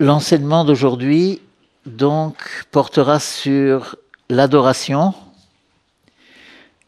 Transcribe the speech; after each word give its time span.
L'enseignement 0.00 0.64
d'aujourd'hui 0.64 1.40
donc 1.86 2.36
portera 2.72 3.20
sur 3.20 3.94
l'adoration 4.28 5.14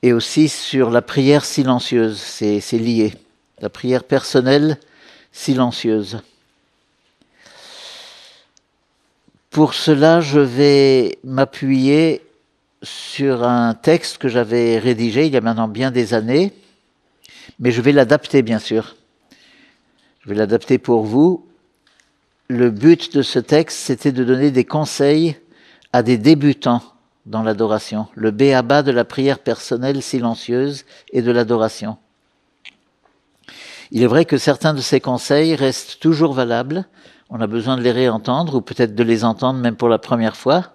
et 0.02 0.12
aussi 0.12 0.48
sur 0.48 0.90
la 0.90 1.02
prière 1.02 1.44
silencieuse. 1.44 2.18
C'est 2.18 2.78
lié. 2.78 3.14
La 3.60 3.68
prière 3.68 4.02
personnelle 4.02 4.78
silencieuse. 5.30 6.20
Pour 9.50 9.74
cela, 9.74 10.20
je 10.20 10.40
vais 10.40 11.18
m'appuyer 11.22 12.22
sur 12.82 13.44
un 13.44 13.74
texte 13.74 14.18
que 14.18 14.28
j'avais 14.28 14.78
rédigé 14.78 15.26
il 15.26 15.32
y 15.32 15.36
a 15.36 15.40
maintenant 15.40 15.68
bien 15.68 15.92
des 15.92 16.12
années, 16.12 16.52
mais 17.60 17.70
je 17.70 17.80
vais 17.80 17.92
l'adapter 17.92 18.42
bien 18.42 18.58
sûr. 18.58 18.96
Je 20.20 20.28
vais 20.28 20.34
l'adapter 20.34 20.78
pour 20.78 21.04
vous. 21.04 21.45
Le 22.48 22.70
but 22.70 23.14
de 23.14 23.22
ce 23.22 23.40
texte, 23.40 23.78
c'était 23.78 24.12
de 24.12 24.22
donner 24.22 24.52
des 24.52 24.64
conseils 24.64 25.36
à 25.92 26.02
des 26.02 26.16
débutants 26.16 26.82
dans 27.26 27.42
l'adoration, 27.42 28.06
le 28.14 28.30
béaba 28.30 28.84
de 28.84 28.92
la 28.92 29.04
prière 29.04 29.40
personnelle 29.40 30.00
silencieuse 30.00 30.84
et 31.12 31.22
de 31.22 31.32
l'adoration. 31.32 31.98
Il 33.90 34.02
est 34.02 34.06
vrai 34.06 34.24
que 34.24 34.38
certains 34.38 34.74
de 34.74 34.80
ces 34.80 35.00
conseils 35.00 35.56
restent 35.56 35.98
toujours 35.98 36.34
valables. 36.34 36.86
On 37.30 37.40
a 37.40 37.48
besoin 37.48 37.76
de 37.76 37.82
les 37.82 37.90
réentendre 37.90 38.56
ou 38.56 38.60
peut-être 38.60 38.94
de 38.94 39.02
les 39.02 39.24
entendre 39.24 39.58
même 39.58 39.76
pour 39.76 39.88
la 39.88 39.98
première 39.98 40.36
fois, 40.36 40.72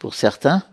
pour 0.00 0.14
certains. 0.14 0.64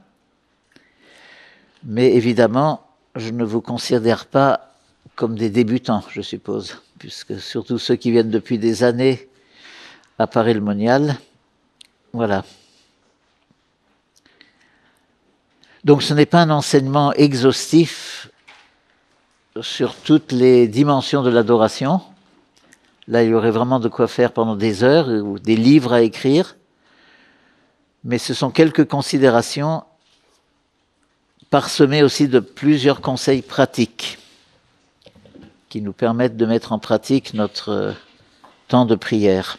Mais 1.84 2.12
évidemment, 2.14 2.88
je 3.16 3.30
ne 3.30 3.44
vous 3.44 3.62
considère 3.62 4.26
pas 4.26 4.74
comme 5.16 5.38
des 5.38 5.50
débutants, 5.52 6.04
je 6.10 6.22
suppose, 6.22 6.82
puisque 6.98 7.40
surtout 7.40 7.78
ceux 7.78 7.96
qui 7.96 8.10
viennent 8.10 8.32
depuis 8.32 8.58
des 8.58 8.84
années 8.84 9.29
à 10.20 10.28
Paris-le-Monial, 10.28 11.16
voilà. 12.12 12.44
Donc 15.86 16.04
ce 16.04 16.14
n'est 16.14 16.26
pas 16.26 16.42
un 16.42 16.50
enseignement 16.50 17.14
exhaustif 17.14 18.30
sur 19.62 19.96
toutes 19.96 20.34
les 20.34 20.68
dimensions 20.68 21.24
de 21.24 21.30
l'adoration. 21.30 22.02
Là, 23.08 23.24
il 23.24 23.30
y 23.30 23.34
aurait 23.34 23.50
vraiment 23.50 23.80
de 23.80 23.88
quoi 23.88 24.08
faire 24.08 24.34
pendant 24.34 24.58
des 24.58 24.84
heures 24.84 25.08
ou 25.08 25.40
des 25.40 25.56
livres 25.56 25.94
à 25.94 26.02
écrire. 26.02 26.58
Mais 28.04 28.18
ce 28.18 28.34
sont 28.34 28.52
quelques 28.52 28.88
considérations 28.88 29.84
parsemées 31.50 32.04
aussi 32.04 32.28
de 32.28 32.40
plusieurs 32.40 33.02
conseils 33.02 33.42
pratiques 33.42 34.20
qui 35.70 35.82
nous 35.82 35.94
permettent 35.94 36.38
de 36.38 36.46
mettre 36.46 36.74
en 36.74 36.80
pratique 36.80 37.34
notre 37.34 37.96
temps 38.68 38.86
de 38.86 38.96
prière. 38.96 39.58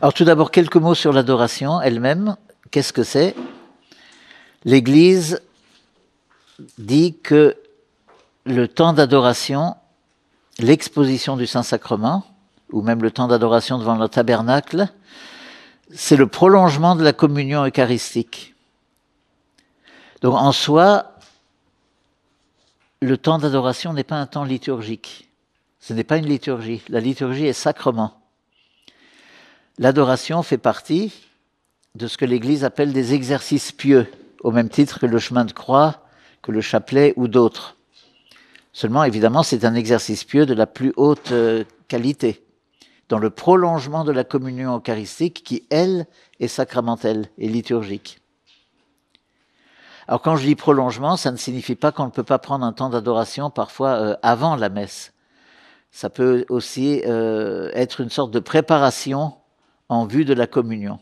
Alors 0.00 0.12
tout 0.12 0.24
d'abord, 0.24 0.50
quelques 0.50 0.76
mots 0.76 0.94
sur 0.94 1.12
l'adoration 1.12 1.80
elle-même. 1.80 2.36
Qu'est-ce 2.70 2.92
que 2.92 3.02
c'est? 3.02 3.34
L'Église 4.64 5.40
dit 6.78 7.16
que 7.18 7.56
le 8.44 8.68
temps 8.68 8.92
d'adoration, 8.92 9.76
l'exposition 10.58 11.36
du 11.36 11.46
Saint-Sacrement, 11.46 12.24
ou 12.72 12.82
même 12.82 13.02
le 13.02 13.10
temps 13.10 13.28
d'adoration 13.28 13.78
devant 13.78 13.96
le 13.96 14.08
tabernacle, 14.08 14.88
c'est 15.94 16.16
le 16.16 16.26
prolongement 16.26 16.96
de 16.96 17.04
la 17.04 17.12
communion 17.12 17.64
eucharistique. 17.64 18.54
Donc 20.20 20.34
en 20.34 20.52
soi, 20.52 21.12
le 23.00 23.16
temps 23.16 23.38
d'adoration 23.38 23.92
n'est 23.92 24.04
pas 24.04 24.16
un 24.16 24.26
temps 24.26 24.44
liturgique. 24.44 25.28
Ce 25.80 25.92
n'est 25.92 26.04
pas 26.04 26.16
une 26.16 26.26
liturgie. 26.26 26.82
La 26.88 27.00
liturgie 27.00 27.46
est 27.46 27.52
sacrement. 27.52 28.15
L'adoration 29.78 30.42
fait 30.42 30.56
partie 30.58 31.12
de 31.94 32.06
ce 32.06 32.16
que 32.16 32.24
l'Église 32.24 32.64
appelle 32.64 32.94
des 32.94 33.12
exercices 33.12 33.72
pieux, 33.72 34.06
au 34.42 34.50
même 34.50 34.70
titre 34.70 34.98
que 34.98 35.06
le 35.06 35.18
chemin 35.18 35.44
de 35.44 35.52
croix, 35.52 36.02
que 36.40 36.50
le 36.50 36.62
chapelet 36.62 37.12
ou 37.16 37.28
d'autres. 37.28 37.76
Seulement, 38.72 39.04
évidemment, 39.04 39.42
c'est 39.42 39.66
un 39.66 39.74
exercice 39.74 40.24
pieux 40.24 40.46
de 40.46 40.54
la 40.54 40.66
plus 40.66 40.94
haute 40.96 41.30
euh, 41.32 41.64
qualité, 41.88 42.42
dans 43.10 43.18
le 43.18 43.28
prolongement 43.28 44.04
de 44.04 44.12
la 44.12 44.24
communion 44.24 44.76
eucharistique 44.76 45.42
qui, 45.44 45.66
elle, 45.68 46.06
est 46.40 46.48
sacramentelle 46.48 47.28
et 47.36 47.48
liturgique. 47.48 48.20
Alors 50.08 50.22
quand 50.22 50.36
je 50.36 50.46
dis 50.46 50.54
prolongement, 50.54 51.16
ça 51.16 51.32
ne 51.32 51.36
signifie 51.36 51.74
pas 51.74 51.92
qu'on 51.92 52.06
ne 52.06 52.10
peut 52.10 52.22
pas 52.22 52.38
prendre 52.38 52.64
un 52.64 52.72
temps 52.72 52.90
d'adoration 52.90 53.50
parfois 53.50 53.90
euh, 53.90 54.16
avant 54.22 54.56
la 54.56 54.68
messe. 54.68 55.12
Ça 55.90 56.10
peut 56.10 56.46
aussi 56.48 57.02
euh, 57.06 57.70
être 57.74 58.00
une 58.00 58.10
sorte 58.10 58.30
de 58.30 58.38
préparation 58.38 59.34
en 59.88 60.06
vue 60.06 60.24
de 60.24 60.34
la 60.34 60.46
communion. 60.46 60.98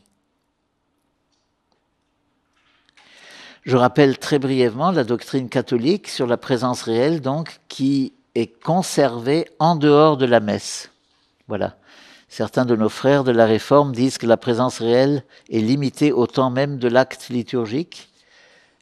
Je 3.65 3.77
rappelle 3.77 4.19
très 4.19 4.39
brièvement 4.39 4.91
la 4.91 5.05
doctrine 5.05 5.49
catholique 5.49 6.09
sur 6.09 6.27
la 6.27 6.37
présence 6.37 6.83
réelle, 6.83 7.23
donc, 7.23 7.61
qui 7.69 8.13
est 8.35 8.63
conservée 8.63 9.49
en 9.59 9.75
dehors 9.75 10.19
de 10.19 10.27
la 10.27 10.41
messe. 10.41 10.91
Voilà. 11.49 11.77
Certains 12.29 12.67
de 12.67 12.77
nos 12.77 12.89
frères 12.89 13.25
de 13.25 13.31
la 13.31 13.47
Réforme 13.47 13.93
disent 13.93 14.19
que 14.19 14.27
la 14.27 14.37
présence 14.37 14.81
réelle 14.81 15.25
est 15.51 15.61
limitée 15.61 16.13
au 16.13 16.27
temps 16.27 16.51
même 16.51 16.79
de 16.79 16.89
l'acte 16.89 17.29
liturgique. 17.29 18.11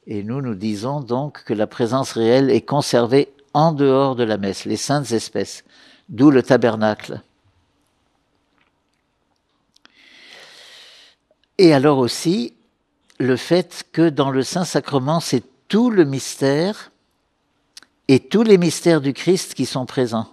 Et 0.06 0.24
nous, 0.24 0.40
nous 0.40 0.54
disons 0.54 1.00
donc 1.00 1.44
que 1.44 1.54
la 1.54 1.66
présence 1.66 2.12
réelle 2.12 2.50
est 2.50 2.62
conservée 2.62 3.32
en 3.54 3.72
dehors 3.72 4.16
de 4.16 4.24
la 4.24 4.38
messe, 4.38 4.64
les 4.64 4.76
saintes 4.76 5.12
espèces, 5.12 5.64
d'où 6.08 6.30
le 6.30 6.42
tabernacle. 6.42 7.22
Et 11.62 11.72
alors 11.72 11.98
aussi, 11.98 12.54
le 13.20 13.36
fait 13.36 13.84
que 13.92 14.08
dans 14.08 14.30
le 14.30 14.42
Saint-Sacrement, 14.42 15.20
c'est 15.20 15.44
tout 15.68 15.90
le 15.90 16.04
mystère 16.04 16.90
et 18.08 18.18
tous 18.18 18.42
les 18.42 18.58
mystères 18.58 19.00
du 19.00 19.12
Christ 19.12 19.54
qui 19.54 19.64
sont 19.64 19.86
présents. 19.86 20.26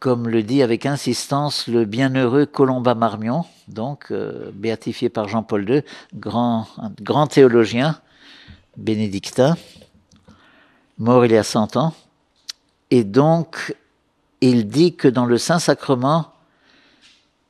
Comme 0.00 0.28
le 0.28 0.42
dit 0.42 0.60
avec 0.60 0.86
insistance 0.86 1.68
le 1.68 1.84
bienheureux 1.84 2.46
Colomba 2.46 2.96
Marmion, 2.96 3.44
donc 3.68 4.06
euh, 4.10 4.50
béatifié 4.54 5.08
par 5.08 5.28
Jean-Paul 5.28 5.70
II, 5.70 5.82
grand, 6.16 6.66
grand 7.00 7.28
théologien 7.28 8.00
bénédictin, 8.76 9.56
mort 10.98 11.24
il 11.26 11.30
y 11.30 11.36
a 11.36 11.44
100 11.44 11.76
ans. 11.76 11.94
Et 12.90 13.04
donc, 13.04 13.76
il 14.40 14.66
dit 14.66 14.96
que 14.96 15.06
dans 15.06 15.26
le 15.26 15.38
Saint-Sacrement, 15.38 16.32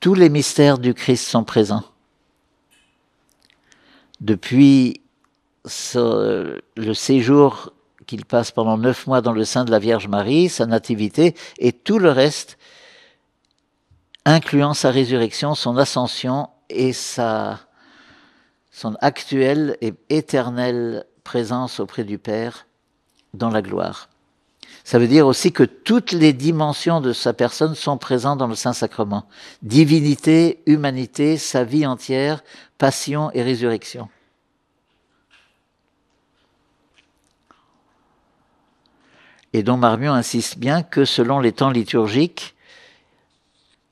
tous 0.03 0.15
les 0.15 0.27
mystères 0.27 0.79
du 0.79 0.93
Christ 0.93 1.29
sont 1.29 1.45
présents 1.45 1.85
depuis 4.19 4.99
le 5.63 6.93
séjour 6.93 7.71
qu'il 8.05 8.25
passe 8.25 8.51
pendant 8.51 8.77
neuf 8.77 9.07
mois 9.07 9.21
dans 9.21 9.31
le 9.31 9.45
sein 9.45 9.63
de 9.63 9.71
la 9.71 9.79
Vierge 9.79 10.09
Marie, 10.09 10.49
sa 10.49 10.65
nativité, 10.65 11.37
et 11.57 11.71
tout 11.71 11.99
le 11.99 12.09
reste, 12.09 12.57
incluant 14.25 14.73
sa 14.73 14.91
résurrection, 14.91 15.55
son 15.55 15.77
ascension 15.77 16.49
et 16.67 16.91
sa, 16.91 17.61
son 18.71 18.95
actuelle 18.99 19.77
et 19.79 19.93
éternelle 20.09 21.05
présence 21.23 21.79
auprès 21.79 22.03
du 22.03 22.17
Père 22.17 22.67
dans 23.33 23.49
la 23.49 23.61
gloire. 23.61 24.09
Ça 24.83 24.99
veut 24.99 25.07
dire 25.07 25.27
aussi 25.27 25.53
que 25.53 25.63
toutes 25.63 26.11
les 26.11 26.33
dimensions 26.33 26.99
de 26.99 27.13
sa 27.13 27.33
personne 27.33 27.73
sont 27.73 27.97
présentes 27.97 28.39
dans 28.39 28.47
le 28.47 28.55
Saint-Sacrement. 28.55 29.25
Divinité, 29.61 30.61
humanité, 30.65 31.37
sa 31.37 31.63
vie 31.63 31.85
entière, 31.85 32.43
passion 32.77 33.31
et 33.31 33.43
résurrection. 33.43 34.09
Et 39.53 39.63
dont 39.63 39.77
Marmion 39.77 40.13
insiste 40.13 40.57
bien 40.57 40.83
que 40.83 41.05
selon 41.05 41.39
les 41.39 41.53
temps 41.53 41.69
liturgiques, 41.69 42.55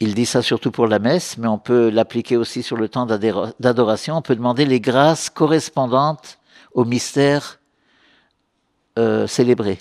il 0.02 0.16
dit 0.16 0.26
ça 0.26 0.42
surtout 0.42 0.72
pour 0.72 0.88
la 0.88 1.00
messe, 1.00 1.38
mais 1.38 1.48
on 1.48 1.60
peut 1.60 1.90
l'appliquer 1.90 2.36
aussi 2.36 2.64
sur 2.64 2.76
le 2.76 2.90
temps 2.90 3.06
d'adoration, 3.06 4.18
on 4.18 4.22
peut 4.24 4.36
demander 4.36 4.66
les 4.66 4.82
grâces 4.82 5.30
correspondantes 5.30 6.40
au 6.74 6.84
mystère 6.84 7.60
euh, 8.98 9.28
célébré 9.28 9.80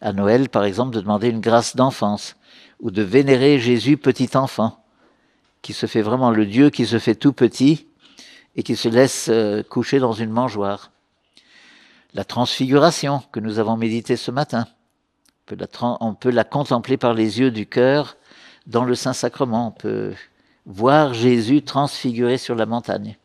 à 0.00 0.12
Noël, 0.12 0.48
par 0.48 0.64
exemple, 0.64 0.94
de 0.94 1.00
demander 1.00 1.28
une 1.28 1.40
grâce 1.40 1.76
d'enfance 1.76 2.36
ou 2.80 2.90
de 2.90 3.02
vénérer 3.02 3.58
Jésus 3.58 3.96
petit 3.96 4.36
enfant, 4.36 4.84
qui 5.62 5.72
se 5.72 5.86
fait 5.86 6.02
vraiment 6.02 6.30
le 6.30 6.46
Dieu 6.46 6.70
qui 6.70 6.86
se 6.86 6.98
fait 6.98 7.14
tout 7.14 7.32
petit 7.32 7.86
et 8.56 8.62
qui 8.62 8.76
se 8.76 8.88
laisse 8.88 9.28
euh, 9.28 9.62
coucher 9.62 9.98
dans 9.98 10.12
une 10.12 10.30
mangeoire. 10.30 10.90
La 12.14 12.24
transfiguration 12.24 13.22
que 13.32 13.40
nous 13.40 13.58
avons 13.58 13.76
médité 13.76 14.16
ce 14.16 14.30
matin, 14.30 14.66
on 15.50 15.54
peut, 15.54 15.56
la, 15.56 15.96
on 16.00 16.14
peut 16.14 16.30
la 16.30 16.44
contempler 16.44 16.96
par 16.96 17.14
les 17.14 17.40
yeux 17.40 17.50
du 17.50 17.66
cœur 17.66 18.16
dans 18.66 18.84
le 18.84 18.94
Saint-Sacrement. 18.94 19.68
On 19.68 19.70
peut 19.72 20.14
voir 20.66 21.14
Jésus 21.14 21.62
transfiguré 21.62 22.38
sur 22.38 22.54
la 22.54 22.66
montagne. 22.66 23.16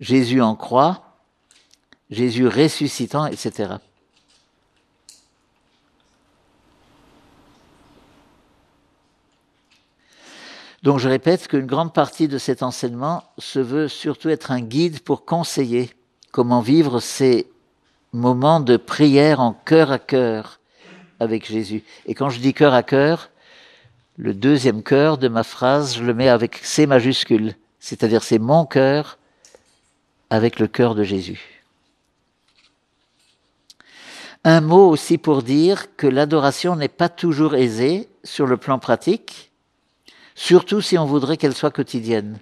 Jésus 0.00 0.40
en 0.40 0.56
croix, 0.56 1.18
Jésus 2.10 2.46
ressuscitant, 2.46 3.26
etc. 3.26 3.74
Donc 10.86 11.00
je 11.00 11.08
répète 11.08 11.48
qu'une 11.48 11.66
grande 11.66 11.92
partie 11.92 12.28
de 12.28 12.38
cet 12.38 12.62
enseignement 12.62 13.24
se 13.38 13.58
veut 13.58 13.88
surtout 13.88 14.28
être 14.28 14.52
un 14.52 14.60
guide 14.60 15.00
pour 15.00 15.24
conseiller 15.24 15.90
comment 16.30 16.60
vivre 16.60 17.00
ces 17.00 17.50
moments 18.12 18.60
de 18.60 18.76
prière 18.76 19.40
en 19.40 19.52
cœur 19.52 19.90
à 19.90 19.98
cœur 19.98 20.60
avec 21.18 21.44
Jésus. 21.44 21.82
Et 22.06 22.14
quand 22.14 22.30
je 22.30 22.38
dis 22.38 22.54
cœur 22.54 22.72
à 22.72 22.84
cœur, 22.84 23.30
le 24.16 24.32
deuxième 24.32 24.84
cœur 24.84 25.18
de 25.18 25.26
ma 25.26 25.42
phrase, 25.42 25.96
je 25.96 26.04
le 26.04 26.14
mets 26.14 26.28
avec 26.28 26.58
C 26.58 26.86
majuscule, 26.86 27.56
c'est-à-dire 27.80 28.22
c'est 28.22 28.38
mon 28.38 28.64
cœur 28.64 29.18
avec 30.30 30.60
le 30.60 30.68
cœur 30.68 30.94
de 30.94 31.02
Jésus. 31.02 31.64
Un 34.44 34.60
mot 34.60 34.88
aussi 34.88 35.18
pour 35.18 35.42
dire 35.42 35.96
que 35.96 36.06
l'adoration 36.06 36.76
n'est 36.76 36.86
pas 36.86 37.08
toujours 37.08 37.56
aisée 37.56 38.08
sur 38.22 38.46
le 38.46 38.56
plan 38.56 38.78
pratique, 38.78 39.45
surtout 40.36 40.80
si 40.80 40.96
on 40.96 41.06
voudrait 41.06 41.38
qu'elle 41.38 41.54
soit 41.54 41.72
quotidienne. 41.72 42.38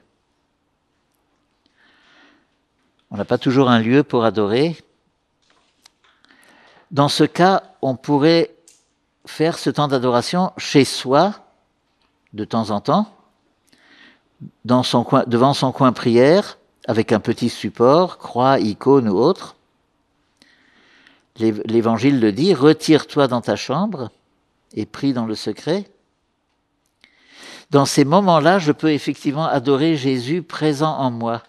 On 3.10 3.16
n'a 3.16 3.24
pas 3.24 3.38
toujours 3.38 3.70
un 3.70 3.78
lieu 3.78 4.02
pour 4.02 4.24
adorer. 4.24 4.76
Dans 6.90 7.08
ce 7.08 7.24
cas, 7.24 7.62
on 7.80 7.94
pourrait 7.94 8.50
faire 9.24 9.58
ce 9.58 9.70
temps 9.70 9.88
d'adoration 9.88 10.52
chez 10.58 10.84
soi, 10.84 11.46
de 12.34 12.44
temps 12.44 12.70
en 12.70 12.80
temps, 12.80 13.08
devant 14.64 15.54
son 15.54 15.72
coin 15.72 15.92
prière, 15.92 16.58
avec 16.86 17.12
un 17.12 17.20
petit 17.20 17.48
support, 17.48 18.18
croix, 18.18 18.58
icône 18.58 19.08
ou 19.08 19.16
autre. 19.16 19.56
L'Évangile 21.38 22.20
le 22.20 22.32
dit, 22.32 22.54
retire-toi 22.54 23.28
dans 23.28 23.40
ta 23.40 23.56
chambre 23.56 24.10
et 24.74 24.84
prie 24.84 25.12
dans 25.12 25.26
le 25.26 25.34
secret. 25.34 25.88
Dans 27.70 27.86
ces 27.86 28.04
moments-là, 28.04 28.58
je 28.58 28.72
peux 28.72 28.92
effectivement 28.92 29.46
adorer 29.46 29.96
Jésus 29.96 30.42
présent 30.42 30.96
en 30.96 31.10
moi, 31.10 31.42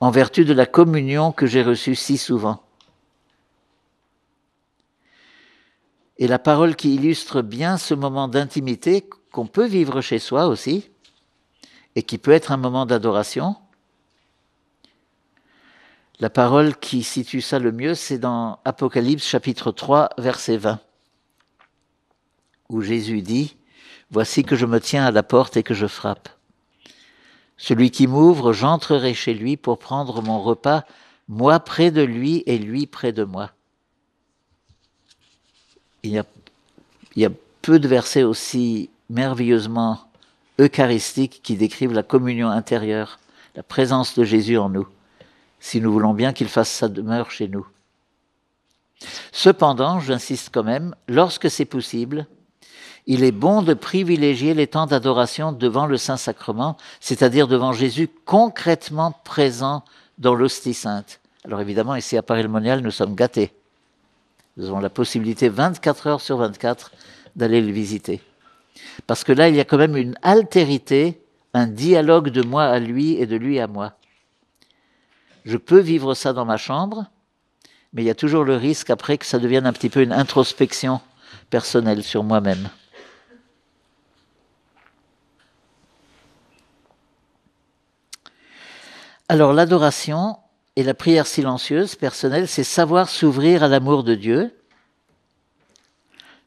en 0.00 0.10
vertu 0.10 0.44
de 0.44 0.52
la 0.52 0.66
communion 0.66 1.32
que 1.32 1.46
j'ai 1.46 1.62
reçue 1.62 1.94
si 1.94 2.18
souvent. 2.18 2.62
Et 6.18 6.28
la 6.28 6.38
parole 6.38 6.76
qui 6.76 6.94
illustre 6.94 7.42
bien 7.42 7.76
ce 7.76 7.94
moment 7.94 8.28
d'intimité 8.28 9.08
qu'on 9.32 9.46
peut 9.46 9.66
vivre 9.66 10.00
chez 10.00 10.18
soi 10.18 10.46
aussi, 10.46 10.90
et 11.96 12.02
qui 12.02 12.18
peut 12.18 12.30
être 12.30 12.52
un 12.52 12.56
moment 12.56 12.86
d'adoration. 12.86 13.56
La 16.20 16.30
parole 16.30 16.76
qui 16.76 17.02
situe 17.02 17.40
ça 17.40 17.58
le 17.58 17.72
mieux, 17.72 17.94
c'est 17.94 18.18
dans 18.18 18.60
Apocalypse 18.64 19.26
chapitre 19.26 19.72
3, 19.72 20.10
verset 20.18 20.56
20, 20.56 20.78
où 22.68 22.80
Jésus 22.80 23.22
dit, 23.22 23.56
Voici 24.12 24.44
que 24.44 24.56
je 24.56 24.66
me 24.66 24.78
tiens 24.78 25.06
à 25.06 25.10
la 25.10 25.22
porte 25.22 25.56
et 25.56 25.62
que 25.62 25.72
je 25.72 25.86
frappe. 25.86 26.28
Celui 27.56 27.90
qui 27.90 28.06
m'ouvre, 28.06 28.52
j'entrerai 28.52 29.14
chez 29.14 29.32
lui 29.32 29.56
pour 29.56 29.78
prendre 29.78 30.20
mon 30.20 30.40
repas, 30.40 30.84
moi 31.28 31.60
près 31.60 31.90
de 31.90 32.02
lui 32.02 32.42
et 32.46 32.58
lui 32.58 32.86
près 32.86 33.12
de 33.12 33.24
moi. 33.24 33.52
Il 36.02 36.10
y 36.10 36.18
a, 36.18 36.24
il 37.16 37.22
y 37.22 37.24
a 37.24 37.30
peu 37.62 37.78
de 37.78 37.88
versets 37.88 38.22
aussi 38.22 38.90
merveilleusement 39.08 40.00
eucharistiques 40.60 41.40
qui 41.42 41.56
décrivent 41.56 41.94
la 41.94 42.02
communion 42.02 42.48
intérieure, 42.48 43.18
la 43.54 43.62
présence 43.62 44.14
de 44.18 44.24
Jésus 44.24 44.58
en 44.58 44.68
nous, 44.68 44.86
si 45.58 45.80
nous 45.80 45.92
voulons 45.92 46.12
bien 46.12 46.34
qu'il 46.34 46.48
fasse 46.48 46.70
sa 46.70 46.88
demeure 46.88 47.30
chez 47.30 47.48
nous. 47.48 47.66
Cependant, 49.30 50.00
j'insiste 50.00 50.50
quand 50.52 50.64
même, 50.64 50.94
lorsque 51.08 51.50
c'est 51.50 51.64
possible, 51.64 52.26
il 53.06 53.24
est 53.24 53.32
bon 53.32 53.62
de 53.62 53.74
privilégier 53.74 54.54
les 54.54 54.68
temps 54.68 54.86
d'adoration 54.86 55.52
devant 55.52 55.86
le 55.86 55.96
Saint-Sacrement, 55.96 56.76
c'est-à-dire 57.00 57.48
devant 57.48 57.72
Jésus 57.72 58.08
concrètement 58.24 59.12
présent 59.24 59.84
dans 60.18 60.34
l'hostie 60.34 60.74
sainte. 60.74 61.20
Alors 61.44 61.60
évidemment, 61.60 61.96
ici 61.96 62.16
à 62.16 62.22
Paris-le-Monial, 62.22 62.80
nous 62.80 62.92
sommes 62.92 63.14
gâtés. 63.14 63.52
Nous 64.56 64.66
avons 64.66 64.80
la 64.80 64.90
possibilité 64.90 65.48
24 65.48 66.06
heures 66.06 66.20
sur 66.20 66.36
24 66.36 66.92
d'aller 67.34 67.60
le 67.60 67.72
visiter. 67.72 68.20
Parce 69.06 69.24
que 69.24 69.32
là, 69.32 69.48
il 69.48 69.56
y 69.56 69.60
a 69.60 69.64
quand 69.64 69.78
même 69.78 69.96
une 69.96 70.14
altérité, 70.22 71.20
un 71.54 71.66
dialogue 71.66 72.28
de 72.28 72.42
moi 72.42 72.64
à 72.64 72.78
lui 72.78 73.14
et 73.14 73.26
de 73.26 73.36
lui 73.36 73.58
à 73.58 73.66
moi. 73.66 73.94
Je 75.44 75.56
peux 75.56 75.80
vivre 75.80 76.14
ça 76.14 76.32
dans 76.32 76.44
ma 76.44 76.56
chambre, 76.56 77.06
mais 77.92 78.02
il 78.02 78.06
y 78.06 78.10
a 78.10 78.14
toujours 78.14 78.44
le 78.44 78.56
risque 78.56 78.90
après 78.90 79.18
que 79.18 79.26
ça 79.26 79.38
devienne 79.38 79.66
un 79.66 79.72
petit 79.72 79.88
peu 79.88 80.02
une 80.02 80.12
introspection 80.12 81.00
personnelle 81.50 82.04
sur 82.04 82.22
moi-même. 82.22 82.68
Alors 89.32 89.54
l'adoration 89.54 90.38
et 90.76 90.82
la 90.82 90.92
prière 90.92 91.26
silencieuse 91.26 91.96
personnelle, 91.96 92.46
c'est 92.46 92.64
savoir 92.64 93.08
s'ouvrir 93.08 93.62
à 93.62 93.68
l'amour 93.68 94.04
de 94.04 94.14
Dieu. 94.14 94.54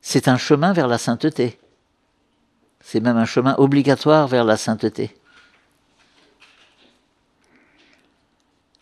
C'est 0.02 0.28
un 0.28 0.38
chemin 0.38 0.72
vers 0.72 0.88
la 0.88 1.00
sainteté. 1.00 1.60
C'est 2.82 3.00
même 3.00 3.18
un 3.18 3.26
chemin 3.26 3.56
obligatoire 3.58 4.28
vers 4.28 4.44
la 4.44 4.56
sainteté. 4.56 5.18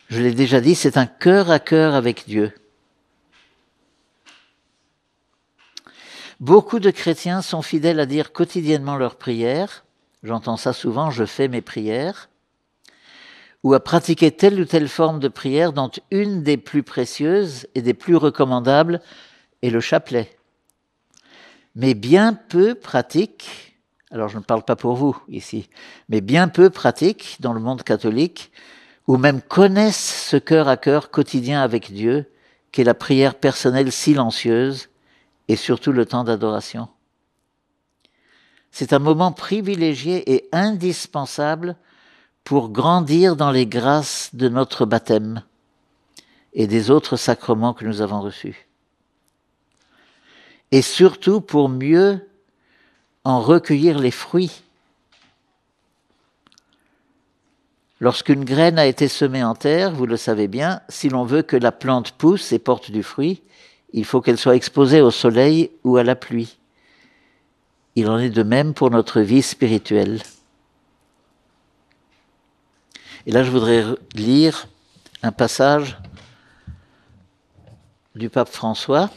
Je 0.09 0.21
l'ai 0.21 0.33
déjà 0.33 0.59
dit, 0.59 0.75
c'est 0.75 0.97
un 0.97 1.05
cœur 1.05 1.49
à 1.49 1.59
cœur 1.59 1.95
avec 1.95 2.25
Dieu. 2.27 2.53
Beaucoup 6.41 6.79
de 6.79 6.91
chrétiens 6.91 7.41
sont 7.41 7.61
fidèles 7.61 8.01
à 8.01 8.05
dire 8.05 8.33
quotidiennement 8.33 8.97
leurs 8.97 9.15
prières. 9.15 9.85
J'entends 10.23 10.57
ça 10.57 10.73
souvent, 10.73 11.09
je 11.09 11.23
fais 11.23 11.47
mes 11.47 11.61
prières. 11.61 12.27
Ou 13.63 13.73
à 13.73 13.79
pratiquer 13.81 14.31
telle 14.31 14.59
ou 14.59 14.65
telle 14.65 14.89
forme 14.89 15.19
de 15.19 15.29
prière 15.29 15.73
dont 15.73 15.91
une 16.11 16.43
des 16.43 16.57
plus 16.57 16.83
précieuses 16.83 17.67
et 17.75 17.81
des 17.81 17.93
plus 17.93 18.15
recommandables 18.15 19.01
est 19.61 19.69
le 19.69 19.79
chapelet. 19.79 20.35
Mais 21.75 21.93
bien 21.93 22.33
peu 22.33 22.75
pratiquent 22.75 23.73
alors 24.13 24.29
je 24.29 24.37
ne 24.37 24.43
parle 24.43 24.63
pas 24.63 24.75
pour 24.75 24.95
vous 24.95 25.17
ici, 25.27 25.69
mais 26.07 26.21
bien 26.21 26.47
peu 26.47 26.69
pratiquent 26.69 27.37
dans 27.39 27.51
le 27.51 27.59
monde 27.59 27.81
catholique, 27.81 28.51
ou 29.07 29.17
même 29.17 29.41
connaissent 29.41 30.27
ce 30.29 30.37
cœur 30.37 30.67
à 30.67 30.77
cœur 30.77 31.09
quotidien 31.09 31.61
avec 31.61 31.91
Dieu, 31.91 32.31
qu'est 32.71 32.83
la 32.83 32.93
prière 32.93 33.33
personnelle 33.35 33.91
silencieuse 33.91 34.89
et 35.47 35.55
surtout 35.55 35.91
le 35.91 36.05
temps 36.05 36.23
d'adoration. 36.23 36.87
C'est 38.71 38.93
un 38.93 38.99
moment 38.99 39.31
privilégié 39.31 40.31
et 40.31 40.47
indispensable 40.51 41.75
pour 42.43 42.69
grandir 42.69 43.35
dans 43.35 43.51
les 43.51 43.65
grâces 43.65 44.29
de 44.33 44.49
notre 44.49 44.85
baptême 44.85 45.43
et 46.53 46.67
des 46.67 46.91
autres 46.91 47.17
sacrements 47.17 47.73
que 47.73 47.85
nous 47.85 48.01
avons 48.01 48.21
reçus. 48.21 48.67
Et 50.71 50.81
surtout 50.81 51.41
pour 51.41 51.69
mieux 51.69 52.27
en 53.23 53.39
recueillir 53.39 53.99
les 53.99 54.11
fruits. 54.11 54.61
Lorsqu'une 57.99 58.43
graine 58.43 58.77
a 58.77 58.85
été 58.85 59.07
semée 59.07 59.43
en 59.43 59.55
terre, 59.55 59.91
vous 59.93 60.05
le 60.05 60.17
savez 60.17 60.47
bien, 60.49 60.81
si 60.89 61.07
l'on 61.07 61.23
veut 61.23 61.41
que 61.41 61.55
la 61.55 61.71
plante 61.71 62.11
pousse 62.11 62.51
et 62.51 62.59
porte 62.59 62.91
du 62.91 63.01
fruit, 63.01 63.41
il 63.93 64.03
faut 64.03 64.19
qu'elle 64.19 64.37
soit 64.37 64.55
exposée 64.55 64.99
au 64.99 65.11
soleil 65.11 65.71
ou 65.83 65.95
à 65.97 66.03
la 66.03 66.15
pluie. 66.15 66.57
Il 67.95 68.09
en 68.09 68.17
est 68.17 68.31
de 68.31 68.43
même 68.43 68.73
pour 68.73 68.89
notre 68.89 69.21
vie 69.21 69.43
spirituelle. 69.43 70.19
Et 73.25 73.31
là, 73.31 73.43
je 73.43 73.51
voudrais 73.51 73.85
lire 74.15 74.67
un 75.21 75.31
passage 75.31 75.97
du 78.15 78.29
pape 78.29 78.49
François 78.49 79.09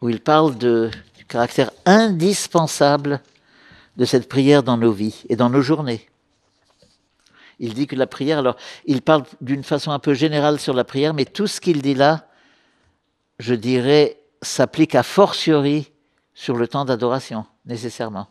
où 0.00 0.08
il 0.08 0.20
parle 0.20 0.58
de 0.58 0.90
caractère 1.28 1.70
indispensable 1.86 3.20
de 3.96 4.04
cette 4.04 4.28
prière 4.28 4.62
dans 4.62 4.76
nos 4.76 4.92
vies 4.92 5.22
et 5.28 5.36
dans 5.36 5.48
nos 5.48 5.62
journées. 5.62 6.08
Il 7.60 7.74
dit 7.74 7.86
que 7.86 7.94
la 7.94 8.08
prière, 8.08 8.38
alors 8.38 8.56
il 8.84 9.00
parle 9.00 9.22
d'une 9.40 9.62
façon 9.62 9.92
un 9.92 10.00
peu 10.00 10.12
générale 10.12 10.58
sur 10.58 10.74
la 10.74 10.84
prière, 10.84 11.14
mais 11.14 11.24
tout 11.24 11.46
ce 11.46 11.60
qu'il 11.60 11.82
dit 11.82 11.94
là, 11.94 12.26
je 13.38 13.54
dirais, 13.54 14.18
s'applique 14.42 14.96
à 14.96 15.04
fortiori 15.04 15.92
sur 16.34 16.56
le 16.56 16.66
temps 16.66 16.84
d'adoration, 16.84 17.46
nécessairement. 17.64 18.28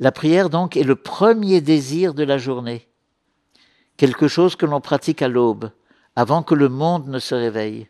La 0.00 0.12
prière, 0.12 0.50
donc, 0.50 0.76
est 0.76 0.82
le 0.82 0.96
premier 0.96 1.60
désir 1.60 2.14
de 2.14 2.24
la 2.24 2.38
journée, 2.38 2.88
quelque 3.96 4.28
chose 4.28 4.56
que 4.56 4.66
l'on 4.66 4.80
pratique 4.80 5.22
à 5.22 5.28
l'aube, 5.28 5.70
avant 6.14 6.42
que 6.42 6.54
le 6.54 6.68
monde 6.68 7.08
ne 7.08 7.18
se 7.18 7.34
réveille. 7.34 7.88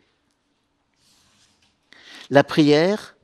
La 2.29 2.43
prière, 2.43 3.15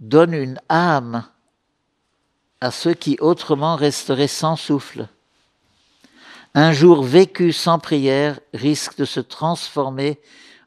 donne 0.00 0.32
une 0.32 0.60
âme 0.68 1.24
à 2.60 2.70
ceux 2.70 2.94
qui 2.94 3.16
autrement 3.20 3.76
resteraient 3.76 4.28
sans 4.28 4.56
souffle. 4.56 5.08
Un 6.54 6.72
jour 6.72 7.02
vécu 7.02 7.52
sans 7.52 7.78
prière 7.78 8.40
risque 8.54 8.96
de 8.96 9.04
se 9.04 9.20
transformer 9.20 10.20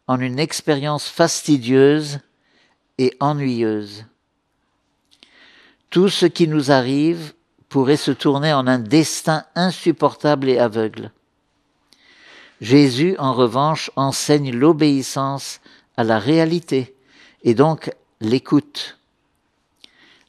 en 0.08 0.20
une 0.20 0.40
expérience 0.40 1.08
fastidieuse 1.08 2.20
et 2.98 3.16
ennuyeuse. 3.20 4.06
Tout 5.90 6.10
ce 6.10 6.26
qui 6.26 6.48
nous 6.48 6.72
arrive 6.72 7.34
pourrait 7.72 7.96
se 7.96 8.12
tourner 8.12 8.52
en 8.52 8.68
un 8.68 8.80
destin 8.80 9.46
insupportable 9.56 10.50
et 10.50 10.60
aveugle. 10.60 11.10
Jésus, 12.60 13.16
en 13.18 13.34
revanche, 13.34 13.90
enseigne 13.96 14.52
l'obéissance 14.54 15.62
à 15.96 16.04
la 16.04 16.20
réalité 16.20 16.98
et 17.44 17.54
donc 17.54 17.90
l'écoute. 18.20 19.00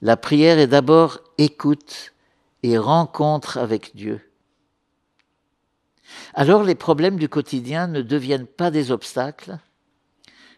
La 0.03 0.17
prière 0.17 0.61
est 0.61 0.69
d'abord 0.69 1.19
écoute 1.37 2.13
et 2.63 2.79
rencontre 2.79 3.59
avec 3.59 3.97
Dieu. 3.97 4.21
Alors 6.35 6.63
les 6.63 6.77
problèmes 6.77 7.17
du 7.17 7.29
quotidien 7.29 7.89
ne 7.89 8.03
deviennent 8.03 8.47
pas 8.47 8.71
des 8.71 8.93
obstacles, 8.93 9.59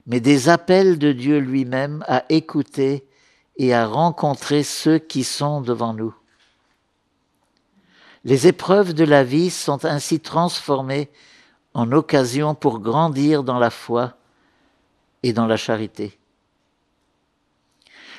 mais 0.07 0.21
des 0.21 0.51
appels 0.51 0.99
de 0.99 1.13
Dieu 1.13 1.39
lui-même 1.39 2.05
à 2.09 2.27
écouter 2.29 3.09
et 3.57 3.73
à 3.73 3.87
rencontrer 3.87 4.63
ceux 4.63 4.99
qui 4.99 5.25
sont 5.25 5.63
devant 5.63 5.95
nous. 5.95 6.15
Les 8.25 8.47
épreuves 8.47 8.95
de 8.95 9.05
la 9.05 9.23
vie 9.23 9.51
sont 9.51 9.85
ainsi 9.85 10.21
transformées 10.21 11.11
en 11.75 11.93
occasion 11.93 12.55
pour 12.55 12.81
grandir 12.81 13.43
dans 13.43 13.59
la 13.59 13.71
foi 13.71 14.17
et 15.23 15.33
dans 15.33 15.47
la 15.47 15.57
charité. 15.57 16.19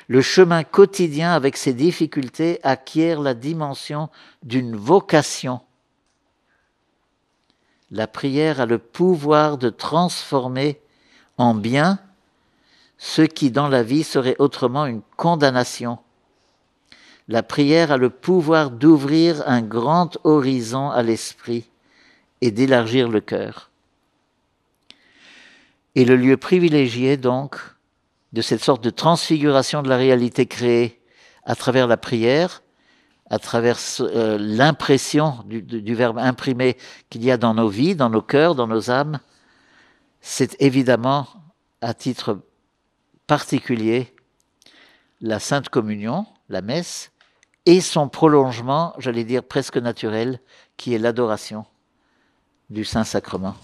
Le 0.08 0.22
chemin 0.22 0.62
quotidien 0.62 1.32
avec 1.32 1.56
ses 1.56 1.72
difficultés 1.72 2.60
acquiert 2.62 3.20
la 3.20 3.34
dimension 3.34 4.08
d'une 4.44 4.76
vocation. 4.76 5.60
La 7.90 8.06
prière 8.06 8.60
a 8.60 8.66
le 8.66 8.78
pouvoir 8.78 9.58
de 9.58 9.70
transformer 9.70 10.80
en 11.38 11.54
bien 11.54 11.98
ce 12.98 13.22
qui 13.22 13.50
dans 13.50 13.68
la 13.68 13.82
vie 13.82 14.04
serait 14.04 14.36
autrement 14.38 14.86
une 14.86 15.02
condamnation. 15.16 15.98
La 17.28 17.42
prière 17.42 17.90
a 17.90 17.96
le 17.96 18.10
pouvoir 18.10 18.70
d'ouvrir 18.70 19.42
un 19.48 19.62
grand 19.62 20.16
horizon 20.24 20.90
à 20.90 21.02
l'esprit 21.02 21.68
et 22.40 22.50
d'élargir 22.50 23.08
le 23.08 23.20
cœur. 23.20 23.70
Et 25.96 26.04
le 26.04 26.16
lieu 26.16 26.36
privilégié, 26.36 27.16
donc, 27.16 27.56
de 28.32 28.42
cette 28.42 28.62
sorte 28.62 28.84
de 28.84 28.90
transfiguration 28.90 29.82
de 29.82 29.88
la 29.88 29.96
réalité 29.96 30.46
créée 30.46 31.00
à 31.44 31.56
travers 31.56 31.86
la 31.86 31.96
prière, 31.96 32.62
à 33.30 33.38
travers 33.38 33.78
euh, 34.00 34.38
l'impression 34.38 35.42
du, 35.46 35.62
du, 35.62 35.94
verbe 35.94 36.18
imprimé 36.18 36.76
qu'il 37.10 37.24
y 37.24 37.30
a 37.30 37.36
dans 37.36 37.54
nos 37.54 37.68
vies, 37.68 37.96
dans 37.96 38.10
nos 38.10 38.22
cœurs, 38.22 38.54
dans 38.54 38.68
nos 38.68 38.90
âmes, 38.90 39.18
c'est 40.20 40.56
évidemment, 40.60 41.26
à 41.80 41.94
titre 41.94 42.40
particulier, 43.26 44.14
la 45.20 45.38
Sainte 45.38 45.68
Communion, 45.68 46.26
la 46.48 46.62
messe, 46.62 47.10
et 47.66 47.80
son 47.80 48.08
prolongement, 48.08 48.94
j'allais 48.98 49.24
dire 49.24 49.42
presque 49.42 49.76
naturel, 49.76 50.40
qui 50.76 50.94
est 50.94 50.98
l'adoration 50.98 51.66
du 52.70 52.84
Saint-Sacrement. 52.84 53.56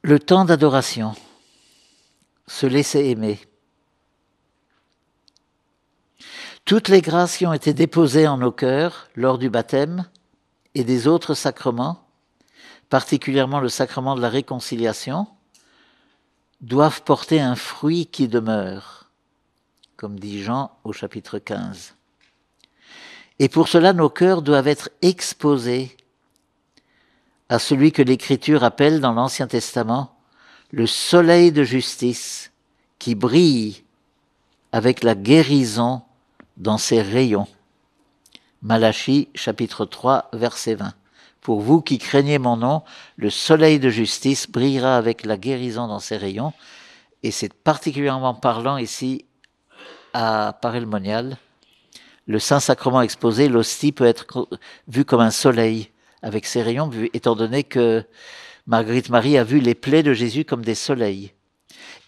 Le 0.00 0.18
temps 0.18 0.44
d'adoration, 0.44 1.14
se 2.46 2.66
laisser 2.66 3.04
aimer. 3.10 3.38
Toutes 6.64 6.88
les 6.88 7.02
grâces 7.02 7.36
qui 7.36 7.46
ont 7.46 7.52
été 7.52 7.74
déposées 7.74 8.26
en 8.26 8.38
nos 8.38 8.52
cœurs 8.52 9.08
lors 9.14 9.38
du 9.38 9.50
baptême 9.50 10.08
et 10.74 10.84
des 10.84 11.06
autres 11.06 11.34
sacrements, 11.34 12.06
particulièrement 12.88 13.60
le 13.60 13.68
sacrement 13.68 14.16
de 14.16 14.20
la 14.20 14.28
réconciliation, 14.28 15.26
doivent 16.62 17.02
porter 17.02 17.40
un 17.40 17.56
fruit 17.56 18.06
qui 18.06 18.28
demeure 18.28 19.02
comme 20.02 20.18
dit 20.18 20.42
Jean 20.42 20.72
au 20.82 20.92
chapitre 20.92 21.38
15. 21.38 21.94
Et 23.38 23.48
pour 23.48 23.68
cela, 23.68 23.92
nos 23.92 24.10
cœurs 24.10 24.42
doivent 24.42 24.66
être 24.66 24.90
exposés 25.00 25.96
à 27.48 27.60
celui 27.60 27.92
que 27.92 28.02
l'Écriture 28.02 28.64
appelle 28.64 29.00
dans 29.00 29.12
l'Ancien 29.12 29.46
Testament 29.46 30.18
le 30.72 30.88
soleil 30.88 31.52
de 31.52 31.62
justice 31.62 32.50
qui 32.98 33.14
brille 33.14 33.84
avec 34.72 35.04
la 35.04 35.14
guérison 35.14 36.02
dans 36.56 36.78
ses 36.78 37.00
rayons. 37.00 37.46
Malachie 38.60 39.28
chapitre 39.36 39.84
3 39.84 40.30
verset 40.32 40.74
20. 40.74 40.94
Pour 41.42 41.60
vous 41.60 41.82
qui 41.82 41.98
craignez 41.98 42.38
mon 42.38 42.56
nom, 42.56 42.82
le 43.16 43.28
soleil 43.28 43.78
de 43.78 43.90
justice 43.90 44.50
brillera 44.50 44.96
avec 44.96 45.26
la 45.26 45.36
guérison 45.36 45.88
dans 45.88 45.98
ses 45.98 46.16
rayons. 46.16 46.54
Et 47.22 47.30
c'est 47.30 47.52
particulièrement 47.52 48.32
parlant 48.32 48.78
ici 48.78 49.26
à 50.14 50.58
Paray-le-Monial, 50.60 51.36
le 52.26 52.38
Saint-Sacrement 52.38 53.02
exposé, 53.02 53.48
l'hostie 53.48 53.90
peut 53.90 54.06
être 54.06 54.48
vue 54.86 55.04
comme 55.04 55.20
un 55.20 55.32
soleil 55.32 55.90
avec 56.22 56.46
ses 56.46 56.62
rayons, 56.62 56.88
étant 57.12 57.34
donné 57.34 57.64
que 57.64 58.04
Marguerite 58.66 59.10
Marie 59.10 59.36
a 59.36 59.44
vu 59.44 59.58
les 59.58 59.74
plaies 59.74 60.04
de 60.04 60.12
Jésus 60.12 60.44
comme 60.44 60.64
des 60.64 60.76
soleils. 60.76 61.32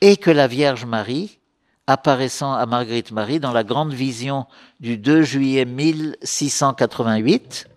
Et 0.00 0.16
que 0.16 0.30
la 0.30 0.46
Vierge 0.46 0.84
Marie, 0.84 1.40
apparaissant 1.88 2.52
à 2.52 2.64
Marguerite 2.66 3.10
Marie 3.10 3.40
dans 3.40 3.52
la 3.52 3.64
grande 3.64 3.92
vision 3.92 4.46
du 4.78 4.98
2 4.98 5.22
juillet 5.22 5.64
1688, 5.64 7.68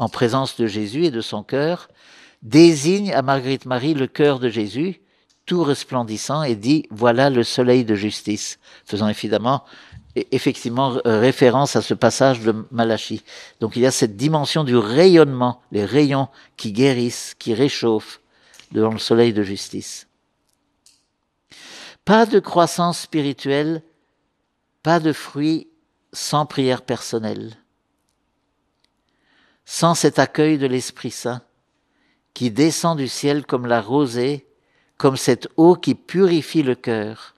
en 0.00 0.08
présence 0.08 0.56
de 0.56 0.66
Jésus 0.66 1.04
et 1.04 1.10
de 1.10 1.20
son 1.20 1.42
cœur, 1.42 1.88
désigne 2.42 3.12
à 3.12 3.20
Marguerite 3.20 3.66
Marie 3.66 3.92
le 3.92 4.06
cœur 4.06 4.40
de 4.40 4.48
Jésus, 4.48 5.02
tout 5.44 5.62
resplendissant 5.62 6.42
et 6.42 6.56
dit 6.56 6.86
voilà 6.90 7.28
le 7.28 7.44
soleil 7.44 7.84
de 7.84 7.94
justice, 7.94 8.58
faisant 8.86 9.08
évidemment 9.08 9.62
effectivement 10.32 10.98
référence 11.04 11.76
à 11.76 11.82
ce 11.82 11.92
passage 11.92 12.40
de 12.40 12.66
Malachie. 12.70 13.22
Donc 13.60 13.76
il 13.76 13.82
y 13.82 13.86
a 13.86 13.90
cette 13.90 14.16
dimension 14.16 14.64
du 14.64 14.74
rayonnement, 14.74 15.60
les 15.70 15.84
rayons 15.84 16.28
qui 16.56 16.72
guérissent, 16.72 17.34
qui 17.38 17.52
réchauffent 17.52 18.22
devant 18.72 18.92
le 18.92 18.98
soleil 18.98 19.34
de 19.34 19.42
justice. 19.42 20.08
Pas 22.06 22.24
de 22.24 22.38
croissance 22.38 23.00
spirituelle, 23.00 23.82
pas 24.82 24.98
de 24.98 25.12
fruits 25.12 25.68
sans 26.14 26.46
prière 26.46 26.80
personnelle, 26.82 27.59
sans 29.72 29.94
cet 29.94 30.18
accueil 30.18 30.58
de 30.58 30.66
l'Esprit 30.66 31.12
Saint 31.12 31.42
qui 32.34 32.50
descend 32.50 32.98
du 32.98 33.06
ciel 33.06 33.46
comme 33.46 33.66
la 33.66 33.80
rosée 33.80 34.44
comme 34.96 35.16
cette 35.16 35.46
eau 35.56 35.76
qui 35.76 35.94
purifie 35.94 36.64
le 36.64 36.74
cœur. 36.74 37.36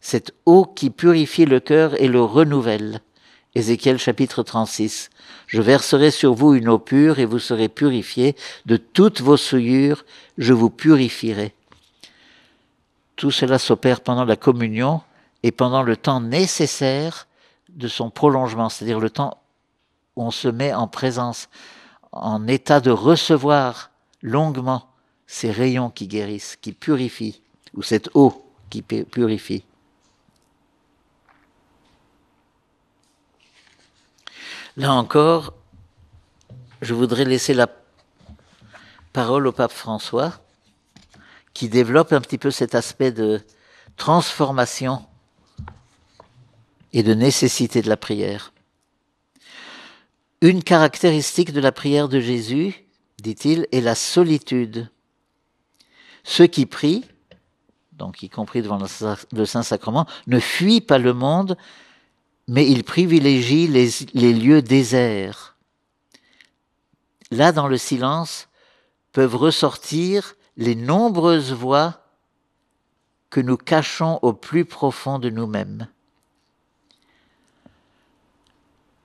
Cette 0.00 0.32
eau 0.46 0.64
qui 0.64 0.90
purifie 0.90 1.44
le 1.44 1.58
cœur 1.58 2.00
et 2.00 2.06
le 2.06 2.22
renouvelle. 2.22 3.00
Ézéchiel 3.56 3.98
chapitre 3.98 4.44
36. 4.44 5.10
Je 5.48 5.60
verserai 5.60 6.12
sur 6.12 6.34
vous 6.34 6.54
une 6.54 6.68
eau 6.68 6.78
pure 6.78 7.18
et 7.18 7.24
vous 7.24 7.40
serez 7.40 7.68
purifiés 7.68 8.36
de 8.64 8.76
toutes 8.76 9.20
vos 9.20 9.36
souillures, 9.36 10.04
je 10.38 10.52
vous 10.52 10.70
purifierai. 10.70 11.52
Tout 13.16 13.32
cela 13.32 13.58
s'opère 13.58 14.02
pendant 14.02 14.24
la 14.24 14.36
communion 14.36 15.00
et 15.42 15.50
pendant 15.50 15.82
le 15.82 15.96
temps 15.96 16.20
nécessaire 16.20 17.26
de 17.70 17.88
son 17.88 18.08
prolongement, 18.08 18.68
c'est-à-dire 18.68 19.00
le 19.00 19.10
temps 19.10 19.41
on 20.16 20.30
se 20.30 20.48
met 20.48 20.74
en 20.74 20.88
présence, 20.88 21.48
en 22.12 22.46
état 22.46 22.80
de 22.80 22.90
recevoir 22.90 23.90
longuement 24.20 24.88
ces 25.26 25.50
rayons 25.50 25.90
qui 25.90 26.06
guérissent, 26.06 26.56
qui 26.56 26.72
purifient, 26.72 27.42
ou 27.74 27.82
cette 27.82 28.10
eau 28.14 28.46
qui 28.68 28.82
purifie. 28.82 29.64
Là 34.76 34.92
encore, 34.92 35.54
je 36.80 36.94
voudrais 36.94 37.24
laisser 37.24 37.54
la 37.54 37.68
parole 39.12 39.46
au 39.46 39.52
pape 39.52 39.72
François, 39.72 40.40
qui 41.54 41.68
développe 41.68 42.12
un 42.12 42.20
petit 42.20 42.38
peu 42.38 42.50
cet 42.50 42.74
aspect 42.74 43.12
de 43.12 43.40
transformation 43.96 45.04
et 46.92 47.02
de 47.02 47.14
nécessité 47.14 47.82
de 47.82 47.88
la 47.88 47.96
prière. 47.96 48.52
Une 50.42 50.64
caractéristique 50.64 51.52
de 51.52 51.60
la 51.60 51.70
prière 51.70 52.08
de 52.08 52.18
Jésus, 52.18 52.84
dit-il, 53.22 53.68
est 53.70 53.80
la 53.80 53.94
solitude. 53.94 54.90
Ceux 56.24 56.48
qui 56.48 56.66
prient, 56.66 57.04
donc 57.92 58.24
y 58.24 58.28
compris 58.28 58.60
devant 58.60 58.80
le 59.32 59.44
Saint-Sacrement, 59.44 60.04
ne 60.26 60.40
fuient 60.40 60.80
pas 60.80 60.98
le 60.98 61.12
monde, 61.12 61.56
mais 62.48 62.68
ils 62.68 62.82
privilégient 62.82 63.68
les, 63.68 63.90
les 64.14 64.34
lieux 64.34 64.62
déserts. 64.62 65.56
Là, 67.30 67.52
dans 67.52 67.68
le 67.68 67.78
silence, 67.78 68.48
peuvent 69.12 69.36
ressortir 69.36 70.34
les 70.56 70.74
nombreuses 70.74 71.52
voix 71.52 72.02
que 73.30 73.40
nous 73.40 73.56
cachons 73.56 74.18
au 74.22 74.32
plus 74.32 74.64
profond 74.64 75.20
de 75.20 75.30
nous-mêmes. 75.30 75.86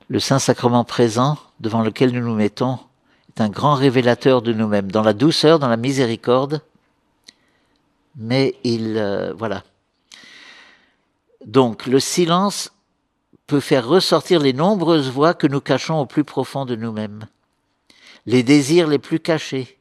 Le 0.10 0.20
Saint-Sacrement 0.20 0.86
présent, 0.86 1.38
devant 1.60 1.82
lequel 1.82 2.12
nous 2.12 2.26
nous 2.26 2.36
mettons, 2.36 2.80
est 3.30 3.42
un 3.42 3.50
grand 3.50 3.76
révélateur 3.76 4.42
de 4.42 4.54
nous-mêmes. 4.54 4.92
Dans 4.92 5.04
la 5.04 5.14
douceur, 5.14 5.60
dans 5.60 5.68
la 5.68 5.78
miséricorde, 5.78 6.62
mais 8.16 8.56
il... 8.64 8.98
Euh, 8.98 9.34
voilà. 9.34 9.64
Donc 11.46 11.86
le 11.86 12.00
silence 12.00 12.72
peut 13.48 13.60
faire 13.60 13.88
ressortir 13.88 14.40
les 14.40 14.54
nombreuses 14.54 15.10
voix 15.10 15.34
que 15.34 15.48
nous 15.48 15.62
cachons 15.62 16.00
au 16.00 16.06
plus 16.06 16.24
profond 16.24 16.66
de 16.66 16.76
nous-mêmes, 16.76 17.28
les 18.26 18.44
désirs 18.44 18.88
les 18.88 19.00
plus 19.00 19.20
cachés, 19.20 19.78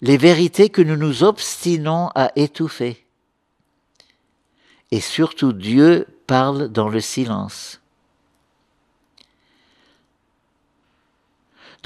les 0.00 0.16
vérités 0.16 0.68
que 0.68 0.82
nous 0.82 0.96
nous 0.96 1.24
obstinons 1.24 2.10
à 2.14 2.30
étouffer. 2.36 3.04
Et 4.90 5.00
surtout 5.00 5.52
Dieu 5.52 6.06
parle 6.26 6.68
dans 6.68 6.88
le 6.88 7.00
silence. 7.00 7.77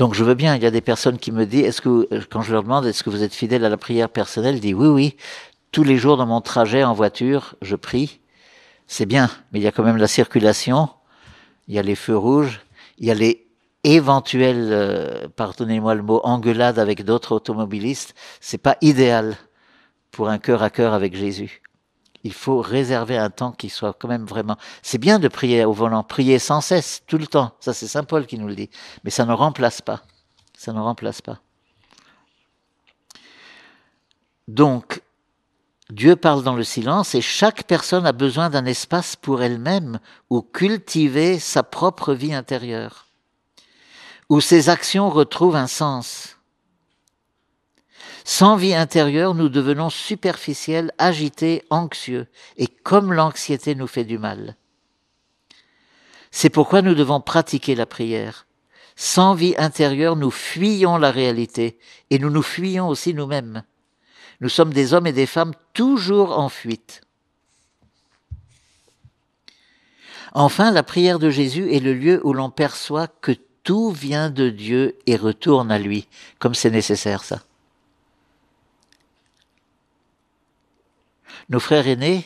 Donc 0.03 0.15
je 0.15 0.25
veux 0.25 0.35
bien, 0.35 0.57
il 0.57 0.63
y 0.65 0.67
a 0.67 0.73
des 0.73 0.81
personnes 0.81 1.17
qui 1.17 1.31
me 1.31 1.47
disent, 1.47 1.65
est-ce 1.65 1.81
que 1.81 2.09
quand 2.25 2.43
je 2.43 2.51
leur 2.51 2.65
demande 2.65 2.87
est-ce 2.87 3.05
que 3.05 3.11
vous 3.11 3.23
êtes 3.23 3.33
fidèle 3.33 3.65
à 3.65 3.69
la 3.69 3.77
prière 3.77 4.09
personnelle, 4.09 4.57
ils 4.57 4.61
disent 4.61 4.75
oui, 4.75 4.89
oui, 4.89 5.17
tous 5.71 5.85
les 5.85 5.97
jours 5.97 6.17
dans 6.17 6.27
mon 6.27 6.41
trajet 6.41 6.83
en 6.83 6.93
voiture, 6.93 7.55
je 7.63 7.77
prie. 7.77 8.19
C'est 8.89 9.07
bien, 9.07 9.31
mais 9.53 9.61
il 9.61 9.63
y 9.63 9.69
a 9.69 9.71
quand 9.71 9.85
même 9.85 9.99
la 9.99 10.09
circulation, 10.09 10.89
il 11.69 11.75
y 11.77 11.79
a 11.79 11.83
les 11.83 11.95
feux 11.95 12.17
rouges, 12.17 12.63
il 12.99 13.07
y 13.07 13.13
a 13.13 13.15
les 13.15 13.47
éventuelles, 13.85 14.71
euh, 14.73 15.29
pardonnez-moi 15.37 15.95
le 15.95 16.03
mot, 16.03 16.21
engueulades 16.25 16.81
avec 16.81 17.05
d'autres 17.05 17.37
automobilistes. 17.37 18.17
C'est 18.41 18.59
pas 18.59 18.79
idéal 18.81 19.37
pour 20.11 20.29
un 20.31 20.39
cœur 20.39 20.65
à 20.65 20.71
cœur 20.71 20.95
avec 20.95 21.15
Jésus 21.15 21.62
il 22.25 22.33
faut 22.33 22.61
réserver 22.61 23.17
un 23.17 23.31
temps 23.31 23.53
qui 23.53 23.69
soit 23.69 23.95
quand 23.95 24.09
même 24.09 24.27
vraiment. 24.27 24.57
C'est 24.83 24.99
bien 24.99 25.19
de 25.19 25.29
prier 25.29 25.65
au 25.65 25.73
volant, 25.73 26.05
prier 26.05 26.39
sans 26.39 26.61
cesse, 26.61 27.03
tout 27.07 27.19
le 27.19 27.27
temps. 27.27 27.53
Ça, 27.61 27.73
c'est 27.73 27.89
Saint 27.89 28.05
Paul 28.05 28.27
qui 28.27 28.39
nous 28.39 28.47
le 28.47 28.55
dit. 28.55 28.71
Mais 29.05 29.11
ça 29.11 29.25
ne 29.25 29.33
remplace 29.33 29.81
pas. 29.81 30.03
Ça 30.57 30.73
ne 30.73 30.81
remplace 30.81 31.21
pas. 31.21 31.41
Donc, 34.47 35.03
Dieu 35.91 36.17
parle 36.17 36.43
dans 36.43 36.55
le 36.55 36.65
silence 36.65 37.15
et 37.15 37.21
chaque 37.21 37.65
personne 37.65 38.07
a 38.07 38.13
besoin 38.13 38.51
d'un 38.51 38.65
espace 38.65 39.17
pour 39.17 39.43
elle-même 39.43 39.99
où 40.31 40.41
cultiver 40.41 41.39
sa 41.39 41.63
propre 41.63 42.15
vie 42.15 42.33
intérieure, 42.33 43.09
où 44.29 44.41
ses 44.41 44.69
actions 44.69 45.11
retrouvent 45.11 45.57
un 45.57 45.67
sens. 45.67 46.39
Sans 48.25 48.57
vie 48.57 48.75
intérieure, 48.75 49.35
nous 49.35 49.49
devenons 49.49 49.91
superficiels, 49.91 50.93
agités, 50.99 51.65
anxieux, 51.71 52.27
et 52.57 52.67
comme 52.67 53.13
l'anxiété 53.13 53.75
nous 53.75 53.87
fait 53.87 54.05
du 54.05 54.19
mal. 54.19 54.57
C'est 56.31 56.51
pourquoi 56.51 56.83
nous 56.83 56.95
devons 56.95 57.21
pratiquer 57.21 57.75
la 57.75 57.87
prière. 57.87 58.47
Sans 58.95 59.35
vie 59.35 59.55
intérieure, 59.59 60.17
nous 60.17 60.31
fuyons 60.31 60.99
la 60.99 61.11
réalité, 61.11 61.79
et 62.11 62.19
nous 62.19 62.31
nous 62.31 62.43
fuyons 62.43 62.89
aussi 62.89 63.13
nous-mêmes. 63.15 63.65
Nous 64.41 64.49
sommes 64.49 64.73
des 64.73 64.95
hommes 64.95 65.07
et 65.07 65.13
des 65.13 65.27
femmes 65.27 65.55
toujours 65.73 66.39
en 66.39 66.49
fuite. 66.49 67.03
Enfin, 70.33 70.71
la 70.71 70.83
prière 70.83 71.19
de 71.19 71.31
Jésus 71.31 71.75
est 71.75 71.81
le 71.81 71.93
lieu 71.93 72.21
où 72.25 72.33
l'on 72.33 72.51
perçoit 72.51 73.07
que 73.09 73.33
tout 73.65 73.91
vient 73.91 74.31
de 74.31 74.49
Dieu 74.49 74.97
et 75.07 75.17
retourne 75.17 75.71
à 75.71 75.79
lui, 75.79 76.09
comme 76.39 76.55
c'est 76.55 76.71
nécessaire 76.71 77.23
ça. 77.23 77.41
Nos 81.53 81.61
frères 81.61 81.87
aînés, 81.87 82.25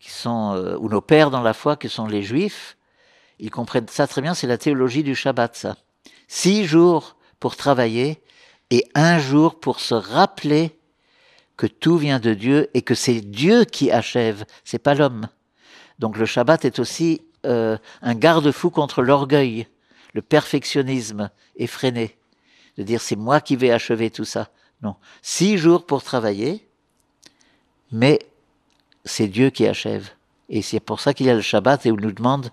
qui 0.00 0.10
sont, 0.10 0.54
euh, 0.54 0.78
ou 0.78 0.88
nos 0.88 1.02
pères 1.02 1.30
dans 1.30 1.42
la 1.42 1.52
foi, 1.52 1.76
qui 1.76 1.90
sont 1.90 2.06
les 2.06 2.22
juifs, 2.22 2.78
ils 3.38 3.50
comprennent 3.50 3.88
ça 3.88 4.06
très 4.06 4.22
bien, 4.22 4.32
c'est 4.32 4.46
la 4.46 4.56
théologie 4.56 5.02
du 5.02 5.14
Shabbat, 5.14 5.54
ça. 5.54 5.76
Six 6.28 6.64
jours 6.64 7.16
pour 7.40 7.56
travailler 7.56 8.22
et 8.70 8.88
un 8.94 9.18
jour 9.18 9.60
pour 9.60 9.80
se 9.80 9.94
rappeler 9.94 10.78
que 11.58 11.66
tout 11.66 11.98
vient 11.98 12.20
de 12.20 12.32
Dieu 12.32 12.70
et 12.72 12.80
que 12.80 12.94
c'est 12.94 13.20
Dieu 13.20 13.66
qui 13.66 13.90
achève, 13.90 14.46
c'est 14.64 14.78
pas 14.78 14.94
l'homme. 14.94 15.28
Donc 15.98 16.16
le 16.16 16.24
Shabbat 16.24 16.64
est 16.64 16.78
aussi 16.78 17.20
euh, 17.44 17.76
un 18.00 18.14
garde-fou 18.14 18.70
contre 18.70 19.02
l'orgueil, 19.02 19.66
le 20.14 20.22
perfectionnisme 20.22 21.30
effréné, 21.56 22.16
de 22.78 22.82
dire 22.82 23.02
c'est 23.02 23.16
moi 23.16 23.42
qui 23.42 23.56
vais 23.56 23.72
achever 23.72 24.10
tout 24.10 24.24
ça. 24.24 24.48
Non, 24.82 24.96
six 25.20 25.58
jours 25.58 25.84
pour 25.84 26.02
travailler, 26.02 26.66
mais 27.92 28.20
c'est 29.04 29.28
Dieu 29.28 29.50
qui 29.50 29.66
achève. 29.66 30.10
Et 30.48 30.62
c'est 30.62 30.80
pour 30.80 31.00
ça 31.00 31.14
qu'il 31.14 31.26
y 31.26 31.30
a 31.30 31.34
le 31.34 31.40
Shabbat 31.40 31.86
et 31.86 31.90
où 31.90 31.96
il 31.96 32.04
nous 32.04 32.12
demande, 32.12 32.50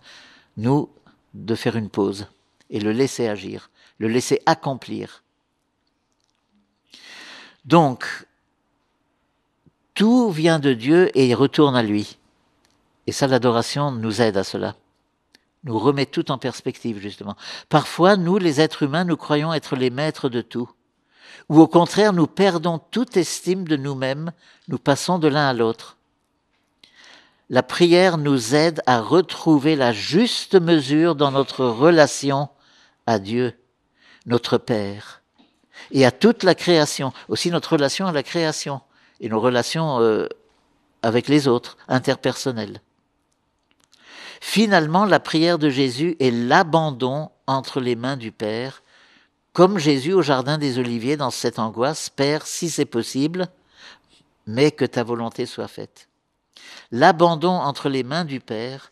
nous, 0.57 0.89
de 1.33 1.55
faire 1.55 1.75
une 1.75 1.89
pause 1.89 2.27
et 2.69 2.79
le 2.79 2.91
laisser 2.91 3.27
agir, 3.27 3.69
le 3.99 4.07
laisser 4.07 4.41
accomplir. 4.45 5.23
Donc, 7.65 8.05
tout 9.93 10.29
vient 10.29 10.59
de 10.59 10.73
Dieu 10.73 11.09
et 11.17 11.27
il 11.27 11.35
retourne 11.35 11.75
à 11.75 11.83
lui. 11.83 12.17
Et 13.07 13.11
ça, 13.11 13.27
l'adoration 13.27 13.91
nous 13.91 14.21
aide 14.21 14.37
à 14.37 14.43
cela. 14.43 14.75
Nous 15.63 15.79
remet 15.79 16.05
tout 16.05 16.31
en 16.31 16.37
perspective, 16.37 16.99
justement. 16.99 17.35
Parfois, 17.69 18.17
nous, 18.17 18.37
les 18.37 18.61
êtres 18.61 18.83
humains, 18.83 19.03
nous 19.03 19.17
croyons 19.17 19.53
être 19.53 19.75
les 19.75 19.89
maîtres 19.89 20.29
de 20.29 20.41
tout. 20.41 20.69
Ou 21.49 21.59
au 21.59 21.67
contraire, 21.67 22.13
nous 22.13 22.27
perdons 22.27 22.79
toute 22.79 23.17
estime 23.17 23.67
de 23.67 23.75
nous-mêmes, 23.75 24.31
nous 24.67 24.77
passons 24.77 25.19
de 25.19 25.27
l'un 25.27 25.47
à 25.47 25.53
l'autre. 25.53 25.94
La 27.49 27.61
prière 27.61 28.17
nous 28.17 28.55
aide 28.55 28.81
à 28.87 29.01
retrouver 29.01 29.75
la 29.75 29.93
juste 29.93 30.55
mesure 30.55 31.15
dans 31.15 31.31
notre 31.31 31.65
relation 31.65 32.49
à 33.05 33.19
Dieu, 33.19 33.53
notre 34.25 34.57
Père, 34.57 35.21
et 35.91 36.05
à 36.05 36.11
toute 36.11 36.43
la 36.43 36.55
création, 36.55 37.13
aussi 37.29 37.51
notre 37.51 37.73
relation 37.73 38.07
à 38.07 38.11
la 38.11 38.23
création 38.23 38.81
et 39.19 39.29
nos 39.29 39.39
relations 39.39 39.99
euh, 40.01 40.27
avec 41.03 41.27
les 41.27 41.47
autres, 41.47 41.77
interpersonnelles. 41.87 42.81
Finalement, 44.41 45.05
la 45.05 45.19
prière 45.19 45.59
de 45.59 45.69
Jésus 45.69 46.17
est 46.19 46.31
l'abandon 46.31 47.29
entre 47.45 47.79
les 47.79 47.95
mains 47.95 48.17
du 48.17 48.31
Père, 48.31 48.81
comme 49.53 49.77
Jésus 49.77 50.13
au 50.13 50.23
Jardin 50.23 50.57
des 50.57 50.79
Oliviers 50.79 51.15
dans 51.15 51.29
cette 51.29 51.59
angoisse, 51.59 52.09
Père, 52.09 52.47
si 52.47 52.71
c'est 52.71 52.85
possible, 52.85 53.47
mais 54.47 54.71
que 54.71 54.85
ta 54.85 55.03
volonté 55.03 55.45
soit 55.45 55.67
faite. 55.67 56.09
L'abandon 56.91 57.51
entre 57.51 57.89
les 57.89 58.03
mains 58.03 58.25
du 58.25 58.39
Père, 58.39 58.91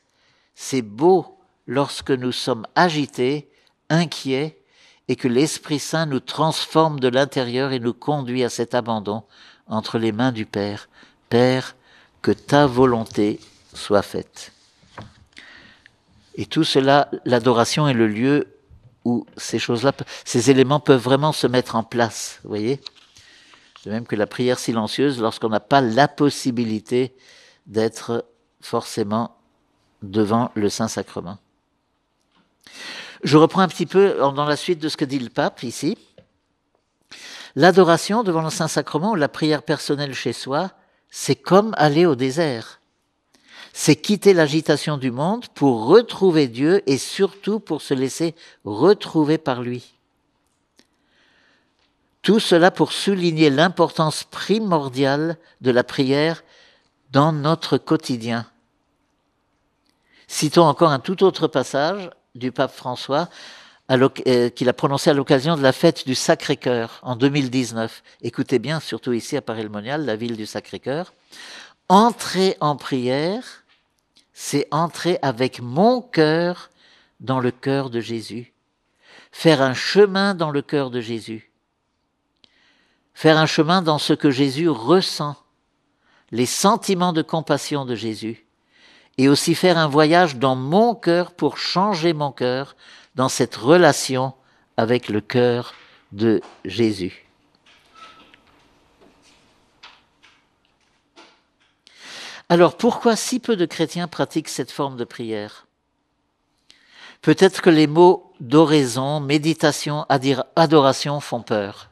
c'est 0.56 0.82
beau 0.82 1.38
lorsque 1.67 2.12
nous 2.12 2.32
sommes 2.32 2.67
agités, 2.76 3.49
inquiets, 3.89 4.60
et 5.08 5.15
que 5.15 5.28
l'Esprit 5.28 5.80
Saint 5.80 6.06
nous 6.06 6.19
transforme 6.19 6.99
de 6.99 7.10
l'intérieur 7.10 7.71
et 7.71 7.80
nous 7.80 7.93
conduit 7.93 8.43
à 8.43 8.49
cet 8.49 8.73
abandon 8.73 9.23
entre 9.67 9.97
les 9.97 10.12
mains 10.12 10.32
du 10.32 10.45
Père. 10.45 10.88
Père, 11.30 11.76
que 12.21 12.32
ta 12.32 12.67
volonté 12.67 13.39
soit 13.73 14.02
faite. 14.02 14.54
Et 16.36 16.45
tout 16.45 16.63
cela, 16.63 17.10
l'adoration 17.26 17.88
est 17.88 17.93
le 17.93 18.08
lieu 18.08 18.47
où 19.06 19.26
ces 19.36 19.60
choses-là, 19.60 19.91
ces 20.23 20.49
éléments 20.49 20.80
peuvent 20.80 21.02
vraiment 21.02 21.34
se 21.34 21.47
mettre 21.47 21.76
en 21.76 21.84
place, 21.84 22.39
vous 22.43 22.49
voyez? 22.49 22.80
De 23.86 23.91
même 23.91 24.08
que 24.08 24.15
la 24.15 24.28
prière 24.28 24.60
silencieuse, 24.60 25.19
lorsqu'on 25.19 25.49
n'a 25.49 25.60
pas 25.60 25.82
la 25.82 26.08
possibilité 26.08 27.13
d'être 27.65 28.26
forcément 28.62 29.36
devant 30.02 30.52
le 30.56 30.69
Saint-Sacrement. 30.69 31.38
Je 33.23 33.38
reprends 33.38 33.62
un 33.62 33.67
petit 33.67 33.86
peu 33.86 34.17
dans 34.17 34.45
la 34.45 34.58
suite 34.58 34.80
de 34.80 34.89
ce 34.89 34.97
que 34.97 35.06
dit 35.06 35.19
le 35.19 35.30
pape 35.30 35.63
ici. 35.63 35.97
L'adoration 37.56 38.23
devant 38.23 38.41
le 38.41 38.49
Saint-Sacrement 38.49 39.12
ou 39.12 39.15
la 39.15 39.30
prière 39.30 39.63
personnelle 39.63 40.13
chez 40.13 40.34
soi, 40.34 40.71
c'est 41.10 41.36
comme 41.36 41.73
aller 41.78 42.06
au 42.06 42.15
désert. 42.15 42.82
C'est 43.71 43.95
quitter 43.95 44.34
l'agitation 44.34 44.97
du 44.97 45.12
monde 45.12 45.47
pour 45.49 45.86
retrouver 45.86 46.47
Dieu 46.47 46.84
et 46.86 46.97
surtout 46.97 47.60
pour 47.60 47.82
se 47.82 47.93
laisser 47.93 48.36
retrouver 48.65 49.38
par 49.38 49.62
lui. 49.62 49.93
Tout 52.23 52.39
cela 52.39 52.71
pour 52.71 52.91
souligner 52.91 53.49
l'importance 53.49 54.23
primordiale 54.23 55.38
de 55.62 55.71
la 55.71 55.84
prière 55.84 56.43
dans 57.13 57.32
notre 57.32 57.78
quotidien. 57.78 58.47
Citons 60.28 60.63
encore 60.63 60.89
un 60.89 60.99
tout 60.99 61.23
autre 61.23 61.47
passage 61.47 62.10
du 62.34 62.52
pape 62.52 62.73
François 62.73 63.30
euh, 63.91 64.49
qu'il 64.49 64.67
a 64.67 64.73
prononcé 64.73 65.12
à 65.12 65.13
l'occasion 65.13 65.56
de 65.56 65.62
la 65.62 65.73
fête 65.73 66.08
du 66.08 66.15
Sacré-Cœur 66.15 66.99
en 67.04 67.15
2019. 67.15 68.02
Écoutez 68.23 68.58
bien, 68.58 68.80
surtout 68.80 69.13
ici 69.13 69.38
à 69.38 69.43
Paris-le-Monial, 69.43 70.04
la 70.06 70.15
ville 70.15 70.36
du 70.36 70.47
Sacré-Cœur. 70.47 71.13
Entrer 71.88 72.58
en 72.60 72.76
prière, 72.76 73.63
c'est 74.34 74.67
entrer 74.71 75.19
avec 75.21 75.62
mon 75.62 76.02
cœur 76.02 76.71
dans 77.19 77.39
le 77.39 77.52
cœur 77.52 77.91
de 77.91 77.99
Jésus. 77.99 78.54
Faire 79.32 79.62
un 79.62 79.76
chemin 79.76 80.34
dans 80.34 80.49
le 80.49 80.63
cœur 80.63 80.89
de 80.89 80.99
Jésus. 80.99 81.52
Faire 83.13 83.38
un 83.38 83.45
chemin 83.45 83.84
dans 83.84 83.99
ce 83.99 84.13
que 84.13 84.32
Jésus 84.32 84.67
ressent 84.67 85.36
les 86.34 86.48
sentiments 86.48 87.13
de 87.13 87.22
compassion 87.22 87.86
de 87.86 87.93
Jésus 87.93 88.43
et 89.19 89.30
aussi 89.30 89.54
faire 89.54 89.78
un 89.78 89.88
voyage 89.88 90.38
dans 90.38 90.56
mon 90.56 90.96
cœur 90.96 91.32
pour 91.32 91.60
changer 91.60 92.12
mon 92.13 92.32
cœur 92.32 92.76
dans 93.13 93.30
cette 93.30 93.56
relation 93.56 94.34
avec 94.76 95.10
le 95.10 95.22
cœur 95.22 95.76
de 96.12 96.41
Jésus. 96.65 97.28
Alors 102.50 102.78
pourquoi 102.78 103.15
si 103.15 103.39
peu 103.39 103.56
de 103.56 103.67
chrétiens 103.67 104.08
pratiquent 104.08 104.50
cette 104.50 104.72
forme 104.72 104.98
de 104.98 105.06
prière? 105.06 105.67
Peut-être 107.22 107.62
que 107.62 107.69
les 107.69 107.88
mots 107.88 108.34
d'oraison, 108.39 109.19
méditation, 109.19 110.08
adoration 110.56 111.19
font 111.19 111.43
peur. 111.43 111.91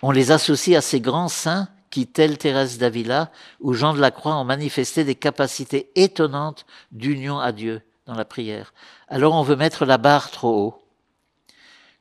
On 0.00 0.10
les 0.10 0.30
associe 0.30 0.76
à 0.76 0.80
ces 0.80 1.00
grands 1.00 1.28
saints 1.28 1.68
qui, 1.90 2.06
tels 2.06 2.38
Thérèse 2.38 2.78
d'Avila 2.78 3.30
ou 3.60 3.74
Jean 3.74 3.94
de 3.94 4.00
la 4.00 4.10
Croix, 4.10 4.36
ont 4.36 4.44
manifesté 4.44 5.04
des 5.04 5.14
capacités 5.14 5.90
étonnantes 5.96 6.66
d'union 6.92 7.38
à 7.38 7.52
Dieu 7.52 7.82
dans 8.06 8.14
la 8.14 8.24
prière. 8.24 8.72
Alors 9.08 9.34
on 9.34 9.42
veut 9.42 9.56
mettre 9.56 9.84
la 9.84 9.98
barre 9.98 10.30
trop 10.30 10.54
haut. 10.54 10.82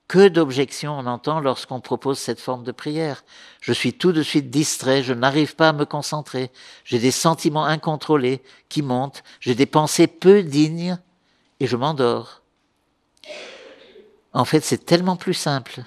Que 0.08 0.28
d'objections 0.28 0.98
on 0.98 1.06
entend 1.06 1.40
lorsqu'on 1.40 1.82
propose 1.82 2.18
cette 2.18 2.40
forme 2.40 2.64
de 2.64 2.72
prière. 2.72 3.24
Je 3.62 3.74
suis 3.74 3.94
tout 3.94 4.12
de 4.12 4.24
suite 4.24 4.50
distrait, 4.50 5.04
je 5.04 5.14
n'arrive 5.14 5.56
pas 5.56 5.70
à 5.70 5.74
me 5.74 5.86
concentrer, 5.86 6.52
j'ai 6.84 6.98
des 6.98 7.12
sentiments 7.12 7.66
incontrôlés 7.66 8.42
qui 8.70 8.82
montent, 8.82 9.24
j'ai 9.40 9.54
des 9.54 9.68
pensées 9.68 10.08
peu 10.08 10.42
dignes 10.42 10.98
et 11.60 11.68
je 11.68 11.76
m'endors. 11.76 12.42
En 14.34 14.46
fait, 14.46 14.64
c'est 14.64 14.86
tellement 14.86 15.16
plus 15.16 15.34
simple. 15.36 15.84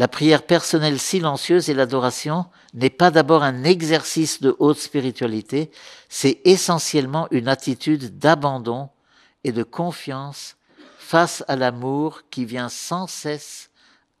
La 0.00 0.08
prière 0.08 0.44
personnelle 0.46 0.98
silencieuse 0.98 1.68
et 1.68 1.74
l'adoration 1.74 2.46
n'est 2.72 2.88
pas 2.88 3.10
d'abord 3.10 3.42
un 3.42 3.64
exercice 3.64 4.40
de 4.40 4.56
haute 4.58 4.78
spiritualité, 4.78 5.70
c'est 6.08 6.40
essentiellement 6.46 7.28
une 7.30 7.48
attitude 7.48 8.18
d'abandon 8.18 8.88
et 9.44 9.52
de 9.52 9.62
confiance 9.62 10.56
face 10.98 11.44
à 11.48 11.56
l'amour 11.56 12.22
qui 12.30 12.46
vient 12.46 12.70
sans 12.70 13.06
cesse 13.08 13.68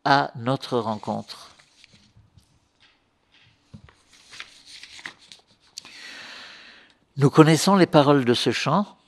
à 0.04 0.32
notre 0.36 0.76
rencontre. 0.76 1.48
Nous 7.16 7.30
connaissons 7.30 7.76
les 7.76 7.86
paroles 7.86 8.26
de 8.26 8.34
ce 8.34 8.50
chant. 8.50 8.98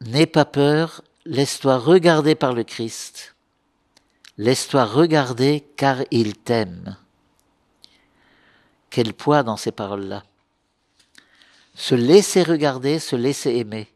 N'aie 0.00 0.26
pas 0.26 0.44
peur, 0.44 1.02
laisse-toi 1.24 1.78
regarder 1.78 2.34
par 2.34 2.52
le 2.52 2.64
Christ. 2.64 3.36
Laisse-toi 4.38 4.84
regarder 4.84 5.66
car 5.76 5.98
il 6.12 6.36
t'aime. 6.36 6.96
Quel 8.88 9.12
poids 9.12 9.42
dans 9.42 9.56
ces 9.56 9.72
paroles-là. 9.72 10.22
Se 11.74 11.96
laisser 11.96 12.44
regarder, 12.44 13.00
se 13.00 13.16
laisser 13.16 13.56
aimer. 13.56 13.92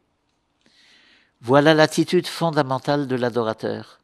Voilà 1.40 1.74
l'attitude 1.74 2.26
fondamentale 2.26 3.06
de 3.06 3.16
l'adorateur. 3.16 4.00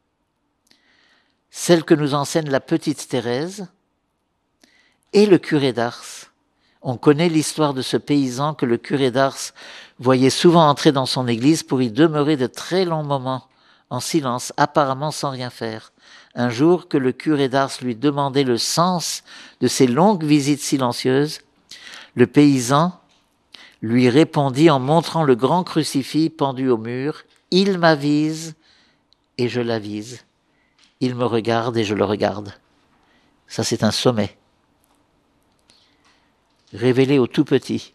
Celle 1.51 1.83
que 1.83 1.93
nous 1.93 2.13
enseigne 2.13 2.49
la 2.49 2.59
petite 2.59 3.07
Thérèse 3.07 3.67
et 5.13 5.25
le 5.25 5.37
curé 5.37 5.73
d'Ars. 5.73 6.31
On 6.81 6.95
connaît 6.95 7.29
l'histoire 7.29 7.73
de 7.73 7.81
ce 7.81 7.97
paysan 7.97 8.53
que 8.53 8.65
le 8.65 8.77
curé 8.77 9.11
d'Ars 9.11 9.53
voyait 9.99 10.29
souvent 10.29 10.69
entrer 10.69 10.93
dans 10.93 11.05
son 11.05 11.27
église 11.27 11.63
pour 11.63 11.81
y 11.81 11.91
demeurer 11.91 12.37
de 12.37 12.47
très 12.47 12.85
longs 12.85 13.03
moments, 13.03 13.47
en 13.89 13.99
silence, 13.99 14.53
apparemment 14.55 15.11
sans 15.11 15.31
rien 15.31 15.49
faire. 15.49 15.91
Un 16.35 16.49
jour 16.49 16.87
que 16.87 16.97
le 16.97 17.11
curé 17.11 17.49
d'Ars 17.49 17.71
lui 17.81 17.95
demandait 17.95 18.43
le 18.43 18.57
sens 18.57 19.23
de 19.61 19.67
ces 19.67 19.87
longues 19.87 20.23
visites 20.23 20.61
silencieuses, 20.61 21.39
le 22.15 22.27
paysan 22.27 22.99
lui 23.81 24.09
répondit 24.09 24.69
en 24.69 24.79
montrant 24.79 25.23
le 25.23 25.35
grand 25.35 25.63
crucifix 25.63 26.29
pendu 26.29 26.69
au 26.69 26.77
mur 26.77 27.23
il 27.51 27.77
m'avise 27.77 28.55
et 29.37 29.49
je 29.49 29.61
l'avise. 29.61 30.23
Il 30.99 31.15
me 31.15 31.25
regarde 31.25 31.77
et 31.77 31.83
je 31.83 31.95
le 31.95 32.03
regarde. 32.03 32.53
Ça, 33.47 33.63
c'est 33.63 33.83
un 33.83 33.91
sommet. 33.91 34.37
Révélé 36.73 37.17
au 37.17 37.25
tout 37.25 37.45
petit, 37.45 37.93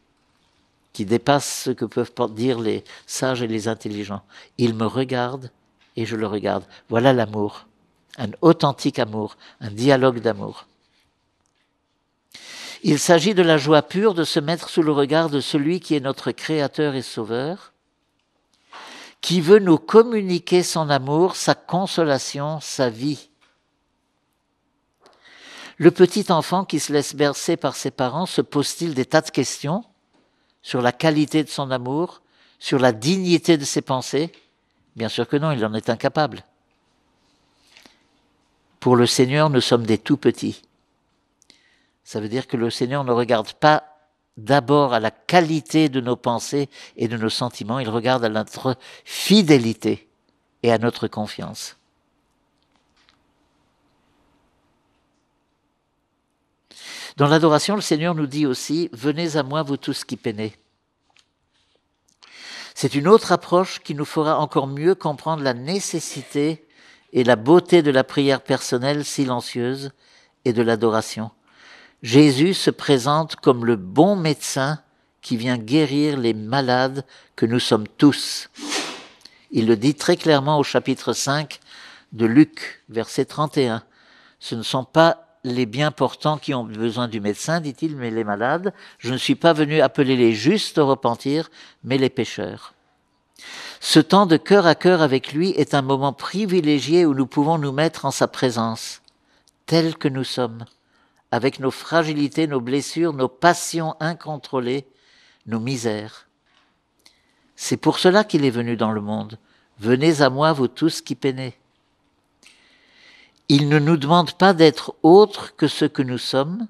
qui 0.92 1.05
dépasse 1.05 1.64
ce 1.64 1.70
que 1.70 1.85
peuvent 1.85 2.12
dire 2.31 2.59
les 2.59 2.83
sages 3.07 3.42
et 3.42 3.47
les 3.47 3.68
intelligents. 3.68 4.23
Il 4.59 4.75
me 4.75 4.87
regarde 4.87 5.51
et 5.97 6.07
je 6.07 6.16
le 6.16 6.27
regarde. 6.27 6.64
Voilà 6.88 7.12
l'amour. 7.12 7.66
Un 8.16 8.31
authentique 8.42 8.98
amour, 8.98 9.37
un 9.61 9.70
dialogue 9.70 10.20
d'amour. 10.20 10.66
Il 12.83 12.98
s'agit 12.98 13.35
de 13.35 13.42
la 13.42 13.57
joie 13.57 13.83
pure 13.83 14.14
de 14.14 14.24
se 14.24 14.38
mettre 14.38 14.68
sous 14.68 14.83
le 14.83 14.92
regard 14.92 15.31
de 15.31 15.40
celui 15.40 15.81
qui 15.81 15.94
est 15.94 16.00
notre 16.00 16.33
Créateur 16.33 16.94
et 16.94 17.03
Sauveur, 17.03 17.72
qui 19.22 19.40
veut 19.40 19.59
nous 19.59 19.79
communiquer 19.79 20.62
son 20.62 20.90
amour, 20.90 21.35
sa 21.35 21.55
consolation, 21.55 22.61
sa 22.61 22.90
vie. 22.90 23.31
Le 25.79 25.90
petit 25.90 26.31
enfant 26.31 26.64
qui 26.64 26.79
se 26.79 26.92
laisse 26.92 27.16
bercer 27.16 27.57
par 27.57 27.74
ses 27.74 27.90
parents 27.90 28.27
se 28.27 28.42
pose-t-il 28.42 28.94
des 28.94 29.07
tas 29.07 29.22
de 29.22 29.31
questions 29.31 29.83
sur 30.62 30.83
la 30.83 30.92
qualité 30.92 31.42
de 31.42 31.48
son 31.48 31.70
amour, 31.70 32.20
sur 32.59 32.79
la 32.79 32.92
dignité 32.92 33.57
de 33.57 33.64
ses 33.64 33.83
pensées? 33.83 34.31
Bien 34.94 35.09
sûr 35.09 35.27
que 35.27 35.37
non, 35.37 35.53
il 35.53 35.64
en 35.64 35.74
est 35.74 35.88
incapable. 35.88 36.44
Pour 38.85 38.97
le 38.97 39.07
Seigneur, 39.07 39.49
nous 39.49 39.62
sommes 39.62 39.87
des 39.87 39.97
tout 39.97 40.18
petits. 40.18 40.61
Ça 42.05 42.20
veut 42.20 42.29
dire 42.29 42.47
que 42.47 42.59
le 42.59 42.68
Seigneur 42.68 43.03
ne 43.03 43.12
regarde 43.12 43.55
pas 43.55 43.85
d'abord 44.37 44.92
à 44.92 45.01
la 45.01 45.11
qualité 45.11 45.88
de 45.88 46.03
nos 46.03 46.16
pensées 46.16 46.68
et 46.99 47.09
de 47.09 47.16
nos 47.16 47.31
sentiments, 47.31 47.79
il 47.79 47.88
regarde 47.88 48.27
à 48.27 48.29
notre 48.29 48.77
fidélité 49.07 50.07
et 50.62 50.70
à 50.70 50.77
notre 50.77 51.09
confiance. 51.09 51.79
Dans 57.16 57.29
l'adoration, 57.29 57.77
le 57.77 57.81
Seigneur 57.81 58.14
nous 58.14 58.27
dit 58.27 58.44
aussi, 58.44 58.90
Venez 58.92 59.38
à 59.38 59.42
moi, 59.42 59.62
vous 59.62 59.79
tous 59.79 60.05
qui 60.05 60.18
peinez. 60.18 60.59
C'est 62.75 62.94
une 62.94 63.09
autre 63.09 63.33
approche 63.33 63.81
qui 63.81 63.94
nous 63.94 64.05
fera 64.05 64.38
encore 64.38 64.66
mieux 64.66 64.94
comprendre 64.94 65.42
la 65.42 65.55
nécessité 65.55 66.66
et 67.14 67.24
la 67.24 67.37
beauté 67.37 67.83
de 67.83 67.92
la 67.92 68.05
prière 68.05 68.42
personnelle 68.42 69.05
silencieuse 69.05 69.92
et 70.44 70.53
de 70.53 70.62
l'adoration. 70.62 71.31
Jésus 72.03 72.53
se 72.53 72.70
présente 72.70 73.37
comme 73.37 73.64
le 73.64 73.77
bon 73.77 74.16
médecin 74.16 74.81
qui 75.22 75.38
vient 75.38 75.57
guérir 75.57 76.18
les 76.18 76.35
malades 76.35 77.07
que 77.37 77.46
nous 77.46 77.61
sommes 77.61 77.88
tous. 77.88 78.50
Il 79.53 79.66
le 79.66 79.77
dit 79.77 79.94
très 79.94 80.16
clairement 80.16 80.59
au 80.59 80.64
chapitre 80.64 81.12
5 81.12 81.61
de 82.12 82.27
Luc, 82.27 82.83
verset 82.90 83.24
31. 83.24 83.83
Ce 84.40 84.57
ne 84.57 84.62
sont 84.62 84.85
pas 84.85 85.38
les 85.44 85.66
bien 85.66 85.92
portants 85.92 86.37
qui 86.37 86.53
ont 86.53 86.64
besoin 86.64 87.07
du 87.07 87.20
médecin, 87.20 87.61
dit-il, 87.61 87.96
mais 87.96 88.11
les 88.11 88.24
malades. 88.24 88.74
Je 88.98 89.12
ne 89.12 89.18
suis 89.18 89.37
pas 89.37 89.53
venu 89.53 89.81
appeler 89.81 90.16
les 90.16 90.33
justes 90.33 90.79
au 90.79 90.87
repentir, 90.87 91.50
mais 91.85 91.96
les 91.96 92.11
pécheurs. 92.11 92.74
Ce 93.87 94.01
temps 94.01 94.25
de 94.25 94.38
cœur 94.38 94.64
à 94.66 94.75
cœur 94.75 95.03
avec 95.03 95.35
lui 95.35 95.51
est 95.51 95.75
un 95.75 95.83
moment 95.83 96.14
privilégié 96.14 97.05
où 97.05 97.12
nous 97.12 97.27
pouvons 97.27 97.59
nous 97.59 97.70
mettre 97.70 98.07
en 98.07 98.11
sa 98.11 98.27
présence, 98.27 99.03
tel 99.66 99.99
que 99.99 100.09
nous 100.09 100.25
sommes 100.25 100.64
avec 101.31 101.61
nos 101.61 101.70
fragilités, 101.70 102.47
nos 102.47 102.62
blessures, 102.62 103.12
nos 103.12 103.29
passions 103.29 103.94
incontrôlées, 104.01 104.87
nos 105.44 105.61
misères. 105.61 106.29
C'est 107.57 107.77
pour 107.77 107.99
cela 107.99 108.25
qu'il 108.25 108.47
est 108.47 108.51
venu 108.51 108.79
dans 108.79 108.90
le 108.90 109.03
monde. 109.03 109.38
Venez 109.79 110.23
à 110.23 110.31
moi, 110.31 110.55
vous 110.55 110.68
tous 110.68 111.03
qui 111.03 111.14
peinez. 111.14 111.55
Il 113.51 113.68
ne 113.68 113.79
nous 113.79 113.99
demande 113.99 114.33
pas 114.33 114.55
d'être 114.55 114.94
autres 115.03 115.55
que 115.57 115.68
ce 115.68 115.85
que 115.85 116.03
nous 116.03 116.16
sommes. 116.16 116.68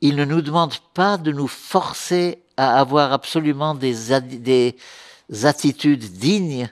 Il 0.00 0.16
ne 0.16 0.24
nous 0.24 0.40
demande 0.40 0.78
pas 0.94 1.18
de 1.18 1.30
nous 1.30 1.46
forcer 1.46 2.42
à 2.56 2.80
avoir 2.80 3.12
absolument 3.12 3.74
des 3.74 4.74
attitudes 5.42 6.12
dignes 6.12 6.70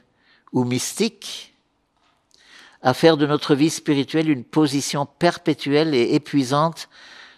ou 0.53 0.64
mystiques 0.64 1.55
à 2.83 2.94
faire 2.94 3.16
de 3.16 3.27
notre 3.27 3.55
vie 3.55 3.71
spirituelle 3.71 4.31
une 4.31 4.44
position 4.44 5.07
perpétuelle 5.07 5.94
et 5.94 6.14
épuisante 6.14 6.88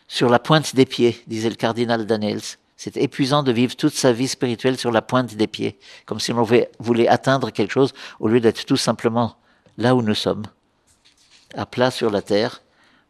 sur 0.06 0.28
la 0.28 0.38
pointe 0.38 0.74
des 0.74 0.86
pieds, 0.86 1.22
disait 1.26 1.50
le 1.50 1.54
cardinal 1.54 2.04
Daniels. 2.06 2.42
C'est 2.76 2.96
épuisant 2.96 3.42
de 3.42 3.52
vivre 3.52 3.76
toute 3.76 3.94
sa 3.94 4.12
vie 4.12 4.28
spirituelle 4.28 4.78
sur 4.78 4.90
la 4.90 5.02
pointe 5.02 5.34
des 5.34 5.46
pieds, 5.46 5.78
comme 6.06 6.20
si 6.20 6.32
on 6.32 6.46
voulait 6.78 7.08
atteindre 7.08 7.50
quelque 7.50 7.72
chose 7.72 7.92
au 8.18 8.28
lieu 8.28 8.40
d'être 8.40 8.64
tout 8.64 8.76
simplement 8.76 9.36
là 9.78 9.94
où 9.94 10.02
nous 10.02 10.14
sommes, 10.14 10.44
à 11.54 11.66
plat 11.66 11.90
sur 11.90 12.10
la 12.10 12.22
terre, 12.22 12.62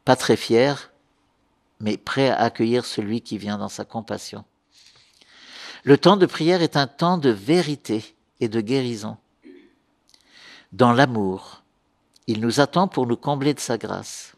pas 0.05 0.16
très 0.16 0.37
fier, 0.37 0.90
mais 1.81 1.96
prêt 1.96 2.29
à 2.29 2.40
accueillir 2.40 2.85
celui 2.85 3.20
qui 3.20 3.38
vient 3.38 3.59
dans 3.59 3.68
sa 3.68 3.85
compassion. 3.85 4.44
Le 5.85 5.97
temps 5.97 6.16
de 6.16 6.27
prière 6.27 6.62
est 6.62 6.77
un 6.77 6.87
temps 6.87 7.19
de 7.19 7.31
vérité 7.31 8.14
et 8.40 8.49
de 8.49 8.61
guérison, 8.61 9.16
dans 10.73 10.93
l'amour, 10.93 11.62
il 12.27 12.40
nous 12.40 12.61
attend 12.61 12.87
pour 12.87 13.07
nous 13.07 13.16
combler 13.16 13.55
de 13.55 13.61
sa 13.61 13.77
grâce. 13.77 14.35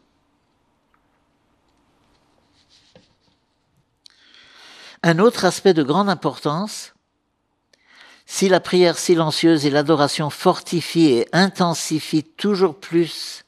Un 5.03 5.19
autre 5.19 5.45
aspect 5.45 5.73
de 5.73 5.83
grande 5.83 6.09
importance, 6.09 6.93
si 8.25 8.47
la 8.49 8.59
prière 8.59 8.97
silencieuse 8.97 9.65
et 9.65 9.69
l'adoration 9.69 10.29
fortifient 10.29 11.11
et 11.11 11.27
intensifient 11.33 12.23
toujours 12.23 12.79
plus 12.79 13.43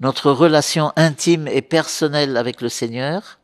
notre 0.00 0.30
relation 0.30 0.92
intime 0.96 1.48
et 1.48 1.62
personnelle 1.62 2.36
avec 2.36 2.60
le 2.60 2.68
Seigneur, 2.68 3.38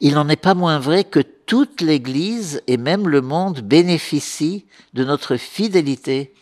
il 0.00 0.14
n'en 0.14 0.28
est 0.28 0.36
pas 0.36 0.54
moins 0.54 0.78
vrai 0.78 1.04
que 1.04 1.20
toute 1.20 1.80
l'Église 1.80 2.62
et 2.66 2.76
même 2.76 3.08
le 3.08 3.20
monde 3.20 3.60
bénéficient 3.60 4.66
de 4.94 5.04
notre 5.04 5.36
fidélité 5.36 6.34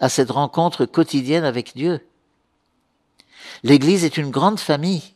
à 0.00 0.08
cette 0.08 0.30
rencontre 0.30 0.84
quotidienne 0.84 1.44
avec 1.44 1.74
Dieu. 1.74 2.00
L'Église 3.62 4.04
est 4.04 4.16
une 4.16 4.30
grande 4.30 4.60
famille. 4.60 5.14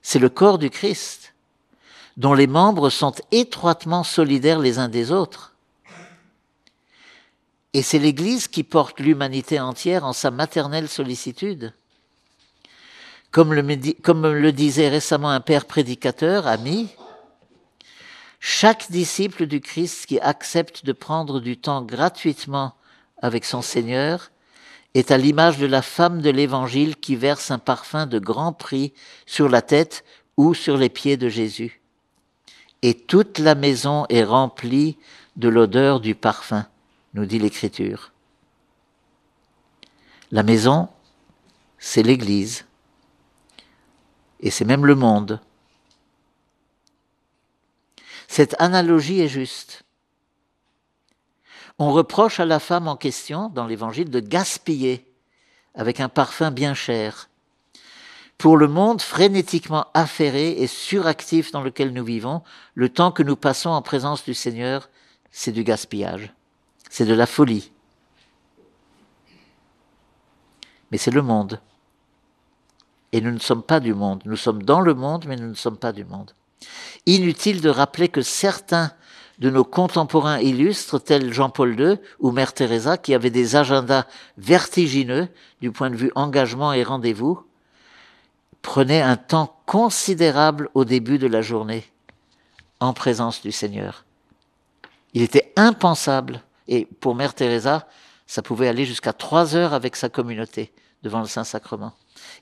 C'est 0.00 0.18
le 0.18 0.28
corps 0.28 0.58
du 0.58 0.70
Christ, 0.70 1.34
dont 2.16 2.34
les 2.34 2.46
membres 2.46 2.90
sont 2.90 3.14
étroitement 3.30 4.02
solidaires 4.02 4.58
les 4.58 4.78
uns 4.78 4.88
des 4.88 5.12
autres. 5.12 5.54
Et 7.74 7.82
c'est 7.82 7.98
l'Église 7.98 8.48
qui 8.48 8.64
porte 8.64 9.00
l'humanité 9.00 9.60
entière 9.60 10.04
en 10.04 10.12
sa 10.12 10.30
maternelle 10.30 10.88
sollicitude. 10.88 11.72
Comme 13.30 13.54
le, 13.54 14.52
disait 14.52 14.90
récemment 14.90 15.30
un 15.30 15.40
père 15.40 15.64
prédicateur, 15.64 16.46
ami, 16.46 16.88
chaque 18.44 18.90
disciple 18.90 19.46
du 19.46 19.60
Christ 19.60 20.06
qui 20.06 20.18
accepte 20.18 20.84
de 20.84 20.92
prendre 20.92 21.38
du 21.38 21.56
temps 21.56 21.80
gratuitement 21.80 22.74
avec 23.18 23.44
son 23.44 23.62
Seigneur 23.62 24.32
est 24.94 25.12
à 25.12 25.16
l'image 25.16 25.58
de 25.58 25.66
la 25.66 25.80
femme 25.80 26.20
de 26.20 26.28
l'Évangile 26.28 26.96
qui 26.96 27.14
verse 27.14 27.52
un 27.52 27.60
parfum 27.60 28.06
de 28.06 28.18
grand 28.18 28.52
prix 28.52 28.94
sur 29.26 29.48
la 29.48 29.62
tête 29.62 30.04
ou 30.36 30.54
sur 30.54 30.76
les 30.76 30.88
pieds 30.88 31.16
de 31.16 31.28
Jésus. 31.28 31.80
Et 32.82 32.94
toute 32.94 33.38
la 33.38 33.54
maison 33.54 34.06
est 34.08 34.24
remplie 34.24 34.98
de 35.36 35.48
l'odeur 35.48 36.00
du 36.00 36.16
parfum, 36.16 36.66
nous 37.14 37.26
dit 37.26 37.38
l'Écriture. 37.38 38.10
La 40.32 40.42
maison, 40.42 40.88
c'est 41.78 42.02
l'Église. 42.02 42.66
Et 44.40 44.50
c'est 44.50 44.64
même 44.64 44.84
le 44.84 44.96
monde. 44.96 45.40
Cette 48.32 48.56
analogie 48.58 49.20
est 49.20 49.28
juste. 49.28 49.84
On 51.78 51.92
reproche 51.92 52.40
à 52.40 52.46
la 52.46 52.60
femme 52.60 52.88
en 52.88 52.96
question, 52.96 53.50
dans 53.50 53.66
l'Évangile, 53.66 54.08
de 54.08 54.20
gaspiller 54.20 55.06
avec 55.74 56.00
un 56.00 56.08
parfum 56.08 56.50
bien 56.50 56.72
cher. 56.72 57.28
Pour 58.38 58.56
le 58.56 58.68
monde 58.68 59.02
frénétiquement 59.02 59.88
affairé 59.92 60.52
et 60.52 60.66
suractif 60.66 61.52
dans 61.52 61.60
lequel 61.60 61.92
nous 61.92 62.06
vivons, 62.06 62.42
le 62.74 62.88
temps 62.88 63.12
que 63.12 63.22
nous 63.22 63.36
passons 63.36 63.68
en 63.68 63.82
présence 63.82 64.24
du 64.24 64.32
Seigneur, 64.32 64.88
c'est 65.30 65.52
du 65.52 65.62
gaspillage, 65.62 66.32
c'est 66.88 67.04
de 67.04 67.12
la 67.12 67.26
folie. 67.26 67.70
Mais 70.90 70.96
c'est 70.96 71.10
le 71.10 71.20
monde. 71.20 71.60
Et 73.12 73.20
nous 73.20 73.32
ne 73.32 73.38
sommes 73.38 73.62
pas 73.62 73.80
du 73.80 73.92
monde. 73.92 74.22
Nous 74.24 74.36
sommes 74.36 74.62
dans 74.62 74.80
le 74.80 74.94
monde, 74.94 75.26
mais 75.28 75.36
nous 75.36 75.48
ne 75.48 75.52
sommes 75.52 75.76
pas 75.76 75.92
du 75.92 76.06
monde. 76.06 76.32
Inutile 77.06 77.60
de 77.60 77.68
rappeler 77.68 78.08
que 78.08 78.22
certains 78.22 78.92
de 79.38 79.50
nos 79.50 79.64
contemporains 79.64 80.38
illustres, 80.38 81.02
tels 81.02 81.32
Jean-Paul 81.32 81.78
II 81.78 81.96
ou 82.20 82.30
Mère 82.30 82.52
Teresa, 82.52 82.96
qui 82.96 83.14
avaient 83.14 83.30
des 83.30 83.56
agendas 83.56 84.06
vertigineux 84.38 85.28
du 85.60 85.72
point 85.72 85.90
de 85.90 85.96
vue 85.96 86.12
engagement 86.14 86.72
et 86.72 86.84
rendez-vous, 86.84 87.42
prenaient 88.62 89.02
un 89.02 89.16
temps 89.16 89.56
considérable 89.66 90.68
au 90.74 90.84
début 90.84 91.18
de 91.18 91.26
la 91.26 91.42
journée 91.42 91.84
en 92.78 92.92
présence 92.92 93.42
du 93.42 93.52
Seigneur. 93.52 94.04
Il 95.14 95.22
était 95.22 95.52
impensable, 95.56 96.42
et 96.68 96.86
pour 97.00 97.14
Mère 97.14 97.34
Teresa, 97.34 97.88
ça 98.26 98.42
pouvait 98.42 98.68
aller 98.68 98.86
jusqu'à 98.86 99.12
trois 99.12 99.56
heures 99.56 99.74
avec 99.74 99.96
sa 99.96 100.08
communauté 100.08 100.72
devant 101.02 101.20
le 101.20 101.26
Saint-Sacrement 101.26 101.92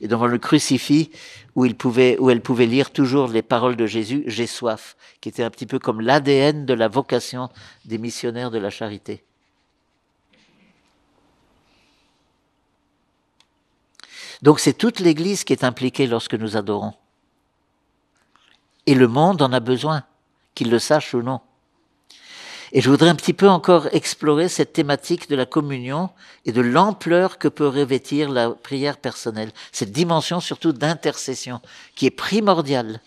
et 0.01 0.09
devant 0.09 0.27
le 0.27 0.39
crucifix 0.39 1.11
où, 1.55 1.65
elle 1.65 1.75
pouvait 1.75 2.67
lire 2.67 2.91
toujours 2.91 3.29
les 3.29 3.43
paroles 3.43 3.77
de 3.77 3.87
Jésus, 3.87 4.23
J'ai 4.27 4.47
soif, 4.47 4.97
qui 5.21 5.29
était 5.29 5.43
un 5.43 5.51
petit 5.51 5.67
peu 5.67 5.79
comme 5.79 6.01
l'ADN 6.01 6.67
de 6.67 6.75
la 6.75 6.89
vocation 6.89 7.49
des 7.85 7.99
missionnaires 7.99 8.51
de 8.51 8.59
la 8.59 8.71
charité. 8.71 9.25
Donc 14.43 14.59
c'est 14.59 14.73
toute 14.73 15.01
l'Église 15.01 15.45
qui 15.45 15.53
est 15.53 15.65
impliquée 15.65 16.07
lorsque 16.07 16.35
nous 16.35 16.57
adorons. 16.57 16.95
Et 18.87 18.95
le 18.95 19.07
monde 19.07 19.43
en 19.43 19.53
a 19.53 19.61
besoin, 19.61 20.05
qu'il 20.55 20.71
le 20.71 20.79
sache 20.79 21.15
ou 21.15 21.23
non. 21.23 21.41
Et 22.73 22.81
je 22.81 22.89
voudrais 22.89 23.09
un 23.09 23.17
petit 23.17 23.33
peu 23.33 23.49
encore 23.49 23.89
explorer 23.93 24.49
cette 24.49 24.73
thématique 24.73 25.29
de 25.29 25.35
la 25.35 25.47
communion 25.47 26.11
et 26.45 26.53
de 26.53 26.61
l'ampleur 26.61 27.39
que 27.39 27.49
peut 27.49 27.67
revêtir 27.67 28.31
la 28.31 28.51
prière 28.51 28.97
personnelle, 28.97 29.51
cette 29.73 29.91
dimension 29.91 30.41
surtout 30.41 30.73
d'intercession 30.73 31.61
qui 31.97 32.07
est 32.07 32.11
primordiale 32.11 33.01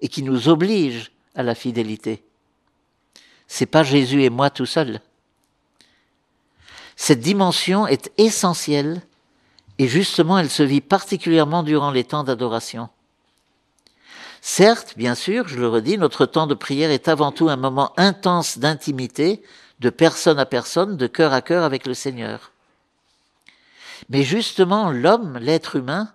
et 0.00 0.08
qui 0.08 0.22
nous 0.22 0.48
oblige 0.48 1.10
à 1.34 1.42
la 1.42 1.56
fidélité. 1.56 2.22
C'est 3.48 3.66
pas 3.66 3.82
Jésus 3.82 4.22
et 4.22 4.30
moi 4.30 4.48
tout 4.48 4.66
seul. 4.66 5.00
Cette 6.94 7.20
dimension 7.20 7.88
est 7.88 8.12
essentielle 8.16 9.02
et 9.78 9.88
justement 9.88 10.38
elle 10.38 10.50
se 10.50 10.62
vit 10.62 10.80
particulièrement 10.80 11.64
durant 11.64 11.90
les 11.90 12.04
temps 12.04 12.22
d'adoration. 12.22 12.88
Certes, 14.40 14.94
bien 14.96 15.14
sûr, 15.14 15.48
je 15.48 15.58
le 15.58 15.68
redis, 15.68 15.98
notre 15.98 16.24
temps 16.26 16.46
de 16.46 16.54
prière 16.54 16.90
est 16.90 17.08
avant 17.08 17.30
tout 17.30 17.48
un 17.48 17.56
moment 17.56 17.92
intense 17.96 18.58
d'intimité, 18.58 19.42
de 19.80 19.90
personne 19.90 20.38
à 20.38 20.46
personne, 20.46 20.96
de 20.96 21.06
cœur 21.06 21.32
à 21.32 21.42
cœur 21.42 21.64
avec 21.64 21.86
le 21.86 21.94
Seigneur. 21.94 22.52
Mais 24.08 24.22
justement, 24.22 24.90
l'homme, 24.90 25.38
l'être 25.38 25.76
humain, 25.76 26.12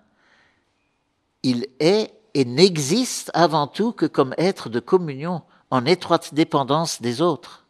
il 1.42 1.66
est 1.78 2.12
et 2.34 2.44
n'existe 2.44 3.30
avant 3.32 3.66
tout 3.66 3.92
que 3.92 4.04
comme 4.04 4.34
être 4.36 4.68
de 4.68 4.78
communion, 4.78 5.42
en 5.70 5.86
étroite 5.86 6.34
dépendance 6.34 7.00
des 7.00 7.22
autres. 7.22 7.64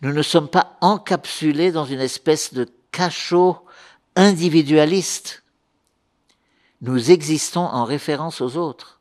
Nous 0.00 0.12
ne 0.12 0.22
sommes 0.22 0.48
pas 0.48 0.76
encapsulés 0.80 1.72
dans 1.72 1.84
une 1.84 2.00
espèce 2.00 2.54
de 2.54 2.68
cachot 2.92 3.58
individualiste 4.14 5.39
nous 6.82 7.10
existons 7.10 7.60
en 7.60 7.84
référence 7.84 8.40
aux 8.40 8.56
autres. 8.56 9.00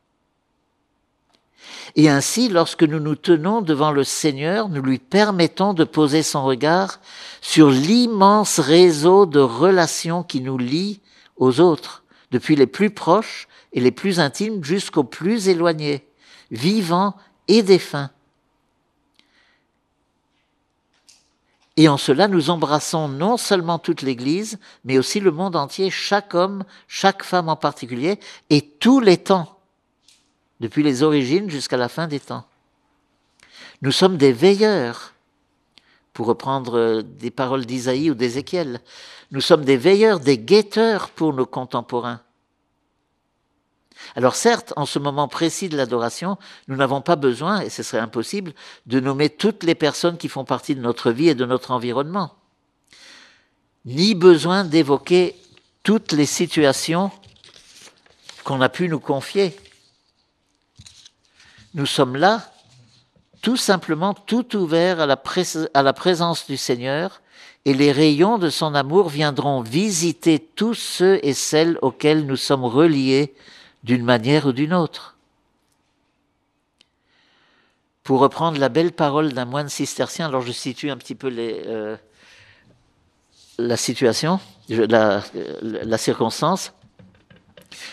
Et 1.95 2.09
ainsi, 2.09 2.49
lorsque 2.49 2.83
nous 2.83 2.99
nous 2.99 3.15
tenons 3.15 3.61
devant 3.61 3.91
le 3.91 4.03
Seigneur, 4.03 4.69
nous 4.69 4.81
lui 4.81 4.99
permettons 4.99 5.73
de 5.73 5.83
poser 5.83 6.23
son 6.23 6.43
regard 6.43 6.99
sur 7.41 7.69
l'immense 7.69 8.59
réseau 8.59 9.25
de 9.25 9.39
relations 9.39 10.23
qui 10.23 10.41
nous 10.41 10.57
lient 10.57 10.99
aux 11.37 11.59
autres, 11.59 12.03
depuis 12.31 12.55
les 12.55 12.67
plus 12.67 12.89
proches 12.89 13.47
et 13.73 13.79
les 13.79 13.91
plus 13.91 14.19
intimes 14.19 14.63
jusqu'aux 14.63 15.03
plus 15.03 15.47
éloignés, 15.47 16.05
vivants 16.51 17.15
et 17.47 17.63
défunts. 17.63 18.11
Et 21.79 21.87
en 21.87 21.95
cela, 21.95 22.27
nous 22.27 22.49
embrassons 22.49 23.07
non 23.07 23.37
seulement 23.37 23.79
toute 23.79 24.01
l'Église, 24.01 24.59
mais 24.83 24.97
aussi 24.97 25.21
le 25.21 25.31
monde 25.31 25.55
entier, 25.55 25.89
chaque 25.89 26.35
homme, 26.35 26.65
chaque 26.89 27.23
femme 27.23 27.47
en 27.47 27.55
particulier, 27.55 28.19
et 28.49 28.59
tous 28.59 28.99
les 28.99 29.15
temps, 29.15 29.57
depuis 30.59 30.83
les 30.83 31.03
origines 31.03 31.49
jusqu'à 31.49 31.77
la 31.77 31.87
fin 31.87 32.09
des 32.09 32.19
temps. 32.19 32.43
Nous 33.81 33.93
sommes 33.93 34.17
des 34.17 34.33
veilleurs, 34.33 35.13
pour 36.11 36.25
reprendre 36.25 37.01
des 37.01 37.31
paroles 37.31 37.65
d'Isaïe 37.65 38.11
ou 38.11 38.13
d'Ézéchiel. 38.13 38.81
Nous 39.31 39.39
sommes 39.39 39.63
des 39.63 39.77
veilleurs, 39.77 40.19
des 40.19 40.37
guetteurs 40.37 41.09
pour 41.09 41.33
nos 41.33 41.45
contemporains. 41.45 42.19
Alors 44.15 44.35
certes, 44.35 44.73
en 44.75 44.85
ce 44.85 44.99
moment 44.99 45.27
précis 45.27 45.69
de 45.69 45.77
l'adoration, 45.77 46.37
nous 46.67 46.75
n'avons 46.75 47.01
pas 47.01 47.15
besoin, 47.15 47.61
et 47.61 47.69
ce 47.69 47.83
serait 47.83 48.01
impossible, 48.01 48.53
de 48.85 48.99
nommer 48.99 49.29
toutes 49.29 49.63
les 49.63 49.75
personnes 49.75 50.17
qui 50.17 50.29
font 50.29 50.45
partie 50.45 50.75
de 50.75 50.81
notre 50.81 51.11
vie 51.11 51.29
et 51.29 51.35
de 51.35 51.45
notre 51.45 51.71
environnement, 51.71 52.33
ni 53.85 54.15
besoin 54.15 54.63
d'évoquer 54.63 55.35
toutes 55.83 56.11
les 56.11 56.25
situations 56.25 57.11
qu'on 58.43 58.61
a 58.61 58.69
pu 58.69 58.89
nous 58.89 58.99
confier. 58.99 59.55
Nous 61.75 61.85
sommes 61.85 62.15
là, 62.15 62.51
tout 63.41 63.57
simplement 63.57 64.13
tout 64.13 64.55
ouverts 64.55 64.99
à 64.99 65.05
la, 65.05 65.21
à 65.73 65.83
la 65.83 65.93
présence 65.93 66.47
du 66.47 66.57
Seigneur, 66.57 67.21
et 67.65 67.73
les 67.73 67.91
rayons 67.91 68.37
de 68.37 68.49
son 68.49 68.73
amour 68.73 69.09
viendront 69.09 69.61
visiter 69.61 70.39
tous 70.39 70.73
ceux 70.73 71.19
et 71.23 71.33
celles 71.33 71.77
auxquels 71.81 72.25
nous 72.25 72.37
sommes 72.37 72.65
reliés 72.65 73.35
d'une 73.83 74.03
manière 74.03 74.45
ou 74.45 74.51
d'une 74.51 74.73
autre. 74.73 75.17
Pour 78.03 78.19
reprendre 78.19 78.59
la 78.59 78.69
belle 78.69 78.91
parole 78.91 79.33
d'un 79.33 79.45
moine 79.45 79.69
cistercien, 79.69 80.27
alors 80.27 80.41
je 80.41 80.51
situe 80.51 80.89
un 80.89 80.97
petit 80.97 81.15
peu 81.15 81.31
euh, 81.37 81.95
la 83.57 83.77
situation, 83.77 84.39
la, 84.69 85.23
la 85.61 85.97
circonstance. 85.97 86.73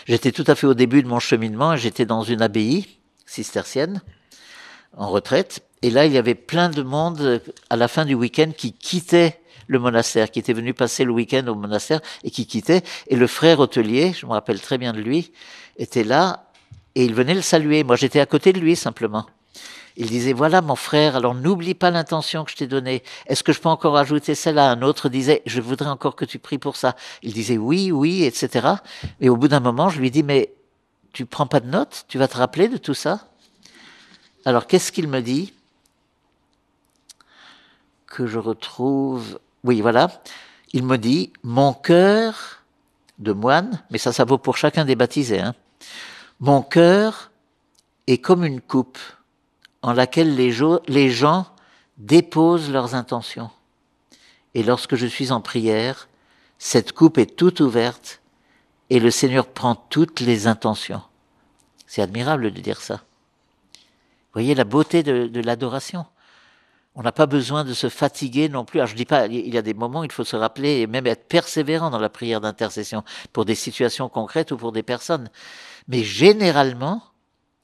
J'étais 0.05 0.31
tout 0.31 0.45
à 0.47 0.55
fait 0.55 0.65
au 0.65 0.73
début 0.73 1.03
de 1.03 1.07
mon 1.07 1.19
cheminement, 1.19 1.75
j'étais 1.75 2.05
dans 2.05 2.23
une 2.23 2.41
abbaye 2.41 2.97
cistercienne, 3.25 4.01
en 4.95 5.09
retraite, 5.09 5.66
et 5.81 5.89
là 5.89 6.05
il 6.05 6.13
y 6.13 6.17
avait 6.17 6.35
plein 6.35 6.69
de 6.69 6.81
monde 6.81 7.41
à 7.69 7.75
la 7.75 7.87
fin 7.87 8.05
du 8.05 8.13
week-end 8.13 8.51
qui 8.55 8.73
quittait 8.73 9.39
le 9.67 9.79
monastère, 9.79 10.31
qui 10.31 10.39
était 10.39 10.53
venu 10.53 10.73
passer 10.73 11.03
le 11.03 11.11
week-end 11.11 11.45
au 11.47 11.55
monastère 11.55 12.01
et 12.23 12.31
qui 12.31 12.47
quittait. 12.47 12.83
Et 13.07 13.15
le 13.15 13.27
frère 13.27 13.59
hôtelier, 13.59 14.13
je 14.13 14.25
me 14.25 14.31
rappelle 14.31 14.59
très 14.59 14.77
bien 14.77 14.93
de 14.93 15.01
lui, 15.01 15.31
était 15.77 16.03
là 16.03 16.45
Et 16.95 17.05
il 17.05 17.13
venait 17.13 17.35
le 17.35 17.41
saluer. 17.41 17.83
Moi, 17.83 17.95
j'étais 17.95 18.19
à 18.19 18.25
côté 18.25 18.53
de 18.53 18.59
lui 18.59 18.75
simplement. 18.75 19.27
Il 19.99 20.07
disait, 20.07 20.33
voilà 20.33 20.61
mon 20.61 20.75
frère, 20.75 21.15
alors 21.15 21.33
n'oublie 21.33 21.73
pas 21.73 21.89
l'intention 21.89 22.43
que 22.43 22.51
je 22.51 22.55
t'ai 22.55 22.67
donnée. 22.67 23.03
Est-ce 23.25 23.43
que 23.43 23.51
je 23.51 23.59
peux 23.59 23.69
encore 23.69 23.97
ajouter 23.97 24.35
celle-là 24.35 24.69
Un 24.69 24.83
autre? 24.83 25.09
Disait, 25.09 25.41
je 25.45 25.59
voudrais 25.59 25.89
encore 25.89 26.15
que 26.15 26.25
tu 26.25 26.37
pries 26.37 26.59
pour 26.59 26.75
ça. 26.75 26.95
Il 27.23 27.33
disait, 27.33 27.57
oui, 27.57 27.91
oui, 27.91 28.23
etc. 28.23 28.67
Et 29.19 29.29
au 29.29 29.37
bout 29.37 29.47
d'un 29.47 29.59
moment, 29.59 29.89
je 29.89 29.99
lui 29.99 30.11
dis, 30.11 30.21
mais 30.21 30.53
tu 31.13 31.25
prends 31.25 31.47
pas 31.47 31.59
de 31.59 31.67
notes? 31.67 32.05
Tu 32.07 32.19
vas 32.19 32.27
te 32.27 32.37
rappeler 32.37 32.67
de 32.67 32.77
tout 32.77 32.93
ça? 32.93 33.27
Alors, 34.45 34.67
qu'est-ce 34.67 34.91
qu'il 34.91 35.07
me 35.07 35.19
dit? 35.21 35.51
Que 38.17 38.25
je 38.25 38.39
retrouve... 38.39 39.39
Oui, 39.63 39.79
voilà. 39.79 40.09
Il 40.73 40.83
me 40.83 40.97
dit, 40.97 41.31
mon 41.43 41.71
cœur 41.71 42.63
de 43.19 43.31
moine, 43.31 43.83
mais 43.91 43.99
ça, 43.99 44.11
ça 44.11 44.25
vaut 44.25 44.39
pour 44.39 44.57
chacun 44.57 44.85
des 44.85 44.95
baptisés, 44.95 45.39
hein. 45.39 45.53
mon 46.39 46.63
cœur 46.63 47.29
est 48.07 48.17
comme 48.17 48.43
une 48.43 48.59
coupe 48.59 48.97
en 49.83 49.93
laquelle 49.93 50.35
les, 50.35 50.49
gens 51.11 51.45
déposent 51.99 52.71
leurs 52.71 52.95
intentions. 52.95 53.51
Et 54.55 54.63
lorsque 54.63 54.95
je 54.95 55.05
suis 55.05 55.31
en 55.31 55.39
prière, 55.39 56.09
cette 56.57 56.93
coupe 56.93 57.19
est 57.19 57.35
toute 57.35 57.59
ouverte 57.59 58.19
et 58.89 58.99
le 58.99 59.11
Seigneur 59.11 59.45
prend 59.45 59.75
toutes 59.75 60.21
les 60.21 60.47
intentions. 60.47 61.03
C'est 61.85 62.01
admirable 62.01 62.51
de 62.51 62.61
dire 62.61 62.81
ça. 62.81 62.95
Vous 62.95 64.33
voyez 64.41 64.55
la 64.55 64.63
beauté 64.63 65.03
de 65.03 65.39
l'adoration. 65.41 66.07
On 66.99 67.03
n'a 67.03 67.11
pas 67.11 67.27
besoin 67.27 67.63
de 67.63 67.75
se 67.75 67.89
fatiguer 67.89 68.49
non 68.49 68.65
plus. 68.65 68.79
Alors 68.79 68.87
je 68.87 68.95
dis 68.95 69.05
pas, 69.05 69.27
il 69.27 69.53
y 69.53 69.57
a 69.57 69.61
des 69.61 69.75
moments 69.75 69.99
où 69.99 70.03
il 70.03 70.11
faut 70.11 70.23
se 70.23 70.35
rappeler 70.35 70.79
et 70.79 70.87
même 70.87 71.05
être 71.05 71.27
persévérant 71.27 71.91
dans 71.91 71.99
la 71.99 72.09
prière 72.09 72.41
d'intercession 72.41 73.03
pour 73.33 73.45
des 73.45 73.53
situations 73.53 74.09
concrètes 74.09 74.51
ou 74.51 74.57
pour 74.57 74.71
des 74.71 74.81
personnes. 74.81 75.29
Mais 75.87 76.03
généralement, 76.03 77.03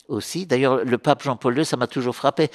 aussi. 0.08 0.46
D'ailleurs, 0.46 0.84
le 0.84 0.98
pape 0.98 1.24
Jean-Paul 1.24 1.58
II, 1.58 1.66
ça 1.66 1.78
m'a 1.78 1.88
toujours 1.88 2.16
frappé. 2.16 2.50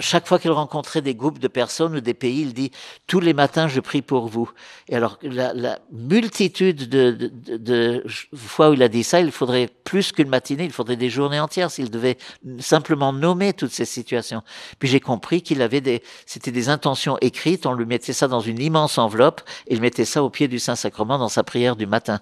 Chaque 0.00 0.26
fois 0.26 0.38
qu'il 0.38 0.50
rencontrait 0.50 1.02
des 1.02 1.14
groupes 1.14 1.38
de 1.38 1.48
personnes 1.48 1.96
ou 1.96 2.00
des 2.00 2.14
pays, 2.14 2.42
il 2.42 2.54
dit 2.54 2.70
tous 3.06 3.20
les 3.20 3.34
matins, 3.34 3.68
je 3.68 3.80
prie 3.80 4.02
pour 4.02 4.28
vous. 4.28 4.50
Et 4.88 4.96
alors, 4.96 5.18
la, 5.22 5.78
multitude 5.90 6.88
de, 6.88 7.30
de, 7.56 8.04
fois 8.34 8.70
où 8.70 8.74
il 8.74 8.82
a 8.82 8.88
dit 8.88 9.04
ça, 9.04 9.20
il 9.20 9.32
faudrait 9.32 9.68
plus 9.84 10.12
qu'une 10.12 10.28
matinée, 10.28 10.64
il 10.64 10.72
faudrait 10.72 10.96
des 10.96 11.10
journées 11.10 11.40
entières 11.40 11.70
s'il 11.70 11.90
devait 11.90 12.18
simplement 12.58 13.12
nommer 13.12 13.52
toutes 13.52 13.72
ces 13.72 13.84
situations. 13.84 14.42
Puis 14.78 14.88
j'ai 14.88 15.00
compris 15.00 15.42
qu'il 15.42 15.62
avait 15.62 15.80
des, 15.80 16.02
c'était 16.26 16.52
des 16.52 16.68
intentions 16.68 17.18
écrites. 17.20 17.66
On 17.66 17.72
lui 17.72 17.86
mettait 17.86 18.12
ça 18.12 18.28
dans 18.28 18.40
une 18.40 18.60
immense 18.60 18.98
enveloppe 18.98 19.42
et 19.66 19.74
il 19.74 19.80
mettait 19.80 20.04
ça 20.04 20.22
au 20.22 20.30
pied 20.30 20.48
du 20.48 20.58
Saint-Sacrement 20.58 21.18
dans 21.18 21.28
sa 21.28 21.42
prière 21.42 21.76
du 21.76 21.86
matin. 21.86 22.20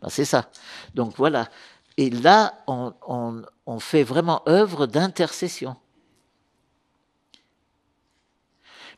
Ben, 0.00 0.08
c'est 0.08 0.24
ça. 0.24 0.50
Donc 0.94 1.14
voilà. 1.16 1.48
Et 1.96 2.10
là, 2.10 2.54
on, 2.66 3.78
fait 3.78 4.02
vraiment 4.02 4.42
œuvre 4.48 4.86
d'intercession. 4.86 5.76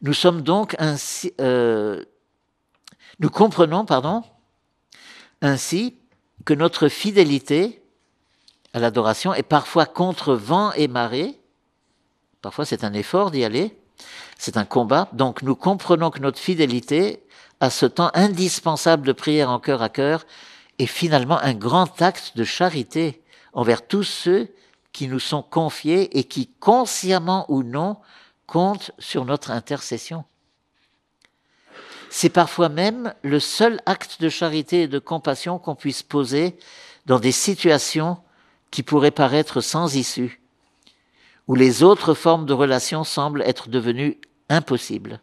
Nous 0.03 0.15
sommes 0.15 0.43
donc 0.43 0.75
ainsi, 0.79 1.33
euh, 1.41 2.05
nous 3.19 3.31
comprenons, 3.31 3.85
pardon, 3.85 4.23
ainsi 5.41 5.97
que 6.45 6.55
notre 6.55 6.89
fidélité 6.89 7.83
à 8.73 8.81
l'adoration 8.81 9.35
est 9.35 9.43
parfois 9.43 9.87
contre 9.87 10.35
vent 10.35 10.73
et 10.73 10.89
marée. 10.89 11.41
Parfois, 12.43 12.65
c'est 12.65 12.85
un 12.85 12.93
effort 12.93 13.31
d'y 13.31 13.45
aller. 13.45 13.79
C'est 14.39 14.59
un 14.59 14.65
combat. 14.65 15.09
Donc, 15.13 15.43
nous 15.43 15.57
comprenons 15.57 16.11
que 16.11 16.21
notre 16.21 16.39
fidélité 16.39 17.23
à 17.61 17.71
ce 17.71 17.87
temps 17.87 18.11
indispensable 18.13 19.07
de 19.07 19.13
prière 19.13 19.51
en 19.51 19.59
cœur 19.59 19.83
à 19.83 19.89
cœur 19.89 20.27
est 20.79 20.87
finalement 20.87 21.39
un 21.39 21.55
grand 21.55 22.01
acte 22.03 22.37
de 22.37 22.45
charité 22.45 23.23
envers 23.53 23.87
tous 23.87 24.03
ceux 24.03 24.49
qui 24.93 25.09
nous 25.09 25.21
sont 25.21 25.43
confiés 25.43 26.19
et 26.19 26.25
qui, 26.25 26.49
consciemment 26.61 27.45
ou 27.49 27.63
non, 27.63 27.97
comptent 28.47 28.93
sur 28.99 29.25
notre 29.25 29.51
intercession. 29.51 30.25
C'est 32.11 32.31
parfois 32.31 32.69
même 32.69 33.13
le 33.23 33.41
seul 33.41 33.81
acte 33.85 34.21
de 34.21 34.29
charité 34.29 34.83
et 34.83 34.89
de 34.89 34.99
compassion 34.99 35.59
qu'on 35.59 35.75
puisse 35.75 36.03
poser 36.03 36.57
dans 37.05 37.19
des 37.19 37.33
situations 37.33 38.19
qui 38.71 38.83
pourraient 38.83 39.11
paraître 39.11 39.61
sans 39.61 39.97
issue, 39.97 40.41
où 41.47 41.55
les 41.55 41.83
autres 41.83 42.15
formes 42.15 42.47
de 42.47 42.53
relations 42.53 43.05
semblent 43.05 43.43
être 43.43 43.69
devenues 43.69 44.19
impossibles. 44.49 45.21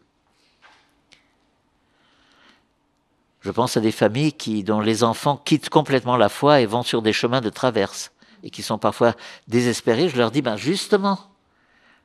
Je 3.44 3.50
pense 3.50 3.76
à 3.76 3.80
des 3.80 3.92
familles 3.92 4.32
qui, 4.32 4.64
dont 4.64 4.80
les 4.80 5.04
enfants 5.04 5.36
quittent 5.36 5.68
complètement 5.68 6.16
la 6.16 6.30
foi 6.30 6.62
et 6.62 6.66
vont 6.66 6.82
sur 6.82 7.02
des 7.02 7.12
chemins 7.12 7.42
de 7.42 7.50
traverse 7.50 8.10
et 8.42 8.48
qui 8.48 8.62
sont 8.62 8.78
parfois 8.78 9.14
désespérés, 9.48 10.08
je 10.08 10.16
leur 10.16 10.30
dis, 10.30 10.40
ben 10.40 10.56
justement, 10.56 11.18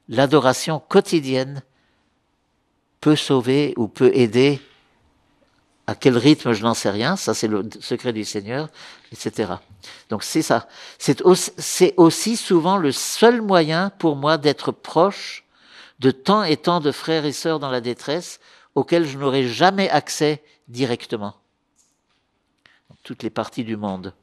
l'adoration 0.09 0.79
quotidienne 0.79 1.63
peut 2.99 3.15
sauver 3.15 3.73
ou 3.77 3.87
peut 3.87 4.11
aider. 4.13 4.59
À 5.87 5.95
quel 5.95 6.17
rythme, 6.17 6.51
je 6.53 6.61
n'en 6.61 6.73
sais 6.73 6.91
rien. 6.91 7.15
Ça, 7.15 7.33
c'est 7.33 7.47
le 7.47 7.67
secret 7.79 8.13
du 8.13 8.23
Seigneur, 8.23 8.69
etc. 9.11 9.53
Donc, 10.09 10.23
c'est 10.23 10.41
ça. 10.41 10.67
C'est 10.99 11.23
aussi, 11.23 12.37
souvent 12.37 12.77
le 12.77 12.91
seul 12.91 13.41
moyen 13.41 13.91
pour 13.97 14.15
moi 14.15 14.37
d'être 14.37 14.71
proche 14.71 15.45
de 15.99 16.11
tant 16.11 16.43
et 16.43 16.57
tant 16.57 16.79
de 16.79 16.91
frères 16.91 17.25
et 17.25 17.31
sœurs 17.31 17.59
dans 17.59 17.71
la 17.71 17.81
détresse 17.81 18.39
auxquels 18.75 19.07
je 19.07 19.17
n'aurais 19.17 19.47
jamais 19.47 19.89
accès 19.89 20.43
directement. 20.69 21.35
Dans 22.89 22.97
toutes 23.03 23.23
les 23.23 23.29
parties 23.29 23.63
du 23.63 23.75
monde. 23.75 24.13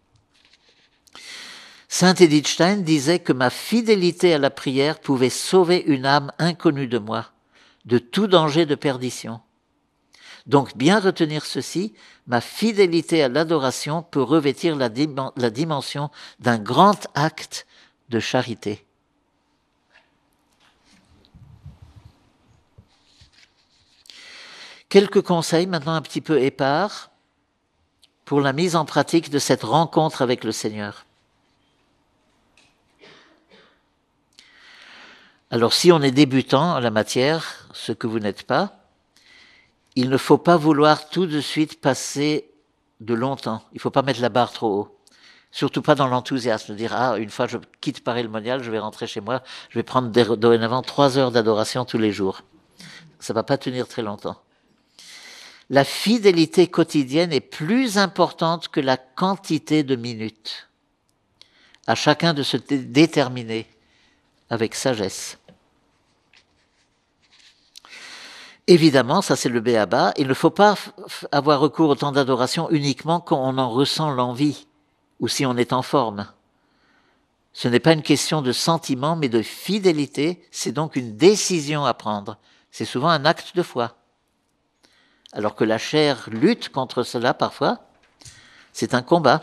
Saint 1.89 2.15
Edith 2.15 2.49
Stein 2.49 2.79
disait 2.79 3.21
que 3.21 3.33
ma 3.33 3.51
fidélité 3.51 4.35
à 4.35 4.39
la 4.39 4.51
prière 4.51 4.99
pouvait 4.99 5.31
sauver 5.31 5.83
une 5.87 6.07
âme 6.07 6.33
inconnue 6.39 6.89
de 6.89 6.99
moi 6.99 7.31
de 7.87 7.99
tout 7.99 8.27
danger 8.27 8.67
de 8.67 8.75
perdition. 8.75 9.41
Donc 10.47 10.77
bien 10.77 11.01
retenir 11.01 11.45
ceci, 11.45 11.95
ma 12.27 12.41
fidélité 12.41 13.23
à 13.23 13.29
l'adoration 13.29 14.03
peut 14.03 14.23
revêtir 14.23 14.77
la, 14.77 14.91
la 15.37 15.51
dimension 15.51 16.11
d'un 16.41 16.59
grand 16.59 17.07
acte 17.15 17.67
de 18.11 18.21
charité. 18.21 18.86
Quelques 24.97 25.21
conseils 25.21 25.67
maintenant 25.67 25.93
un 25.93 26.01
petit 26.01 26.23
peu 26.23 26.41
épars 26.41 27.11
pour 28.25 28.41
la 28.41 28.55
mise 28.55 28.77
en 28.77 28.87
pratique 28.87 29.29
de 29.29 29.39
cette 29.39 29.63
rencontre 29.63 30.23
avec 30.23 30.43
le 30.43 30.53
Seigneur. 30.53 31.05
Alors 35.51 35.75
si 35.75 35.93
on 35.93 36.01
est 36.01 36.13
débutant 36.13 36.77
en 36.77 36.81
la 36.81 36.91
matière, 36.91 37.69
ce 37.75 37.93
que 37.93 38.07
vous 38.07 38.21
n'êtes 38.21 38.45
pas, 38.45 38.87
il 39.97 40.09
ne 40.09 40.17
faut 40.17 40.39
pas 40.39 40.57
vouloir 40.57 41.11
tout 41.11 41.27
de 41.27 41.43
suite 41.43 41.79
passer 41.79 42.51
de 43.01 43.13
longtemps. 43.13 43.63
Il 43.73 43.77
ne 43.77 43.81
faut 43.81 43.91
pas 43.91 44.01
mettre 44.01 44.23
la 44.23 44.31
barre 44.31 44.53
trop 44.53 44.81
haut. 44.81 44.99
Surtout 45.51 45.83
pas 45.83 45.95
dans 45.95 46.09
l'enthousiasme, 46.09 46.75
dire 46.75 46.95
ah 46.95 47.19
une 47.19 47.29
fois 47.29 47.47
je 47.47 47.59
quitte 47.83 48.03
Paris 48.03 48.23
le 48.23 48.31
Monial, 48.31 48.63
je 48.63 48.71
vais 48.71 48.79
rentrer 48.79 49.07
chez 49.07 49.21
moi, 49.21 49.43
je 49.69 49.79
vais 49.79 49.83
prendre 49.83 50.09
dorénavant 50.37 50.81
trois 50.81 51.19
heures 51.19 51.33
d'adoration 51.33 51.85
tous 51.85 51.99
les 51.99 52.13
jours. 52.13 52.45
Ça 53.21 53.35
va 53.35 53.43
pas 53.43 53.59
tenir 53.59 53.89
très 53.89 54.01
longtemps. 54.01 54.41
La 55.69 55.85
fidélité 55.85 56.69
quotidienne 56.69 57.33
est 57.33 57.41
plus 57.41 57.99
importante 57.99 58.69
que 58.69 58.81
la 58.81 58.97
quantité 58.97 59.83
de 59.83 59.97
minutes. 59.97 60.69
À 61.87 61.95
chacun 61.95 62.35
de 62.35 62.43
se 62.43 62.57
déterminer 62.57 63.67
avec 64.49 64.75
sagesse. 64.75 65.39
Évidemment, 68.69 69.23
ça 69.23 69.37
c'est 69.37 69.49
le 69.49 69.61
béaba, 69.61 70.13
il 70.17 70.27
ne 70.27 70.35
faut 70.35 70.51
pas 70.51 70.75
avoir 71.31 71.61
recours 71.61 71.91
au 71.91 71.95
temps 71.95 72.11
d'adoration 72.11 72.69
uniquement 72.71 73.21
quand 73.21 73.41
on 73.41 73.59
en 73.59 73.71
ressent 73.71 74.11
l'envie 74.11 74.67
ou 75.21 75.29
si 75.29 75.47
on 75.47 75.57
est 75.57 75.73
en 75.73 75.83
forme. 75.83 76.27
Ce 77.53 77.69
n'est 77.69 77.81
pas 77.81 77.93
une 77.93 78.03
question 78.03 78.43
de 78.43 78.53
sentiment, 78.53 79.17
mais 79.17 79.29
de 79.29 79.41
fidélité, 79.41 80.47
c'est 80.51 80.73
donc 80.73 80.95
une 80.95 81.17
décision 81.17 81.85
à 81.85 81.95
prendre. 81.95 82.39
C'est 82.71 82.85
souvent 82.85 83.09
un 83.09 83.25
acte 83.25 83.57
de 83.57 83.63
foi. 83.63 83.97
Alors 85.37 85.55
que 85.55 85.65
la 85.65 85.77
chair 85.77 86.31
lutte 86.31 86.71
contre 86.71 87.03
cela 87.03 87.35
parfois, 87.35 87.81
c'est 88.73 88.95
un 88.95 89.03
combat. 89.03 89.43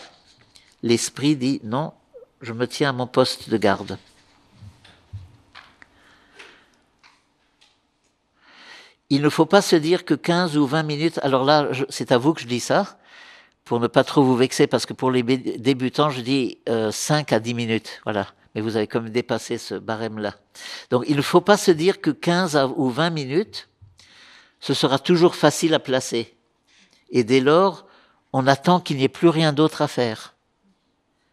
L'esprit 0.82 1.36
dit 1.36 1.62
non, 1.64 1.94
je 2.42 2.52
me 2.52 2.68
tiens 2.68 2.90
à 2.90 2.94
mon 2.94 3.06
poste 3.06 3.52
de 3.52 3.58
garde. 3.58 4.00
Il 9.12 9.22
ne 9.22 9.30
faut 9.30 9.46
pas 9.46 9.62
se 9.62 9.76
dire 9.76 10.04
que 10.04 10.16
15 10.16 10.58
ou 10.58 10.66
20 10.66 10.82
minutes, 10.82 11.20
alors 11.22 11.44
là, 11.44 11.70
c'est 11.90 12.12
à 12.12 12.18
vous 12.18 12.34
que 12.34 12.42
je 12.42 12.48
dis 12.48 12.60
ça, 12.60 12.98
pour 13.64 13.80
ne 13.80 13.86
pas 13.86 14.04
trop 14.04 14.24
vous 14.24 14.36
vexer, 14.36 14.66
parce 14.66 14.88
que 14.88 14.94
pour 14.94 15.12
les 15.12 15.22
débutants, 15.22 16.10
je 16.10 16.22
dis 16.22 16.58
euh, 16.68 16.92
5 16.92 17.32
à 17.34 17.40
10 17.40 17.54
minutes, 17.54 18.02
voilà. 18.04 18.26
Mais 18.56 18.62
vous 18.62 18.78
avez 18.78 18.88
comme 18.88 19.10
dépassé 19.10 19.60
ce 19.60 19.76
barème-là. 19.76 20.34
Donc 20.90 21.04
il 21.08 21.18
ne 21.18 21.22
faut 21.22 21.42
pas 21.42 21.58
se 21.58 21.70
dire 21.70 22.02
que 22.02 22.10
15 22.10 22.58
ou 22.78 22.90
20 22.90 23.12
minutes, 23.12 23.70
ce 24.64 24.74
sera 24.74 24.98
toujours 24.98 25.36
facile 25.36 25.74
à 25.74 25.80
placer. 25.80 26.38
Et 27.10 27.26
dès 27.26 27.42
lors, 27.42 27.86
on 28.32 28.48
attend 28.48 28.80
qu'il 28.80 28.96
n'y 28.96 29.04
ait 29.04 29.10
plus 29.10 29.28
rien 29.28 29.52
d'autre 29.52 29.82
à 29.82 29.90
faire. 29.90 30.36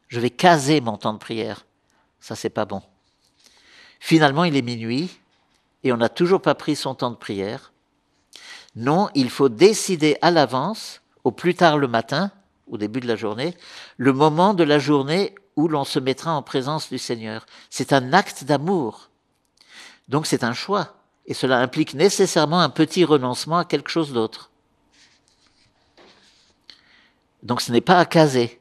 Je 0.08 0.18
vais 0.18 0.30
caser 0.30 0.80
mon 0.80 0.96
temps 0.96 1.12
de 1.12 1.18
prière. 1.18 1.64
Ça, 2.18 2.34
c'est 2.34 2.50
pas 2.50 2.64
bon. 2.64 2.82
Finalement, 4.00 4.42
il 4.42 4.56
est 4.56 4.62
minuit 4.62 5.16
et 5.84 5.92
on 5.92 5.96
n'a 5.96 6.08
toujours 6.08 6.42
pas 6.42 6.56
pris 6.56 6.74
son 6.74 6.96
temps 6.96 7.12
de 7.12 7.16
prière. 7.16 7.72
Non, 8.74 9.08
il 9.14 9.30
faut 9.30 9.48
décider 9.48 10.18
à 10.22 10.32
l'avance, 10.32 11.00
au 11.22 11.30
plus 11.30 11.54
tard 11.54 11.78
le 11.78 11.86
matin, 11.86 12.32
au 12.66 12.78
début 12.78 12.98
de 12.98 13.06
la 13.06 13.14
journée, 13.14 13.56
le 13.96 14.12
moment 14.12 14.54
de 14.54 14.64
la 14.64 14.80
journée 14.80 15.36
où 15.54 15.68
l'on 15.68 15.84
se 15.84 16.00
mettra 16.00 16.32
en 16.32 16.42
présence 16.42 16.90
du 16.90 16.98
Seigneur. 16.98 17.46
C'est 17.70 17.92
un 17.92 18.12
acte 18.12 18.42
d'amour. 18.42 19.08
Donc 20.08 20.26
c'est 20.26 20.42
un 20.42 20.52
choix. 20.52 20.99
Et 21.26 21.34
cela 21.34 21.58
implique 21.58 21.94
nécessairement 21.94 22.60
un 22.60 22.70
petit 22.70 23.04
renoncement 23.04 23.58
à 23.58 23.64
quelque 23.64 23.90
chose 23.90 24.12
d'autre. 24.12 24.50
Donc 27.42 27.60
ce 27.60 27.72
n'est 27.72 27.80
pas 27.80 27.98
à 27.98 28.04
caser. 28.04 28.60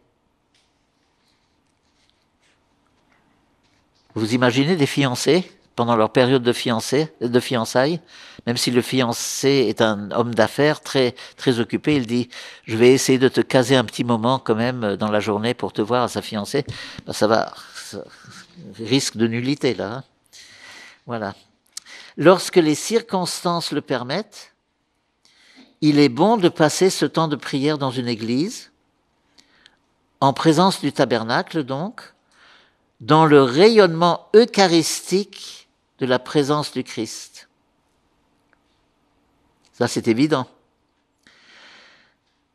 Vous 4.15 4.33
imaginez 4.33 4.75
des 4.75 4.85
fiancés 4.85 5.49
pendant 5.75 5.95
leur 5.95 6.11
période 6.11 6.43
de, 6.43 6.51
fiancé, 6.51 7.13
de 7.21 7.39
fiançailles, 7.39 8.01
même 8.45 8.57
si 8.57 8.69
le 8.69 8.81
fiancé 8.81 9.67
est 9.69 9.81
un 9.81 10.11
homme 10.11 10.35
d'affaires 10.35 10.81
très, 10.81 11.15
très 11.37 11.59
occupé, 11.59 11.95
il 11.95 12.05
dit 12.05 12.27
Je 12.65 12.75
vais 12.75 12.91
essayer 12.91 13.17
de 13.17 13.29
te 13.29 13.39
caser 13.39 13.77
un 13.77 13.85
petit 13.85 14.03
moment 14.03 14.39
quand 14.39 14.55
même 14.55 14.97
dans 14.97 15.09
la 15.09 15.21
journée 15.21 15.53
pour 15.53 15.71
te 15.71 15.81
voir 15.81 16.03
à 16.03 16.07
sa 16.09 16.21
fiancée. 16.21 16.65
Ben, 17.05 17.13
ça 17.13 17.27
va, 17.27 17.53
risque 18.77 19.15
de 19.15 19.27
nullité 19.27 19.73
là. 19.73 19.93
Hein. 19.93 20.03
voilà. 21.05 21.33
Lorsque 22.17 22.57
les 22.57 22.75
circonstances 22.75 23.71
le 23.71 23.81
permettent, 23.81 24.53
il 25.81 25.99
est 25.99 26.09
bon 26.09 26.37
de 26.37 26.49
passer 26.49 26.89
ce 26.89 27.05
temps 27.05 27.27
de 27.27 27.35
prière 27.35 27.77
dans 27.77 27.91
une 27.91 28.07
église, 28.07 28.71
en 30.21 30.33
présence 30.33 30.81
du 30.81 30.91
tabernacle 30.91 31.63
donc, 31.63 32.13
dans 32.99 33.25
le 33.25 33.41
rayonnement 33.41 34.27
eucharistique 34.35 35.69
de 35.99 36.05
la 36.05 36.19
présence 36.19 36.71
du 36.73 36.83
Christ. 36.83 37.49
Ça, 39.73 39.87
c'est 39.87 40.09
évident. 40.09 40.47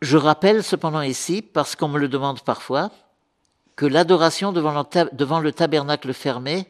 Je 0.02 0.18
rappelle 0.18 0.62
cependant 0.62 1.00
ici, 1.00 1.40
parce 1.40 1.76
qu'on 1.76 1.88
me 1.88 1.98
le 1.98 2.08
demande 2.08 2.42
parfois, 2.42 2.90
que 3.76 3.86
l'adoration 3.86 4.52
devant, 4.52 5.40
le 5.40 5.52
tabernacle 5.52 6.12
fermé 6.12 6.68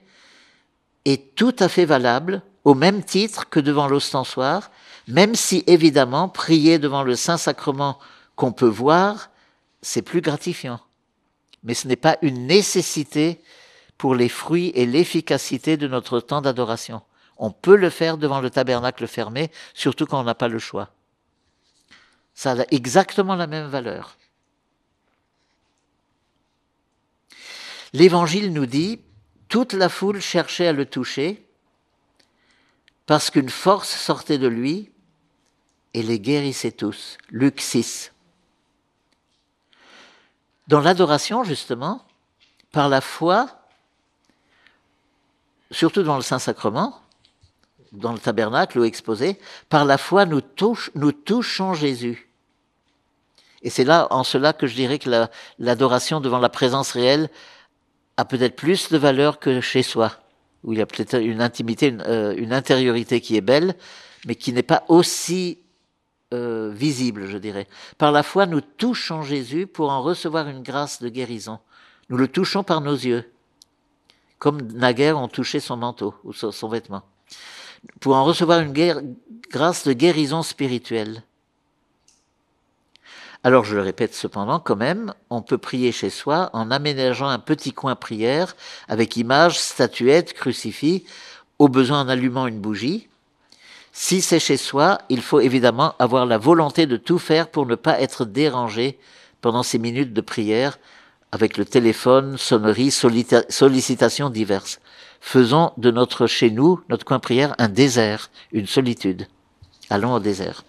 est 1.05 1.35
tout 1.35 1.55
à 1.59 1.69
fait 1.69 1.85
valable, 1.85 2.43
au 2.65 2.75
même 2.75 3.05
titre 3.05 3.49
que 3.49 3.61
devant 3.61 3.87
l'ostensoir, 3.87 4.71
même 5.07 5.35
si 5.35 5.63
évidemment 5.67 6.29
prier 6.29 6.79
devant 6.79 7.03
le 7.03 7.15
Saint-Sacrement 7.15 7.99
qu'on 8.37 8.53
peut 8.53 8.67
voir, 8.67 9.31
c'est 9.83 10.03
plus 10.03 10.23
gratifiant. 10.23 10.81
Mais 11.63 11.75
ce 11.75 11.87
n'est 11.87 11.97
pas 11.97 12.17
une 12.23 12.47
nécessité 12.47 13.41
pour 13.99 14.15
les 14.15 14.29
fruits 14.29 14.73
et 14.75 14.87
l'efficacité 14.87 15.77
de 15.77 15.89
notre 15.89 16.21
temps 16.21 16.41
d'adoration. 16.41 17.03
On 17.37 17.51
peut 17.51 17.77
le 17.77 17.91
faire 17.91 18.17
devant 18.17 18.41
le 18.41 18.51
tabernacle 18.51 19.07
fermé, 19.07 19.51
surtout 19.75 20.07
quand 20.07 20.21
on 20.21 20.25
n'a 20.25 20.35
pas 20.35 20.49
le 20.49 20.59
choix. 20.59 20.91
Ça 22.35 22.53
a 22.53 22.65
exactement 22.71 23.37
la 23.37 23.47
même 23.47 23.69
valeur. 23.69 24.17
L'Évangile 27.93 28.53
nous 28.53 28.67
dit, 28.67 29.01
toute 29.49 29.73
la 29.73 29.89
foule 29.89 30.21
cherchait 30.21 30.67
à 30.67 30.73
le 30.73 30.87
toucher, 30.87 31.44
parce 33.07 33.31
qu'une 33.31 33.51
force 33.51 33.91
sortait 33.91 34.39
de 34.39 34.47
lui 34.49 34.91
et 35.93 36.03
les 36.03 36.19
guérissait 36.19 36.73
tous. 36.73 37.19
Luc 37.31 37.61
6. 37.61 38.13
Dans 40.69 40.81
l'adoration, 40.81 41.45
justement, 41.45 42.05
par 42.73 42.89
la 42.89 43.01
foi, 43.01 43.49
surtout 45.71 46.03
dans 46.03 46.17
le 46.17 46.23
Saint-Sacrement, 46.23 47.01
dans 47.93 48.13
le 48.13 48.19
tabernacle 48.19 48.79
ou 48.79 48.85
exposé, 48.85 49.39
par 49.69 49.85
la 49.85 49.99
foi, 49.99 50.25
nous, 50.25 50.41
touchons 50.41 51.75
Jésus. 51.75 52.29
Et 53.63 53.71
c'est 53.71 53.85
là, 53.85 54.09
en 54.11 54.25
cela, 54.25 54.53
que 54.53 54.67
je 54.67 54.75
dirais 54.75 54.99
que 54.99 55.29
l'adoration 55.59 56.21
devant 56.21 56.39
la 56.39 56.49
présence 56.49 56.93
réelle 56.93 57.31
a 58.17 58.25
peut-être 58.25 58.57
plus 58.57 58.91
de 58.91 58.99
valeur 58.99 59.39
que 59.39 59.61
chez 59.61 59.83
soi, 59.83 60.13
où 60.65 60.73
il 60.73 60.79
y 60.79 60.83
a 60.83 60.87
peut-être 60.87 61.23
une 61.23 61.41
intimité, 61.41 61.89
une, 61.89 62.03
euh, 62.07 62.35
une, 62.37 62.53
intériorité 62.53 63.21
qui 63.21 63.37
est 63.37 63.43
belle, 63.43 63.75
mais 64.27 64.35
qui 64.35 64.53
n'est 64.53 64.63
pas 64.63 64.85
aussi 64.89 65.59
euh, 66.33 66.73
visible, 66.75 67.27
je 67.27 67.39
dirais. 67.39 67.69
Par 67.99 68.11
la 68.11 68.23
foi, 68.23 68.47
nous 68.47 68.61
touchons 68.61 69.23
Jésus 69.23 69.67
pour 69.67 69.91
en 69.91 70.03
recevoir 70.03 70.49
une 70.49 70.63
grâce 70.63 71.01
de 71.01 71.09
guérison. 71.09 71.61
Nous 72.09 72.17
le 72.17 72.29
touchons 72.29 72.65
par 72.65 72.81
nos 72.81 72.95
yeux 72.95 73.31
comme 74.45 74.61
naguère 74.73 75.19
ont 75.19 75.29
touché 75.29 75.59
son 75.59 75.79
manteau 75.79 76.15
ou 76.23 76.35
son, 76.35 76.69
vêtement, 76.69 77.03
pour 78.01 78.15
en 78.15 78.25
recevoir 78.25 78.61
une 78.61 78.75
grâce 79.51 79.87
de 79.87 79.95
guérison 79.95 80.43
spirituelle. 80.43 81.23
Alors 83.47 83.67
je 83.67 83.77
le 83.77 83.83
répète 83.83 84.15
cependant, 84.15 84.59
quand 84.59 84.75
même, 84.75 85.13
on 85.29 85.43
peut 85.43 85.59
prier 85.59 85.93
chez 85.93 86.09
soi 86.09 86.49
en 86.55 86.71
aménageant 86.71 87.29
un 87.29 87.39
petit 87.39 87.73
coin 87.73 87.95
prière 87.95 88.57
avec 88.89 89.19
image, 89.19 89.59
statuette, 89.61 90.33
crucifix, 90.33 91.05
au 91.59 91.69
besoin 91.69 92.01
en 92.01 92.09
allumant 92.09 92.47
une 92.47 92.59
bougie. 92.59 93.07
Si 93.93 94.23
c'est 94.23 94.41
chez 94.41 94.57
soi, 94.57 94.99
il 95.11 95.21
faut 95.21 95.41
évidemment 95.41 95.95
avoir 95.99 96.25
la 96.25 96.39
volonté 96.39 96.87
de 96.87 96.97
tout 96.97 97.19
faire 97.19 97.49
pour 97.49 97.67
ne 97.67 97.75
pas 97.75 98.01
être 98.01 98.25
dérangé 98.25 98.99
pendant 99.43 99.63
ces 99.63 99.79
minutes 99.79 100.15
de 100.15 100.23
prière 100.23 100.79
avec 101.31 101.59
le 101.59 101.67
téléphone, 101.67 102.39
sonnerie, 102.39 102.91
sollicitations 102.91 104.31
diverses. 104.31 104.81
Faisons 105.21 105.73
de 105.77 105.91
notre 105.91 106.27
chez 106.27 106.51
nous, 106.51 106.81
notre 106.89 107.05
coin 107.05 107.19
prière, 107.19 107.55
un 107.59 107.69
désert, 107.69 108.31
une 108.53 108.67
solitude. 108.67 109.29
Allons 109.91 110.15
au 110.15 110.21
désert. 110.21 110.65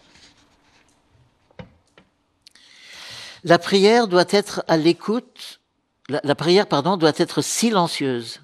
La 3.45 3.59
prière 3.59 4.07
doit 4.07 4.25
être 4.29 4.63
à 4.67 4.75
l'écoute, 4.75 5.61
la, 6.09 6.33
prière, 6.33 6.65
pardon, 6.65 6.97
doit 6.97 7.13
être 7.15 7.43
silencieuse, 7.43 8.41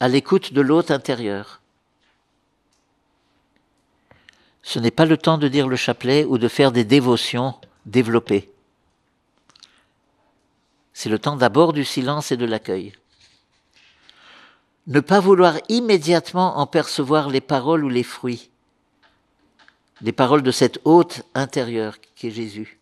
à 0.00 0.08
l'écoute 0.08 0.52
de 0.52 0.60
l'hôte 0.60 0.90
intérieur. 0.90 1.62
Ce 4.62 4.78
n'est 4.78 4.90
pas 4.90 5.06
le 5.06 5.16
temps 5.16 5.38
de 5.38 5.48
dire 5.48 5.66
le 5.66 5.76
chapelet 5.76 6.26
ou 6.26 6.36
de 6.36 6.46
faire 6.46 6.72
des 6.72 6.84
dévotions 6.84 7.54
développées. 7.86 8.52
C'est 10.92 11.08
le 11.08 11.18
temps 11.18 11.36
d'abord 11.36 11.72
du 11.72 11.86
silence 11.86 12.32
et 12.32 12.36
de 12.36 12.44
l'accueil. 12.44 12.92
Ne 14.88 15.00
pas 15.00 15.20
vouloir 15.20 15.56
immédiatement 15.70 16.58
en 16.58 16.66
percevoir 16.66 17.30
les 17.30 17.40
paroles 17.40 17.82
ou 17.82 17.88
les 17.88 18.02
fruits, 18.02 18.50
les 20.02 20.12
paroles 20.12 20.42
de 20.42 20.50
cette 20.50 20.80
hôte 20.84 21.22
intérieure 21.34 21.96
qui 22.14 22.26
est 22.26 22.30
Jésus, 22.30 22.78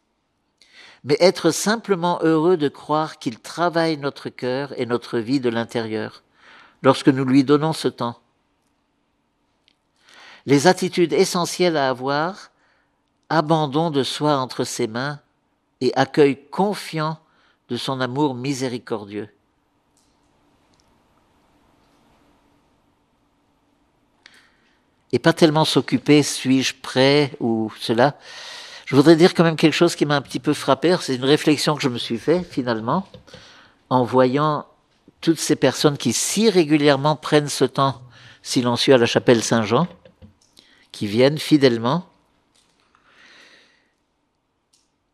mais 1.05 1.17
être 1.21 1.51
simplement 1.51 2.21
heureux 2.23 2.57
de 2.57 2.69
croire 2.69 3.19
qu'il 3.19 3.41
travaille 3.41 3.97
notre 3.97 4.29
cœur 4.29 4.73
et 4.79 4.87
notre 4.87 5.19
vie 5.19 5.41
de 5.41 5.49
l'intérieur 5.49 6.23
lorsque 6.83 7.09
nous 7.09 7.25
lui 7.25 7.45
donnons 7.45 7.73
ce 7.73 7.89
temps. 7.89 8.19
Les 10.47 10.67
attitudes 10.67 11.13
essentielles 11.13 11.77
à 11.77 11.89
avoir, 11.89 12.51
abandon 13.29 13.91
de 13.91 14.03
soi 14.03 14.37
entre 14.37 14.65
ses 14.65 14.87
mains 14.87 15.21
et 15.81 15.93
accueil 15.95 16.39
confiant 16.51 17.19
de 17.69 17.77
son 17.77 18.01
amour 18.01 18.35
miséricordieux. 18.35 19.29
Et 25.13 25.19
pas 25.19 25.33
tellement 25.33 25.65
s'occuper, 25.65 26.23
suis-je 26.23 26.75
prêt 26.81 27.33
ou 27.39 27.71
cela. 27.79 28.17
Je 28.87 28.97
voudrais 28.97 29.17
dire 29.17 29.35
quand 29.35 29.45
même 29.45 29.57
quelque 29.57 29.75
chose 29.75 29.95
qui 29.95 30.07
m'a 30.07 30.17
un 30.17 30.21
petit 30.21 30.41
peu 30.41 30.53
frappé. 30.53 30.97
C'est 31.01 31.17
une 31.17 31.25
réflexion 31.25 31.77
que 31.77 31.83
je 31.83 31.89
me 31.89 31.99
suis 31.99 32.19
fait 32.19 32.43
finalement 32.43 33.07
en 33.91 34.05
voyant 34.05 34.67
toutes 35.21 35.39
ces 35.39 35.57
personnes 35.57 35.97
qui 35.97 36.13
si 36.13 36.51
régulièrement 36.51 37.17
prennent 37.17 37.49
ce 37.49 37.65
temps 37.65 38.03
silencieux 38.43 38.95
à 38.95 38.99
la 38.99 39.07
chapelle 39.07 39.43
Saint-Jean, 39.43 39.87
qui 40.91 41.07
viennent 41.07 41.39
fidèlement 41.39 42.07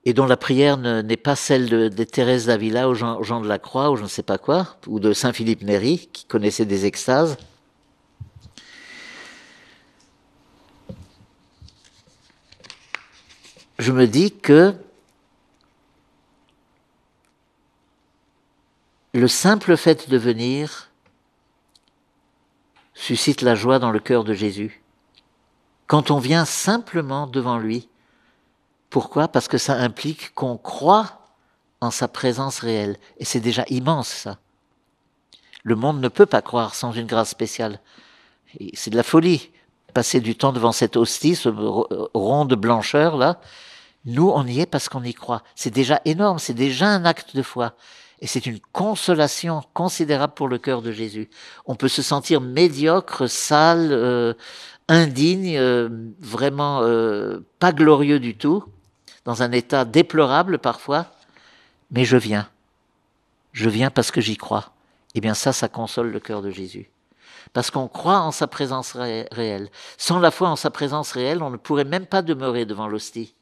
et 0.04 0.14
dont 0.14 0.24
la 0.24 0.38
prière 0.38 0.78
n'est 0.78 1.18
pas 1.18 1.36
celle 1.36 1.68
de, 1.68 2.04
Thérèse 2.04 2.46
d'Avila 2.46 2.88
aux 2.88 2.94
gens, 2.94 3.40
de 3.42 3.46
la 3.46 3.58
Croix 3.58 3.90
ou 3.90 3.96
je 3.96 4.04
ne 4.04 4.08
sais 4.08 4.22
pas 4.22 4.38
quoi, 4.38 4.78
ou 4.86 5.00
de 5.00 5.12
Saint 5.12 5.34
Philippe 5.34 5.62
Néri, 5.62 6.08
qui 6.12 6.24
connaissait 6.24 6.64
des 6.64 6.86
extases. 6.86 7.36
Je 13.79 13.93
me 13.93 14.07
dis 14.07 14.33
que 14.33 14.74
le 19.14 19.29
simple 19.29 19.76
fait 19.76 20.11
de 20.11 20.18
venir 20.18 20.91
suscite 22.95 23.43
la 23.43 23.55
joie 23.55 23.79
dans 23.79 23.93
le 23.93 24.01
cœur 24.01 24.24
de 24.24 24.35
Jésus. 24.35 24.83
Quand 25.87 26.11
on 26.11 26.18
vient 26.18 26.45
simplement 26.45 27.26
devant 27.26 27.59
lui, 27.59 27.89
pourquoi? 28.91 29.29
Parce 29.29 29.49
que 29.49 29.59
ça 29.59 29.74
implique 29.74 30.35
qu'on 30.35 30.57
croit 30.57 31.20
en 31.81 31.91
sa 31.91 32.09
présence 32.09 32.59
réelle. 32.59 32.99
Et 33.18 33.24
c'est 33.24 33.41
déjà 33.41 33.64
immense 33.68 34.09
ça. 34.09 34.39
Le 35.62 35.76
monde 35.76 36.01
ne 36.01 36.09
peut 36.09 36.26
pas 36.26 36.43
croire 36.43 36.74
sans 36.74 36.93
une 36.93 37.07
grâce 37.07 37.31
spéciale. 37.31 37.81
C'est 38.74 38.91
de 38.91 38.97
la 38.97 39.03
folie. 39.03 39.51
Passer 39.95 40.20
du 40.20 40.37
temps 40.37 40.53
devant 40.53 40.72
cette 40.72 40.97
hostie, 40.97 41.37
ce 41.37 41.49
rond 41.49 42.45
de 42.45 42.55
blancheur 42.55 43.16
là, 43.16 43.41
nous 44.05 44.30
on 44.30 44.46
y 44.46 44.61
est 44.61 44.66
parce 44.66 44.88
qu'on 44.88 45.03
y 45.03 45.14
croit. 45.14 45.42
C'est 45.55 45.72
déjà 45.72 46.01
énorme, 46.05 46.38
c'est 46.38 46.55
déjà 46.55 46.86
un 46.86 47.05
acte 47.05 47.36
de 47.36 47.42
foi. 47.42 47.74
Et 48.20 48.26
c'est 48.26 48.46
une 48.46 48.59
consolation 48.72 49.62
considérable 49.74 50.34
pour 50.34 50.49
le 50.49 50.59
cœur 50.59 50.82
de 50.82 50.90
Jésus. 50.90 51.30
On 51.66 51.76
peut 51.76 51.88
se 51.88 52.03
sentir 52.03 52.40
médiocre, 52.40 53.28
sale, 53.28 53.90
euh, 53.92 54.34
indigne, 54.88 55.57
euh, 55.57 55.88
vraiment 56.18 56.82
euh, 56.82 57.40
pas 57.61 57.72
glorieux 57.72 58.18
du 58.18 58.36
tout, 58.36 58.64
dans 59.24 59.42
un 59.42 59.53
état 59.53 59.84
déplorable 59.84 60.59
parfois, 60.59 61.07
mais 61.90 62.05
je 62.05 62.16
viens. 62.16 62.49
Je 63.53 63.68
viens 63.68 63.90
parce 63.90 64.11
que 64.11 64.20
j'y 64.20 64.36
crois. 64.36 64.72
Eh 65.14 65.20
bien 65.20 65.34
ça, 65.34 65.53
ça 65.53 65.68
console 65.68 66.11
le 66.11 66.20
cœur 66.20 66.42
de 66.42 66.51
Jésus. 66.51 66.90
Parce 67.53 67.70
qu'on 67.70 67.88
croit 67.88 68.20
en 68.20 68.32
sa 68.32 68.46
présence 68.46 68.92
réelle. 68.92 69.70
Sans 69.96 70.18
la 70.18 70.30
foi 70.30 70.49
en 70.49 70.57
sa 70.57 70.70
présence 70.70 71.12
réelle, 71.12 71.42
on 71.42 71.51
ne 71.51 71.57
pourrait 71.57 71.84
même 71.84 72.07
pas 72.07 72.22
demeurer 72.22 72.66
devant 72.66 72.88
l'hostie. 72.88 73.34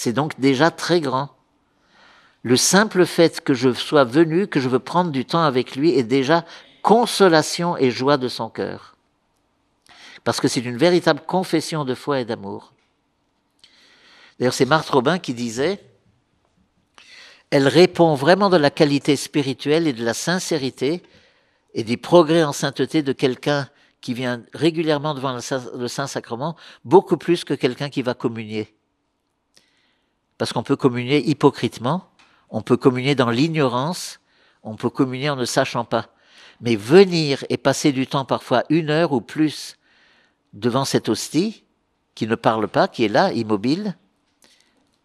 C'est 0.00 0.12
donc 0.12 0.38
déjà 0.38 0.70
très 0.70 1.00
grand. 1.00 1.30
Le 2.44 2.56
simple 2.56 3.04
fait 3.04 3.40
que 3.40 3.52
je 3.52 3.72
sois 3.72 4.04
venu, 4.04 4.46
que 4.46 4.60
je 4.60 4.68
veux 4.68 4.78
prendre 4.78 5.10
du 5.10 5.24
temps 5.24 5.42
avec 5.42 5.74
lui, 5.74 5.90
est 5.98 6.04
déjà 6.04 6.44
consolation 6.82 7.76
et 7.76 7.90
joie 7.90 8.16
de 8.16 8.28
son 8.28 8.48
cœur. 8.48 8.96
Parce 10.22 10.40
que 10.40 10.46
c'est 10.46 10.60
une 10.60 10.76
véritable 10.76 11.22
confession 11.26 11.84
de 11.84 11.96
foi 11.96 12.20
et 12.20 12.24
d'amour. 12.24 12.72
D'ailleurs, 14.38 14.54
c'est 14.54 14.66
Marthe 14.66 14.88
Robin 14.88 15.18
qui 15.18 15.34
disait, 15.34 15.84
elle 17.50 17.66
répond 17.66 18.14
vraiment 18.14 18.50
de 18.50 18.56
la 18.56 18.70
qualité 18.70 19.16
spirituelle 19.16 19.88
et 19.88 19.92
de 19.92 20.04
la 20.04 20.14
sincérité 20.14 21.02
et 21.74 21.82
des 21.82 21.96
progrès 21.96 22.44
en 22.44 22.52
sainteté 22.52 23.02
de 23.02 23.12
quelqu'un 23.12 23.68
qui 24.00 24.14
vient 24.14 24.44
régulièrement 24.54 25.14
devant 25.14 25.36
le 25.36 25.88
Saint-Sacrement, 25.88 26.54
beaucoup 26.84 27.16
plus 27.16 27.42
que 27.42 27.54
quelqu'un 27.54 27.88
qui 27.88 28.02
va 28.02 28.14
communier. 28.14 28.77
Parce 30.38 30.52
qu'on 30.52 30.62
peut 30.62 30.76
communier 30.76 31.28
hypocritement, 31.28 32.08
on 32.48 32.62
peut 32.62 32.76
communier 32.76 33.14
dans 33.14 33.30
l'ignorance, 33.30 34.20
on 34.62 34.76
peut 34.76 34.90
communier 34.90 35.30
en 35.30 35.36
ne 35.36 35.44
sachant 35.44 35.84
pas. 35.84 36.06
Mais 36.60 36.76
venir 36.76 37.44
et 37.50 37.56
passer 37.56 37.92
du 37.92 38.06
temps, 38.06 38.24
parfois 38.24 38.64
une 38.70 38.90
heure 38.90 39.12
ou 39.12 39.20
plus, 39.20 39.76
devant 40.52 40.84
cette 40.84 41.08
hostie, 41.08 41.64
qui 42.14 42.26
ne 42.26 42.34
parle 42.34 42.66
pas, 42.68 42.88
qui 42.88 43.04
est 43.04 43.08
là, 43.08 43.32
immobile, 43.32 43.96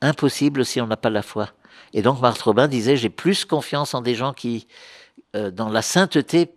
impossible 0.02 0.66
si 0.66 0.82
on 0.82 0.88
n'a 0.88 0.98
pas 0.98 1.10
la 1.10 1.22
foi. 1.22 1.50
Et 1.94 2.02
donc 2.02 2.20
Marthe 2.22 2.42
Robin 2.42 2.68
disait, 2.68 2.98
j'ai 2.98 3.10
plus 3.10 3.46
confiance 3.46 3.94
en 3.94 4.02
des 4.02 4.16
gens 4.16 4.34
qui, 4.34 4.68
euh, 5.36 5.52
dans 5.52 5.70
la 5.70 5.82
sainteté 5.82 6.56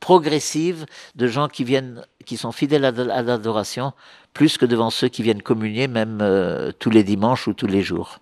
progressive, 0.00 0.84
de 1.14 1.26
gens 1.26 1.48
qui 1.48 1.64
viennent, 1.64 2.04
qui 2.26 2.36
sont 2.36 2.52
fidèles 2.52 2.84
à, 2.84 2.90
l'adoration, 3.22 3.94
plus 4.34 4.58
que 4.58 4.66
devant 4.66 4.90
ceux 4.90 5.08
qui 5.08 5.22
viennent 5.22 5.42
communier 5.42 5.88
même 5.88 6.18
euh, 6.20 6.72
tous 6.78 6.90
les 6.90 7.04
dimanches 7.04 7.46
ou 7.46 7.54
tous 7.54 7.68
les 7.68 7.82
jours. 7.82 8.18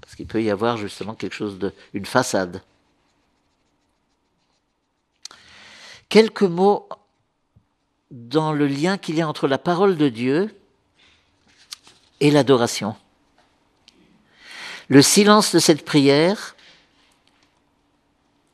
Parce 0.00 0.14
qu'il 0.14 0.26
peut 0.26 0.42
y 0.42 0.50
avoir 0.50 0.76
justement 0.76 1.14
quelque 1.14 1.34
chose 1.34 1.58
de, 1.58 1.72
une 1.94 2.06
façade. 2.06 2.62
Quelques 6.08 6.42
mots 6.42 6.88
dans 8.10 8.52
le 8.52 8.66
lien 8.66 8.96
qu'il 8.98 9.16
y 9.16 9.22
a 9.22 9.28
entre 9.28 9.48
la 9.48 9.58
parole 9.58 9.96
de 9.96 10.08
Dieu 10.08 10.54
et 12.20 12.30
l'adoration. 12.30 12.94
Le 14.88 15.02
silence 15.02 15.54
de 15.54 15.58
cette 15.58 15.84
prière 15.84 16.56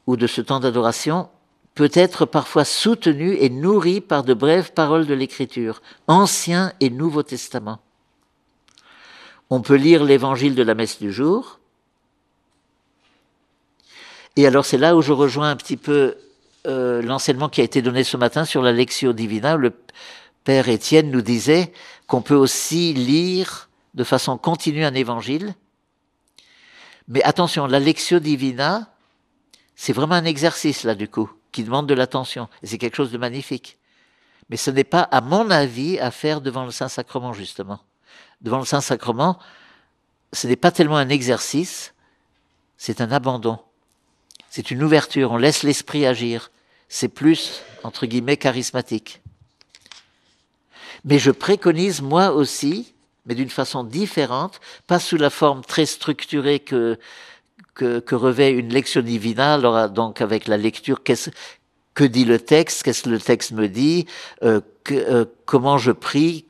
ou 0.07 0.16
de 0.16 0.26
ce 0.26 0.40
temps 0.40 0.61
d'adoration 0.61 1.28
peut 1.75 1.91
être 1.93 2.25
parfois 2.25 2.64
soutenu 2.64 3.35
et 3.35 3.51
nourri 3.51 4.01
par 4.01 4.22
de 4.22 4.35
brèves 4.35 4.72
paroles 4.72 5.07
de 5.07 5.14
l'Écriture, 5.14 5.83
Ancien 6.07 6.72
et 6.81 6.91
Nouveau 6.91 7.22
Testament. 7.22 7.81
On 9.51 9.61
peut 9.61 9.75
lire 9.75 10.05
l'évangile 10.05 10.55
de 10.55 10.62
la 10.62 10.75
messe 10.75 11.01
du 11.01 11.12
jour. 11.12 11.59
Et 14.37 14.47
alors 14.47 14.64
c'est 14.64 14.79
là 14.79 14.97
où 14.97 15.03
je 15.03 15.12
rejoins 15.12 15.51
un 15.51 15.57
petit 15.57 15.77
peu 15.77 16.16
euh, 16.66 17.03
l'enseignement 17.03 17.49
qui 17.49 17.61
a 17.61 17.64
été 17.64 17.83
donné 17.83 18.05
ce 18.05 18.16
matin 18.16 18.45
sur 18.45 18.62
la 18.62 18.72
Lectio 18.72 19.12
Divina. 19.12 19.57
Le 19.57 19.72
Père 20.45 20.68
Étienne 20.68 21.11
nous 21.11 21.22
disait 21.22 21.72
qu'on 22.07 22.22
peut 22.22 22.35
aussi 22.35 22.95
lire 22.95 23.68
de 23.95 24.05
façon 24.05 24.39
continue 24.39 24.85
un 24.85 24.95
évangile. 24.95 25.55
Mais 27.09 27.22
attention, 27.22 27.66
la 27.66 27.81
Lectio 27.81 28.18
Divina, 28.18 28.89
c'est 29.77 29.93
vraiment 29.93 30.14
un 30.14 30.25
exercice 30.25 30.85
là 30.85 30.95
du 30.95 31.09
coup, 31.09 31.31
qui 31.55 31.64
demande 31.64 31.88
de 31.88 31.94
l'attention. 31.94 32.48
Et 32.62 32.66
c'est 32.66 32.78
quelque 32.78 32.96
chose 32.96 33.12
de 33.12 33.18
magnifique. 33.18 33.78
Mais 34.50 34.59
ce 34.59 34.70
n'est 34.70 34.84
pas, 34.84 35.02
à 35.02 35.22
mon 35.22 35.50
avis, 35.50 35.98
à 35.98 36.11
faire 36.11 36.42
devant 36.42 36.64
le 36.64 36.70
Saint-Sacrement, 36.70 37.32
justement 37.32 37.80
devant 38.44 38.59
le 38.59 38.64
Saint-Sacrement, 38.64 39.38
ce 40.32 40.46
n'est 40.46 40.57
pas 40.57 40.70
tellement 40.70 40.98
un 40.98 41.09
exercice, 41.09 41.94
c'est 42.76 43.00
un 43.00 43.11
abandon. 43.11 43.59
C'est 44.50 44.70
une 44.70 44.82
ouverture, 44.82 45.32
on 45.32 45.36
laisse 45.36 45.62
l'esprit 45.62 46.07
agir. 46.07 46.50
C'est 46.88 47.09
plus, 47.09 47.62
entre 47.82 48.07
guillemets, 48.07 48.36
charismatique. 48.36 49.22
Mais 51.05 51.18
je 51.18 51.30
préconise, 51.30 52.02
moi 52.02 52.30
aussi, 52.32 52.94
mais 53.26 53.34
d'une 53.34 53.50
façon 53.50 53.82
différente, 53.82 54.61
pas 54.86 55.00
sous 55.00 55.16
la 55.16 55.30
forme 55.30 55.64
très 55.64 55.86
structurée 55.86 56.61
que, 56.61 56.98
que, 57.75 58.14
revêt 58.14 58.53
une 58.53 58.68
lecture 58.68 59.03
divina, 59.03 59.55
alors 59.55 59.91
donc 59.91 60.20
avec 60.20 60.47
la 60.47 60.57
lecture, 60.57 61.03
qu'est-ce, 61.03 61.31
que 61.95 62.05
dit 62.05 62.25
le 62.25 62.39
texte, 62.39 62.83
qu'est-ce 62.83 63.05
que 63.05 63.11
le 63.11 63.20
texte 63.20 63.53
me 63.53 63.68
dit, 63.68 64.07
euh, 64.43 64.61
euh, 64.91 65.25
comment 65.47 65.79
je 65.79 65.93
prie, 65.93 66.47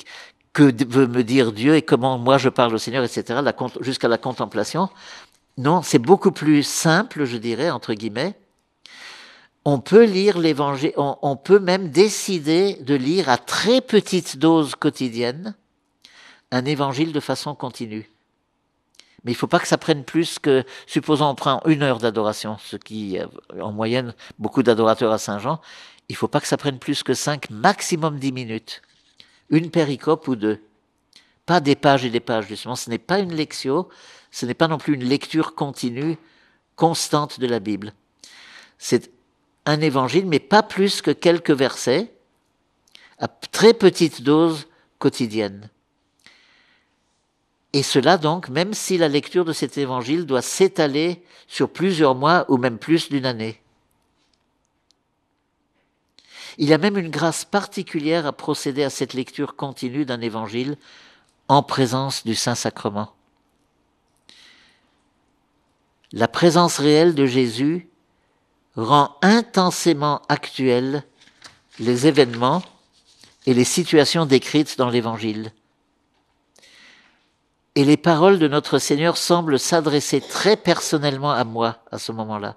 que 0.52 0.72
veut 0.86 1.06
me 1.06 1.22
dire 1.22 1.52
Dieu 1.52 1.74
et 1.74 1.82
comment 1.82 2.16
moi 2.18 2.38
je 2.38 2.48
parle 2.48 2.74
au 2.74 2.78
Seigneur, 2.78 3.04
etc., 3.04 3.40
jusqu'à 3.80 4.08
la 4.08 4.18
contemplation. 4.18 4.88
Non, 5.58 5.82
c'est 5.82 5.98
beaucoup 5.98 6.32
plus 6.32 6.62
simple, 6.62 7.24
je 7.24 7.36
dirais, 7.36 7.70
entre 7.70 7.94
guillemets. 7.94 8.34
On 9.64 9.80
peut 9.80 10.04
lire 10.04 10.38
l'évangile, 10.38 10.92
on, 10.96 11.36
peut 11.36 11.58
même 11.58 11.88
décider 11.88 12.74
de 12.82 12.94
lire 12.94 13.30
à 13.30 13.38
très 13.38 13.80
petite 13.80 14.36
dose 14.36 14.74
quotidienne 14.74 15.54
un 16.50 16.66
évangile 16.66 17.12
de 17.12 17.20
façon 17.20 17.54
continue. 17.54 18.08
Mais 19.24 19.32
il 19.32 19.34
ne 19.34 19.38
faut 19.38 19.46
pas 19.46 19.58
que 19.58 19.68
ça 19.68 19.78
prenne 19.78 20.04
plus 20.04 20.38
que, 20.38 20.64
supposons 20.86 21.26
on 21.26 21.34
prend 21.34 21.62
une 21.66 21.82
heure 21.82 21.98
d'adoration, 21.98 22.58
ce 22.62 22.76
qui, 22.76 23.18
en 23.60 23.72
moyenne, 23.72 24.14
beaucoup 24.38 24.62
d'adorateurs 24.62 25.12
à 25.12 25.18
Saint-Jean, 25.18 25.60
il 26.08 26.12
ne 26.12 26.18
faut 26.18 26.28
pas 26.28 26.40
que 26.40 26.46
ça 26.46 26.58
prenne 26.58 26.78
plus 26.78 27.02
que 27.02 27.14
cinq, 27.14 27.48
maximum 27.50 28.18
dix 28.18 28.32
minutes 28.32 28.82
une 29.50 29.70
péricope 29.70 30.28
ou 30.28 30.36
deux. 30.36 30.60
Pas 31.46 31.60
des 31.60 31.76
pages 31.76 32.04
et 32.04 32.10
des 32.10 32.20
pages, 32.20 32.48
justement. 32.48 32.76
Ce 32.76 32.88
n'est 32.90 32.98
pas 32.98 33.18
une 33.18 33.34
lectio, 33.34 33.88
ce 34.30 34.46
n'est 34.46 34.54
pas 34.54 34.68
non 34.68 34.78
plus 34.78 34.94
une 34.94 35.04
lecture 35.04 35.54
continue, 35.54 36.16
constante 36.76 37.38
de 37.38 37.46
la 37.46 37.60
Bible. 37.60 37.92
C'est 38.78 39.10
un 39.66 39.80
évangile, 39.80 40.26
mais 40.26 40.40
pas 40.40 40.62
plus 40.62 41.02
que 41.02 41.10
quelques 41.10 41.50
versets, 41.50 42.12
à 43.18 43.28
très 43.28 43.74
petite 43.74 44.22
dose 44.22 44.66
quotidienne. 44.98 45.70
Et 47.74 47.82
cela 47.82 48.18
donc, 48.18 48.48
même 48.50 48.72
si 48.72 48.96
la 48.98 49.08
lecture 49.08 49.44
de 49.44 49.52
cet 49.52 49.78
évangile 49.78 50.26
doit 50.26 50.42
s'étaler 50.42 51.24
sur 51.48 51.68
plusieurs 51.68 52.14
mois 52.14 52.44
ou 52.48 52.56
même 52.56 52.78
plus 52.78 53.08
d'une 53.08 53.26
année. 53.26 53.60
Il 56.56 56.68
y 56.68 56.72
a 56.72 56.78
même 56.78 56.96
une 56.96 57.10
grâce 57.10 57.44
particulière 57.44 58.26
à 58.26 58.32
procéder 58.32 58.84
à 58.84 58.90
cette 58.90 59.12
lecture 59.12 59.56
continue 59.56 60.04
d'un 60.04 60.20
évangile 60.20 60.76
en 61.48 61.64
présence 61.64 62.24
du 62.24 62.36
Saint-Sacrement. 62.36 63.12
La 66.12 66.28
présence 66.28 66.78
réelle 66.78 67.16
de 67.16 67.26
Jésus 67.26 67.88
rend 68.76 69.16
intensément 69.20 70.22
actuels 70.28 71.02
les 71.80 72.06
événements 72.06 72.62
et 73.46 73.54
les 73.54 73.64
situations 73.64 74.26
décrites 74.26 74.78
dans 74.78 74.90
l'Évangile. 74.90 75.52
Et 77.76 77.84
les 77.84 77.96
paroles 77.96 78.38
de 78.38 78.46
notre 78.46 78.78
Seigneur 78.78 79.16
semblent 79.16 79.58
s'adresser 79.58 80.20
très 80.20 80.56
personnellement 80.56 81.32
à 81.32 81.42
moi 81.42 81.78
à 81.90 81.98
ce 81.98 82.12
moment-là. 82.12 82.56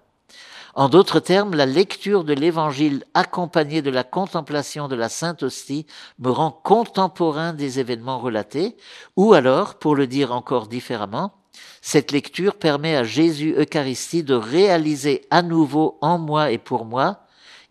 En 0.75 0.89
d'autres 0.89 1.19
termes, 1.19 1.55
la 1.55 1.65
lecture 1.65 2.23
de 2.23 2.33
l'Évangile 2.33 3.03
accompagnée 3.15 3.81
de 3.81 3.89
la 3.89 4.03
contemplation 4.03 4.87
de 4.87 4.95
la 4.95 5.09
Sainte 5.09 5.41
Hostie 5.41 5.87
me 6.19 6.29
rend 6.29 6.51
contemporain 6.51 7.53
des 7.53 7.79
événements 7.79 8.19
relatés, 8.19 8.77
ou 9.15 9.33
alors, 9.33 9.79
pour 9.79 9.95
le 9.95 10.05
dire 10.05 10.31
encore 10.31 10.67
différemment, 10.67 11.33
cette 11.81 12.11
lecture 12.11 12.53
permet 12.53 12.95
à 12.95 13.03
Jésus 13.03 13.55
Eucharistie 13.57 14.21
de 14.21 14.35
réaliser 14.35 15.25
à 15.31 15.41
nouveau 15.41 15.97
en 16.01 16.19
moi 16.19 16.51
et 16.51 16.59
pour 16.59 16.85
moi, 16.85 17.21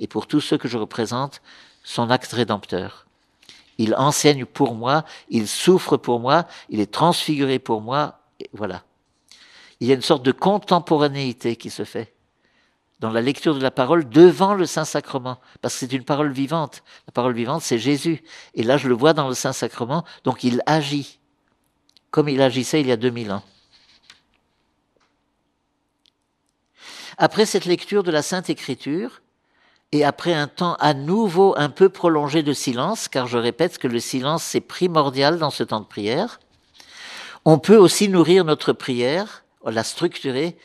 et 0.01 0.09
pour 0.09 0.27
tous 0.27 0.41
ceux 0.41 0.59
que 0.59 0.67
je 0.67 0.79
représente, 0.79 1.41
son 1.85 2.11
acte 2.11 2.33
rédempteur. 2.33 3.06
Il 3.79 3.95
enseigne 3.95 4.45
pour 4.45 4.75
moi, 4.75 5.05
il 5.29 5.47
souffre 5.49 5.97
pour 5.97 6.21
moi, 6.21 6.47
il 6.69 6.81
est 6.81 6.93
transfiguré 6.93 7.59
pour 7.59 7.81
moi, 7.81 8.21
voilà. 8.53 8.85
Il 9.81 9.89
y 9.89 9.93
a 9.93 9.95
une 9.95 10.03
sorte 10.03 10.25
de 10.25 10.33
contemporanéité 10.33 11.57
qui 11.57 11.71
se 11.71 11.85
fait 11.85 12.15
dans 13.01 13.11
la 13.11 13.21
lecture 13.21 13.55
de 13.55 13.63
la 13.63 13.71
parole 13.71 14.09
devant 14.09 14.55
le 14.55 14.65
Saint-Sacrement, 14.65 15.39
parce 15.61 15.75
que 15.75 15.81
c'est 15.81 15.93
une 15.93 16.05
parole 16.05 16.33
vivante. 16.33 16.83
La 17.07 17.13
parole 17.13 17.35
vivante, 17.35 17.61
c'est 17.61 17.79
Jésus. 17.79 18.23
Et 18.55 18.63
là, 18.63 18.79
je 18.79 18.89
le 18.89 18.95
vois 18.95 19.13
dans 19.13 19.29
le 19.29 19.35
Saint-Sacrement, 19.35 20.05
donc 20.25 20.45
il 20.45 20.63
agit 20.65 21.19
comme 22.17 22.31
il 22.31 22.41
agissait 22.41 22.81
il 22.81 22.87
y 22.87 22.93
a 22.93 22.97
2000 22.97 23.31
ans. 23.31 23.43
Après 27.19 27.45
cette 27.45 27.67
lecture 27.67 28.03
de 28.03 28.11
la 28.11 28.23
Sainte 28.23 28.49
Écriture, 28.49 29.21
et 29.93 30.05
après 30.05 30.35
un 30.35 30.47
temps 30.49 30.75
à 30.81 30.95
nouveau 30.95 31.55
un 31.57 31.69
peu 31.69 31.89
prolongé 31.89 32.43
de 32.43 32.53
silence, 32.53 33.09
car 33.09 33.27
je 33.27 33.39
répète 33.39 33.79
que 33.79 33.89
le 33.89 34.01
silence 34.01 34.43
c'est 34.43 34.61
primordial 34.61 35.39
dans 35.39 35.51
ce 35.51 35.63
temps 35.63 35.81
de 35.81 35.87
prière, 35.87 36.41
on 37.45 37.59
peut 37.59 37.77
aussi 37.77 38.09
nourrir 38.09 38.45
notre 38.45 38.73
prière, 38.73 39.45
la 39.65 39.85
structurer 39.85 40.57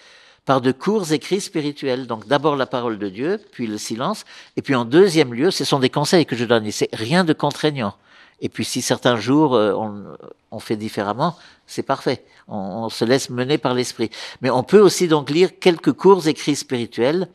par 0.46 0.62
de 0.62 0.72
courts 0.72 1.12
écrits 1.12 1.42
spirituels. 1.42 2.08
Donc 2.08 2.28
d'abord 2.28 2.56
la 2.56 2.66
parole 2.66 2.98
de 2.98 3.10
Dieu, 3.10 3.40
puis 3.52 3.68
le 3.68 3.78
silence, 3.78 4.26
et 4.58 4.62
puis 4.62 4.74
en 4.74 4.86
deuxième 4.86 5.34
lieu, 5.34 5.52
ce 5.52 5.64
sont 5.64 5.80
des 5.80 5.90
conseils 5.90 6.26
que 6.26 6.36
je 6.36 6.46
donne, 6.46 6.66
et 6.66 6.72
c'est 6.72 6.90
rien 6.94 7.24
de 7.24 7.34
contraignant. 7.34 7.94
Et 8.44 8.50
puis 8.50 8.66
si 8.66 8.82
certains 8.82 9.18
jours 9.18 9.54
euh, 9.54 9.76
on, 10.50 10.60
fait 10.60 10.76
différemment, 10.76 11.38
c'est 11.68 11.84
parfait. 11.84 12.26
On, 12.48 12.58
on, 12.58 12.90
se 12.90 13.06
laisse 13.06 13.30
mener 13.30 13.60
par 13.60 13.76
l'esprit. 13.76 14.10
Mais 14.42 14.50
on 14.50 14.64
peut 14.64 14.80
aussi 14.80 15.08
donc 15.08 15.30
lire 15.30 15.60
quelques 15.60 15.94
courts 15.94 16.28
écrits 16.28 16.56
spirituels 16.56 17.28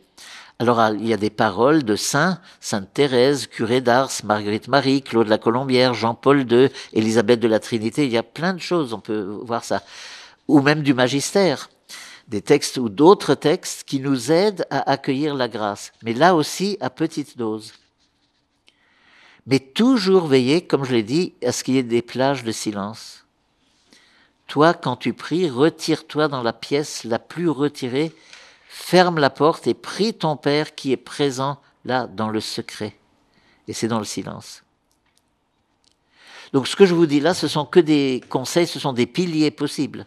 alors, 0.59 0.89
il 0.89 1.07
y 1.07 1.13
a 1.13 1.19
des 1.19 1.29
paroles 1.29 1.85
de 1.85 1.97
saints, 1.97 2.41
Sainte 2.61 2.89
Thérèse, 2.95 3.47
curé 3.47 3.83
d'Ars, 3.83 4.11
Marguerite 4.25 4.69
Marie, 4.69 5.03
Claude 5.03 5.29
la 5.29 5.37
Colombière, 5.37 5.93
Jean-Paul 5.93 6.51
II, 6.51 6.71
Élisabeth 6.95 7.41
de 7.41 7.49
la 7.49 7.61
Trinité. 7.61 8.07
Il 8.07 8.13
y 8.13 8.17
a 8.17 8.23
plein 8.23 8.55
de 8.55 8.61
choses, 8.61 8.95
on 8.95 9.01
peut 9.01 9.39
voir 9.43 9.65
ça. 9.65 9.83
Ou 10.49 10.63
même 10.63 10.83
du 10.83 10.95
magistère. 10.95 11.69
Des 12.29 12.41
textes 12.41 12.79
ou 12.79 12.89
d'autres 12.89 13.35
textes 13.35 13.85
qui 13.85 14.01
nous 14.01 14.33
aident 14.33 14.67
à 14.71 14.91
accueillir 14.91 15.35
la 15.35 15.49
grâce. 15.49 15.93
Mais 16.03 16.15
là 16.15 16.35
aussi, 16.35 16.79
à 16.81 16.89
petite 16.89 17.37
dose. 17.37 17.75
Mais 19.47 19.61
toujours 19.61 20.27
veiller, 20.27 20.63
comme 20.63 20.85
je 20.85 20.93
l'ai 20.93 21.03
dit, 21.03 21.35
à 21.45 21.53
ce 21.53 21.65
qu'il 21.65 21.75
y 21.75 21.79
ait 21.79 21.83
des 21.83 22.03
plages 22.03 22.45
de 22.45 22.51
silence. 22.51 23.27
Toi, 24.47 24.73
quand 24.73 24.97
tu 24.97 25.13
pries, 25.13 25.51
retire-toi 25.51 26.29
dans 26.29 26.43
la 26.43 26.55
pièce 26.55 27.05
la 27.05 27.19
plus 27.19 27.51
retirée 27.51 28.13
ferme 28.77 29.19
la 29.19 29.31
porte 29.31 29.67
et 29.67 29.75
prie 29.75 30.13
ton 30.13 30.37
Père 30.37 30.75
qui 30.75 30.93
est 30.93 30.99
présent 30.99 31.59
là 31.87 32.07
dans 32.07 32.29
le 32.29 32.41
secret. 32.41 32.95
Et 33.67 33.73
c'est 33.73 33.89
dans 33.89 33.99
le 33.99 34.05
silence. 34.05 34.63
Donc 36.53 36.69
ce 36.69 36.77
que 36.77 36.85
je 36.85 36.95
vous 36.95 37.07
dis 37.07 37.19
là, 37.19 37.33
ce 37.33 37.49
sont 37.49 37.65
que 37.65 37.81
des 37.81 38.23
conseils, 38.29 38.67
ce 38.67 38.79
sont 38.79 38.93
des 38.93 39.07
piliers 39.07 39.51
possibles. 39.51 40.07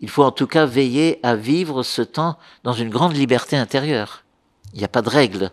Il 0.00 0.08
faut 0.08 0.24
en 0.24 0.32
tout 0.32 0.46
cas 0.46 0.64
veiller 0.64 1.20
à 1.22 1.36
vivre 1.36 1.82
ce 1.82 2.02
temps 2.02 2.38
dans 2.64 2.72
une 2.72 2.88
grande 2.88 3.14
liberté 3.14 3.56
intérieure. 3.56 4.24
Il 4.72 4.78
n'y 4.78 4.84
a 4.84 4.88
pas 4.88 5.02
de 5.02 5.10
règles. 5.10 5.52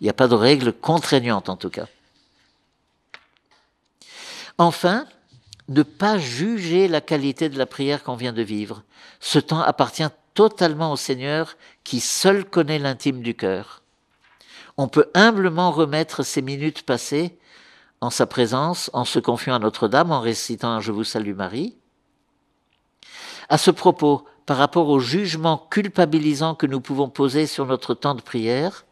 Il 0.00 0.04
n'y 0.04 0.10
a 0.10 0.14
pas 0.14 0.28
de 0.28 0.34
règles 0.34 0.72
contraignantes 0.72 1.48
en 1.48 1.56
tout 1.56 1.70
cas. 1.70 1.86
Enfin, 4.58 5.06
ne 5.68 5.82
pas 5.84 6.18
juger 6.18 6.88
la 6.88 7.00
qualité 7.00 7.48
de 7.48 7.56
la 7.56 7.66
prière 7.66 8.02
qu'on 8.02 8.16
vient 8.16 8.32
de 8.32 8.42
vivre. 8.42 8.82
Ce 9.20 9.38
temps 9.38 9.60
appartient 9.60 10.08
totalement 10.34 10.92
au 10.92 10.96
Seigneur 10.96 11.56
qui 11.84 12.00
seul 12.00 12.44
connaît 12.44 12.78
l'intime 12.78 13.22
du 13.22 13.34
cœur. 13.34 13.82
On 14.76 14.88
peut 14.88 15.10
humblement 15.14 15.70
remettre 15.70 16.22
ces 16.22 16.42
minutes 16.42 16.82
passées 16.82 17.38
en 18.00 18.10
sa 18.10 18.26
présence, 18.26 18.90
en 18.92 19.04
se 19.04 19.18
confiant 19.18 19.54
à 19.54 19.58
Notre-Dame, 19.58 20.10
en 20.10 20.20
récitant 20.20 20.80
Je 20.80 20.90
vous 20.90 21.04
salue 21.04 21.34
Marie. 21.34 21.76
À 23.48 23.58
ce 23.58 23.70
propos, 23.70 24.26
par 24.46 24.56
rapport 24.56 24.88
au 24.88 24.98
jugement 24.98 25.68
culpabilisant 25.70 26.54
que 26.54 26.66
nous 26.66 26.80
pouvons 26.80 27.08
poser 27.08 27.46
sur 27.46 27.66
notre 27.66 27.94
temps 27.94 28.14
de 28.14 28.22
prière, 28.22 28.84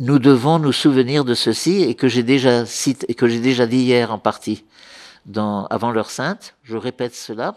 nous 0.00 0.18
devons 0.18 0.58
nous 0.58 0.72
souvenir 0.72 1.24
de 1.24 1.34
ceci 1.34 1.82
et 1.82 1.94
que 1.94 2.08
j'ai 2.08 2.22
déjà 2.22 2.64
dit 2.64 3.76
hier 3.76 4.12
en 4.12 4.18
partie 4.18 4.64
dans, 5.26 5.66
avant 5.66 5.90
l'heure 5.90 6.10
sainte. 6.10 6.54
Je 6.62 6.76
répète 6.76 7.14
cela 7.14 7.56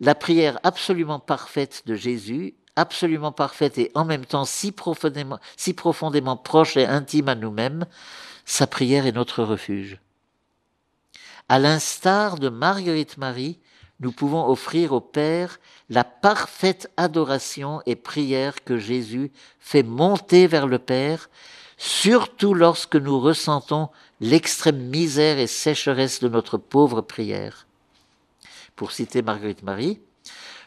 la 0.00 0.14
prière 0.14 0.58
absolument 0.62 1.18
parfaite 1.18 1.82
de 1.86 1.94
Jésus, 1.94 2.54
absolument 2.76 3.32
parfaite 3.32 3.78
et 3.78 3.90
en 3.94 4.04
même 4.04 4.24
temps 4.24 4.44
si 4.44 4.72
profondément, 4.72 5.38
si 5.56 5.74
profondément 5.74 6.36
proche 6.36 6.76
et 6.76 6.86
intime 6.86 7.28
à 7.28 7.34
nous-mêmes, 7.34 7.86
sa 8.44 8.66
prière 8.66 9.06
est 9.06 9.12
notre 9.12 9.42
refuge. 9.42 9.98
À 11.48 11.58
l'instar 11.58 12.38
de 12.38 12.48
Marguerite 12.48 13.18
Marie, 13.18 13.58
nous 14.00 14.12
pouvons 14.12 14.46
offrir 14.48 14.92
au 14.92 15.00
Père 15.00 15.58
la 15.90 16.04
parfaite 16.04 16.90
adoration 16.96 17.82
et 17.86 17.96
prière 17.96 18.62
que 18.64 18.78
Jésus 18.78 19.32
fait 19.58 19.82
monter 19.82 20.46
vers 20.46 20.68
le 20.68 20.78
Père, 20.78 21.30
surtout 21.76 22.54
lorsque 22.54 22.96
nous 22.96 23.18
ressentons 23.18 23.88
l'extrême 24.20 24.78
misère 24.78 25.38
et 25.38 25.46
sécheresse 25.48 26.20
de 26.20 26.28
notre 26.28 26.58
pauvre 26.58 27.00
prière 27.00 27.67
pour 28.78 28.92
citer 28.92 29.22
Marguerite 29.22 29.64
Marie, 29.64 30.00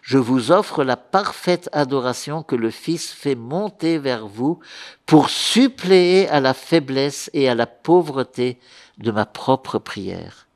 je 0.01 0.17
vous 0.17 0.51
offre 0.51 0.83
la 0.83 0.97
parfaite 0.97 1.69
adoration 1.71 2.43
que 2.43 2.57
le 2.57 2.69
Fils 2.69 3.09
fait 3.09 3.35
monter 3.35 3.99
vers 3.99 4.27
vous 4.27 4.59
pour 5.05 5.29
suppléer 5.29 6.27
à 6.27 6.41
la 6.41 6.53
faiblesse 6.53 7.29
et 7.33 7.47
à 7.47 7.55
la 7.55 7.67
pauvreté 7.67 8.59
de 8.97 9.11
ma 9.11 9.25
propre 9.25 9.79
prière. 9.79 10.47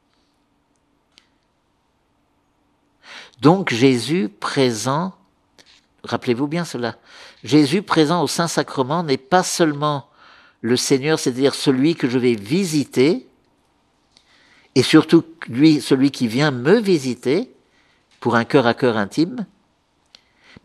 Donc 3.39 3.73
Jésus 3.73 4.27
présent, 4.27 5.13
rappelez-vous 6.03 6.47
bien 6.47 6.65
cela, 6.65 6.97
Jésus 7.45 7.83
présent 7.83 8.21
au 8.21 8.27
Saint-Sacrement 8.27 9.03
n'est 9.03 9.17
pas 9.17 9.43
seulement 9.43 10.09
le 10.59 10.75
Seigneur, 10.75 11.19
c'est-à-dire 11.19 11.55
celui 11.55 11.95
que 11.95 12.09
je 12.09 12.19
vais 12.19 12.35
visiter, 12.35 13.29
et 14.75 14.83
surtout 14.83 15.23
lui, 15.47 15.81
celui 15.81 16.11
qui 16.11 16.27
vient 16.27 16.51
me 16.51 16.79
visiter 16.79 17.51
pour 18.19 18.35
un 18.35 18.43
cœur 18.45 18.67
à 18.67 18.73
cœur 18.73 18.97
intime. 18.97 19.45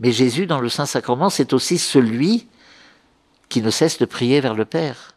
Mais 0.00 0.12
Jésus, 0.12 0.46
dans 0.46 0.60
le 0.60 0.68
Saint-Sacrement, 0.68 1.30
c'est 1.30 1.52
aussi 1.52 1.78
celui 1.78 2.48
qui 3.48 3.62
ne 3.62 3.70
cesse 3.70 3.98
de 3.98 4.04
prier 4.04 4.40
vers 4.40 4.54
le 4.54 4.64
Père. 4.64 5.16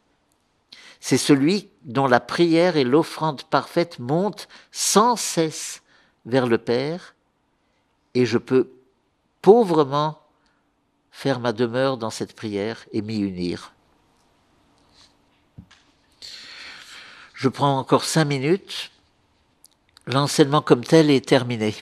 C'est 0.99 1.17
celui 1.17 1.69
dont 1.83 2.07
la 2.07 2.19
prière 2.19 2.77
et 2.77 2.83
l'offrande 2.83 3.43
parfaite 3.43 3.99
montent 3.99 4.47
sans 4.71 5.15
cesse 5.15 5.81
vers 6.25 6.47
le 6.47 6.57
Père, 6.57 7.15
et 8.13 8.25
je 8.25 8.37
peux 8.37 8.69
pauvrement 9.41 10.19
faire 11.11 11.39
ma 11.39 11.51
demeure 11.51 11.97
dans 11.97 12.09
cette 12.09 12.33
prière 12.33 12.85
et 12.91 13.01
m'y 13.01 13.19
unir. 13.19 13.73
Je 17.43 17.49
prends 17.49 17.77
encore 17.77 18.05
cinq 18.05 18.23
minutes 18.23 18.89
L'enseignement 20.07 20.61
comme 20.61 20.85
tel 20.85 21.09
est 21.09 21.27
terminé. 21.27 21.75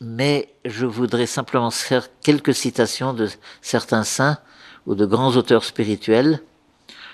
Mais 0.00 0.48
je 0.64 0.86
voudrais 0.86 1.26
simplement 1.26 1.70
faire 1.70 2.08
quelques 2.22 2.54
citations 2.54 3.12
de 3.12 3.28
certains 3.60 4.02
saints 4.02 4.38
ou 4.86 4.94
de 4.94 5.04
grands 5.04 5.36
auteurs 5.36 5.62
spirituels. 5.62 6.42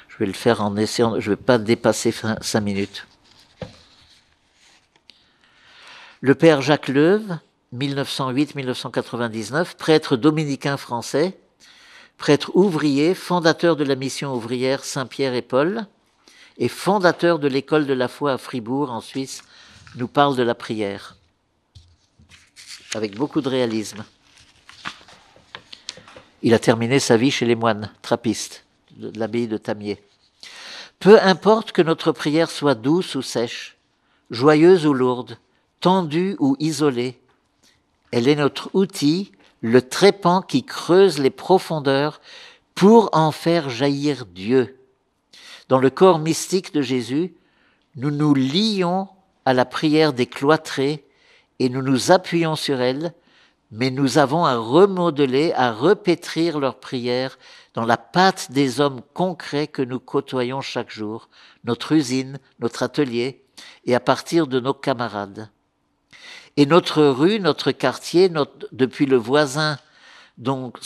Je 0.07 0.19
vais 0.19 0.27
le 0.27 0.35
faire 0.35 0.63
en 0.63 0.77
essayant, 0.77 1.19
je 1.19 1.33
ne 1.33 1.35
vais 1.35 1.43
pas 1.43 1.59
dépasser 1.59 2.15
cinq 2.43 2.61
minutes. 2.61 3.09
Le 6.21 6.37
père 6.37 6.63
Jacques 6.63 6.87
Leuve, 6.87 7.39
1908-1999, 7.75 9.75
prêtre 9.75 10.17
dominicain 10.17 10.77
français, 10.77 11.37
prêtre 12.19 12.53
ouvrier, 12.55 13.17
fondateur 13.17 13.75
de 13.75 13.83
la 13.83 13.97
mission 13.97 14.33
ouvrière 14.33 14.85
Saint-Pierre 14.85 15.35
et 15.35 15.43
Paul, 15.43 15.89
et 16.59 16.69
fondateur 16.69 17.39
de 17.39 17.49
l'école 17.49 17.87
de 17.87 17.93
la 17.93 18.09
foi 18.09 18.33
à 18.33 18.39
Fribourg 18.39 18.91
en 18.91 19.01
Suisse 19.01 19.43
nous 19.97 20.09
parle 20.09 20.37
de 20.37 20.43
la 20.43 20.55
prière, 20.55 21.17
avec 22.95 23.17
beaucoup 23.17 23.41
de 23.41 23.49
réalisme. 23.49 24.05
Il 26.43 26.55
a 26.55 26.59
terminé 26.59 26.99
sa 26.99 27.17
vie 27.17 27.31
chez 27.31 27.47
les 27.47 27.55
moines, 27.55 27.91
trappistes, 28.03 28.65
de 28.97 29.19
l'abbaye 29.19 29.49
de 29.49 29.57
Tamier. 29.57 30.03
Peu 30.99 31.21
importe 31.21 31.73
que 31.73 31.83
notre 31.83 32.13
prière 32.13 32.51
soit 32.51 32.75
douce 32.75 33.15
ou 33.15 33.23
sèche, 33.23 33.77
joyeuse 34.31 34.87
ou 34.87 34.95
lourde, 34.95 35.39
tendue 35.81 36.37
ou 36.39 36.57
isolée, 36.59 37.19
elle 38.13 38.29
est 38.29 38.37
notre 38.37 38.71
outil, 38.73 39.33
le 39.61 39.83
trépan 39.83 40.43
qui 40.43 40.63
creuse 40.63 41.19
les 41.19 41.31
profondeurs 41.31 42.21
pour 42.75 43.11
en 43.13 43.33
faire 43.33 43.69
jaillir 43.69 44.27
Dieu. 44.27 44.76
Dans 45.69 45.79
le 45.79 45.91
corps 45.91 46.19
mystique 46.19 46.73
de 46.73 46.83
Jésus, 46.83 47.35
nous 47.97 48.11
nous 48.11 48.35
lions 48.35 49.09
à 49.45 49.53
la 49.53 49.65
prière 49.65 50.13
des 50.13 50.27
cloîtrés 50.27 51.05
et 51.59 51.69
nous 51.69 51.83
nous 51.83 52.13
appuyons 52.13 52.57
sur 52.57 52.81
elle, 52.81 53.13
mais 53.73 53.91
nous 53.91 54.19
avons 54.19 54.45
à 54.45 54.57
remodeler, 54.57 55.53
à 55.55 55.73
repétrir 55.73 56.61
leur 56.61 56.79
prière 56.79 57.39
dans 57.75 57.85
la 57.85 57.97
pâte 57.97 58.53
des 58.53 58.81
hommes 58.81 59.01
concrets 59.13 59.67
que 59.67 59.83
nous 59.83 59.99
côtoyons 59.99 60.61
chaque 60.61 60.91
jour, 60.91 61.29
notre 61.65 61.93
usine, 61.93 62.39
notre 62.61 62.83
atelier, 62.83 63.43
et 63.87 63.95
à 63.95 64.01
partir 64.01 64.47
de 64.47 64.61
nos 64.61 64.75
camarades. 64.75 65.51
Et 66.57 66.67
notre 66.67 67.05
rue, 67.05 67.41
notre 67.41 67.73
quartier, 67.73 68.31
depuis 68.73 69.07
le 69.07 69.17
voisin 69.17 69.79
donc 70.39 70.79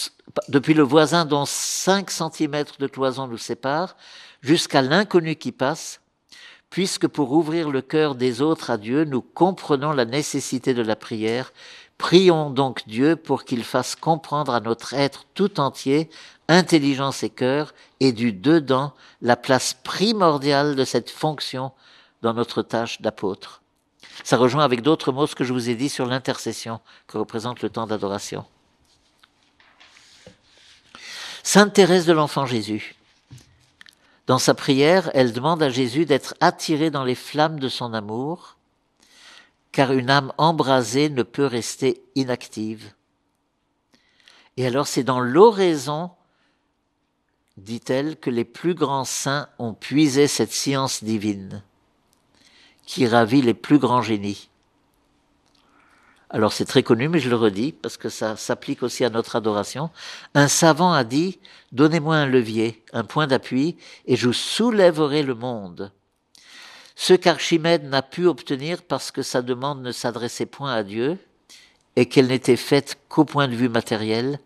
depuis 0.49 0.75
le 0.75 0.83
voisin 0.83 1.25
dont 1.25 1.45
5 1.45 2.11
cm 2.11 2.65
de 2.79 2.87
cloison 2.87 3.27
nous 3.27 3.39
sépare, 3.39 3.97
jusqu'à 4.43 4.83
l'inconnu 4.83 5.37
qui 5.37 5.53
passe, 5.53 6.01
puisque 6.71 7.09
pour 7.09 7.33
ouvrir 7.33 7.69
le 7.69 7.83
cœur 7.83 8.15
des 8.15 8.41
autres 8.41 8.71
à 8.71 8.79
Dieu, 8.79 9.05
nous 9.05 9.23
comprenons 9.23 9.93
la 9.93 10.05
nécessité 10.05 10.73
de 10.73 10.83
la 10.83 10.97
prière, 10.97 11.53
prions 11.99 12.51
donc 12.51 12.87
Dieu 12.87 13.17
pour 13.17 13.45
qu'il 13.45 13.65
fasse 13.65 13.97
comprendre 13.97 14.55
à 14.55 14.61
notre 14.61 14.95
être 14.95 15.27
tout 15.35 15.61
entier, 15.61 16.09
intelligence 16.49 17.23
et 17.23 17.31
cœur, 17.31 17.75
et 17.99 18.13
du 18.13 18.33
dedans, 18.33 18.95
la 19.21 19.37
place 19.37 19.75
primordiale 19.75 20.77
de 20.77 20.85
cette 20.85 21.11
fonction 21.11 21.73
dans 22.23 22.35
notre 22.35 22.63
tâche 22.63 23.01
d'apôtre. 23.01 23.63
Ça 24.25 24.37
rejoint 24.37 24.65
avec 24.65 24.83
d'autres 24.83 25.13
mots 25.13 25.27
ce 25.27 25.35
que 25.35 25.45
je 25.45 25.53
vous 25.53 25.71
ai 25.71 25.75
dit 25.75 25.89
sur 25.89 26.07
l'intercession 26.07 26.81
que 27.07 27.19
représente 27.19 27.63
le 27.63 27.71
temps 27.71 27.87
d'adoration. 27.87 28.45
Sainte 31.43 31.73
Thérèse 31.73 32.07
de 32.07 32.13
l'Enfant 32.13 32.47
Jésus. 32.47 32.95
Dans 34.31 34.39
sa 34.39 34.55
prière, 34.55 35.11
elle 35.15 35.33
demande 35.33 35.61
à 35.61 35.71
Jésus 35.71 36.07
d'être 36.07 36.37
attiré 36.39 36.93
dans 36.93 37.03
les 37.03 37.17
flammes 37.17 37.59
de 37.59 37.69
son 37.69 37.93
amour, 37.93 38.59
car 39.73 39.91
une 39.93 40.09
âme 40.09 40.33
embrasée 40.39 41.09
ne 41.09 41.25
peut 41.25 41.47
rester 41.47 42.05
inactive. 42.15 42.93
Et 44.57 44.69
alors 44.69 44.87
c'est 44.87 45.03
dans 45.03 45.19
l'oraison, 45.19 46.13
dit-elle, 47.57 48.17
que 48.21 48.31
les 48.31 48.45
plus 48.45 48.75
grands 48.75 49.05
saints 49.05 49.49
ont 49.59 49.75
puisé 49.75 50.29
cette 50.29 50.53
science 50.53 51.03
divine 51.03 51.65
qui 52.87 53.09
ravit 53.09 53.43
les 53.43 53.53
plus 53.53 53.81
grands 53.81 54.03
génies. 54.03 54.49
Alors 56.33 56.53
c'est 56.53 56.65
très 56.65 56.85
connu, 56.85 57.09
mais 57.09 57.19
je 57.19 57.29
le 57.29 57.35
redis 57.35 57.73
parce 57.73 57.97
que 57.97 58.09
ça 58.09 58.37
s'applique 58.37 58.85
aussi 58.85 59.05
à 59.05 59.11
notre 59.11 59.35
adoration. 59.35 59.91
Un 60.35 60.47
savant 60.47 60.93
a 60.93 61.03
dit, 61.03 61.41
donnez-moi 61.73 62.15
un 62.15 62.27
levier, 62.27 62.85
un 62.93 63.03
point 63.03 63.27
d'appui, 63.27 63.77
et 64.07 64.15
je 64.15 64.31
soulèverai 64.31 65.25
le 65.25 65.35
monde. 65.35 65.91
Ce 66.95 67.15
qu'Archimède 67.15 67.85
n'a 67.85 68.03
pu 68.03 68.27
obtenir 68.27 68.83
parce 68.83 69.11
que 69.11 69.23
sa 69.23 69.43
demande 69.43 69.83
ne 69.83 69.91
s'adressait 69.91 70.47
point 70.47 70.73
à 70.73 70.85
Dieu 70.85 71.19
et 71.97 72.07
qu'elle 72.07 72.29
n'était 72.29 72.57
faite 72.57 72.99
qu'au 73.09 73.25
point 73.25 73.49
de 73.49 73.57
vue 73.57 73.69
matériel, 73.69 74.39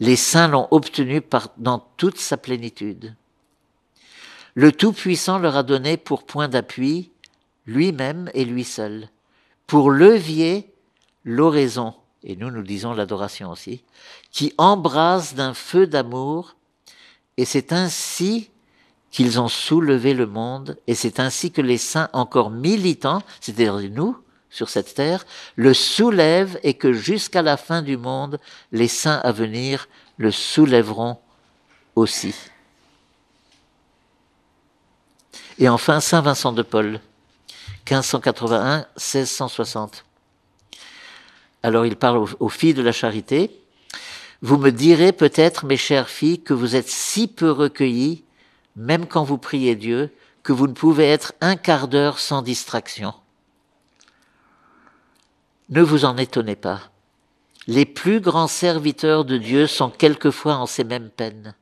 les 0.00 0.16
saints 0.16 0.48
l'ont 0.48 0.66
obtenu 0.72 1.22
dans 1.58 1.78
toute 1.96 2.18
sa 2.18 2.36
plénitude. 2.36 3.14
Le 4.54 4.72
Tout-Puissant 4.72 5.38
leur 5.38 5.56
a 5.56 5.62
donné 5.62 5.96
pour 5.96 6.24
point 6.24 6.48
d'appui 6.48 7.12
lui-même 7.66 8.30
et 8.34 8.44
lui 8.44 8.64
seul. 8.64 9.08
Pour 9.66 9.90
levier, 9.90 10.73
l'oraison, 11.24 11.94
et 12.22 12.36
nous 12.36 12.50
nous 12.50 12.62
disons 12.62 12.92
l'adoration 12.92 13.50
aussi, 13.50 13.82
qui 14.30 14.52
embrase 14.58 15.34
d'un 15.34 15.54
feu 15.54 15.86
d'amour, 15.86 16.56
et 17.36 17.44
c'est 17.44 17.72
ainsi 17.72 18.50
qu'ils 19.10 19.40
ont 19.40 19.48
soulevé 19.48 20.14
le 20.14 20.26
monde, 20.26 20.78
et 20.86 20.94
c'est 20.94 21.20
ainsi 21.20 21.52
que 21.52 21.62
les 21.62 21.78
saints 21.78 22.08
encore 22.12 22.50
militants, 22.50 23.22
c'est-à-dire 23.40 23.78
nous, 23.90 24.16
sur 24.50 24.68
cette 24.68 24.94
terre, 24.94 25.26
le 25.56 25.74
soulèvent 25.74 26.58
et 26.62 26.74
que 26.74 26.92
jusqu'à 26.92 27.42
la 27.42 27.56
fin 27.56 27.82
du 27.82 27.96
monde, 27.96 28.38
les 28.70 28.88
saints 28.88 29.20
à 29.24 29.32
venir 29.32 29.88
le 30.16 30.30
soulèveront 30.30 31.18
aussi. 31.96 32.34
Et 35.58 35.68
enfin, 35.68 36.00
Saint 36.00 36.20
Vincent 36.20 36.52
de 36.52 36.62
Paul. 36.62 37.00
1581, 37.90 38.86
1660. 38.96 40.03
Alors 41.64 41.86
il 41.86 41.96
parle 41.96 42.26
aux, 42.40 42.48
filles 42.50 42.74
de 42.74 42.82
la 42.82 42.92
charité. 42.92 43.50
Vous 44.42 44.58
me 44.58 44.68
direz 44.68 45.12
peut-être, 45.12 45.64
mes 45.64 45.78
chères 45.78 46.10
filles, 46.10 46.42
que 46.42 46.52
vous 46.52 46.76
êtes 46.76 46.90
si 46.90 47.26
peu 47.26 47.50
recueillies, 47.50 48.22
même 48.76 49.06
quand 49.06 49.24
vous 49.24 49.38
priez 49.38 49.74
Dieu, 49.74 50.12
que 50.42 50.52
vous 50.52 50.66
ne 50.66 50.74
pouvez 50.74 51.06
être 51.06 51.32
un 51.40 51.56
quart 51.56 51.88
d'heure 51.88 52.18
sans 52.18 52.42
distraction. 52.42 53.14
Ne 55.70 55.80
vous 55.80 56.04
en 56.04 56.18
étonnez 56.18 56.54
pas. 56.54 56.82
Les 57.66 57.86
plus 57.86 58.20
grands 58.20 58.46
serviteurs 58.46 59.24
de 59.24 59.38
Dieu 59.38 59.66
sont 59.66 59.88
quelquefois 59.88 60.56
en 60.56 60.66
ces 60.66 60.84
mêmes 60.84 61.08
peines. 61.08 61.54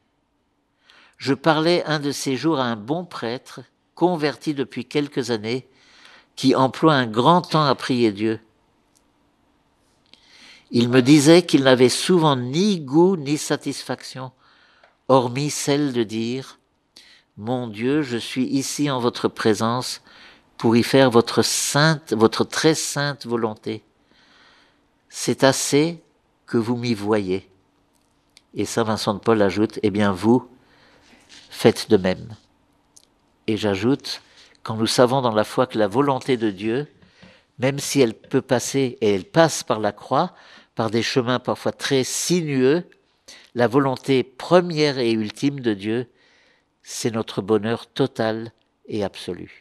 Je 1.16 1.32
parlais 1.32 1.84
un 1.84 2.00
de 2.00 2.10
ces 2.10 2.34
jours 2.36 2.58
à 2.58 2.64
un 2.64 2.74
bon 2.74 3.04
prêtre, 3.04 3.60
converti 3.94 4.52
depuis 4.52 4.84
quelques 4.84 5.30
années, 5.30 5.68
qui 6.34 6.56
emploie 6.56 6.94
un 6.94 7.06
grand 7.06 7.42
temps 7.42 7.66
à 7.66 7.76
prier 7.76 8.10
Dieu. 8.10 8.40
Il 10.74 10.88
me 10.88 11.02
disait 11.02 11.42
qu'il 11.42 11.64
n'avait 11.64 11.90
souvent 11.90 12.34
ni 12.34 12.80
goût 12.80 13.18
ni 13.18 13.36
satisfaction, 13.36 14.32
hormis 15.06 15.50
celle 15.50 15.92
de 15.92 16.02
dire 16.02 16.58
Mon 17.36 17.66
Dieu, 17.66 18.00
je 18.00 18.16
suis 18.16 18.46
ici 18.46 18.90
en 18.90 18.98
votre 18.98 19.28
présence 19.28 20.00
pour 20.56 20.74
y 20.74 20.82
faire 20.82 21.10
votre 21.10 21.42
sainte, 21.42 22.14
votre 22.14 22.44
très 22.44 22.74
sainte 22.74 23.26
volonté. 23.26 23.84
C'est 25.10 25.44
assez 25.44 26.02
que 26.46 26.56
vous 26.56 26.78
m'y 26.78 26.94
voyez. 26.94 27.46
Et 28.54 28.64
Saint 28.64 28.84
Vincent 28.84 29.12
de 29.12 29.18
Paul 29.18 29.42
ajoute 29.42 29.78
Eh 29.82 29.90
bien, 29.90 30.10
vous, 30.10 30.48
faites 31.50 31.90
de 31.90 31.98
même. 31.98 32.34
Et 33.46 33.58
j'ajoute 33.58 34.22
quand 34.62 34.76
nous 34.76 34.86
savons 34.86 35.20
dans 35.20 35.34
la 35.34 35.44
foi 35.44 35.66
que 35.66 35.78
la 35.78 35.86
volonté 35.86 36.38
de 36.38 36.50
Dieu, 36.50 36.88
même 37.58 37.78
si 37.78 38.00
elle 38.00 38.14
peut 38.14 38.40
passer, 38.40 38.96
et 39.02 39.14
elle 39.14 39.26
passe 39.26 39.62
par 39.62 39.78
la 39.78 39.92
croix, 39.92 40.34
par 40.74 40.90
des 40.90 41.02
chemins 41.02 41.38
parfois 41.38 41.72
très 41.72 42.04
sinueux, 42.04 42.84
la 43.54 43.66
volonté 43.66 44.22
première 44.22 44.98
et 44.98 45.12
ultime 45.12 45.60
de 45.60 45.74
Dieu, 45.74 46.06
c'est 46.82 47.10
notre 47.10 47.42
bonheur 47.42 47.86
total 47.86 48.52
et 48.86 49.04
absolu. 49.04 49.50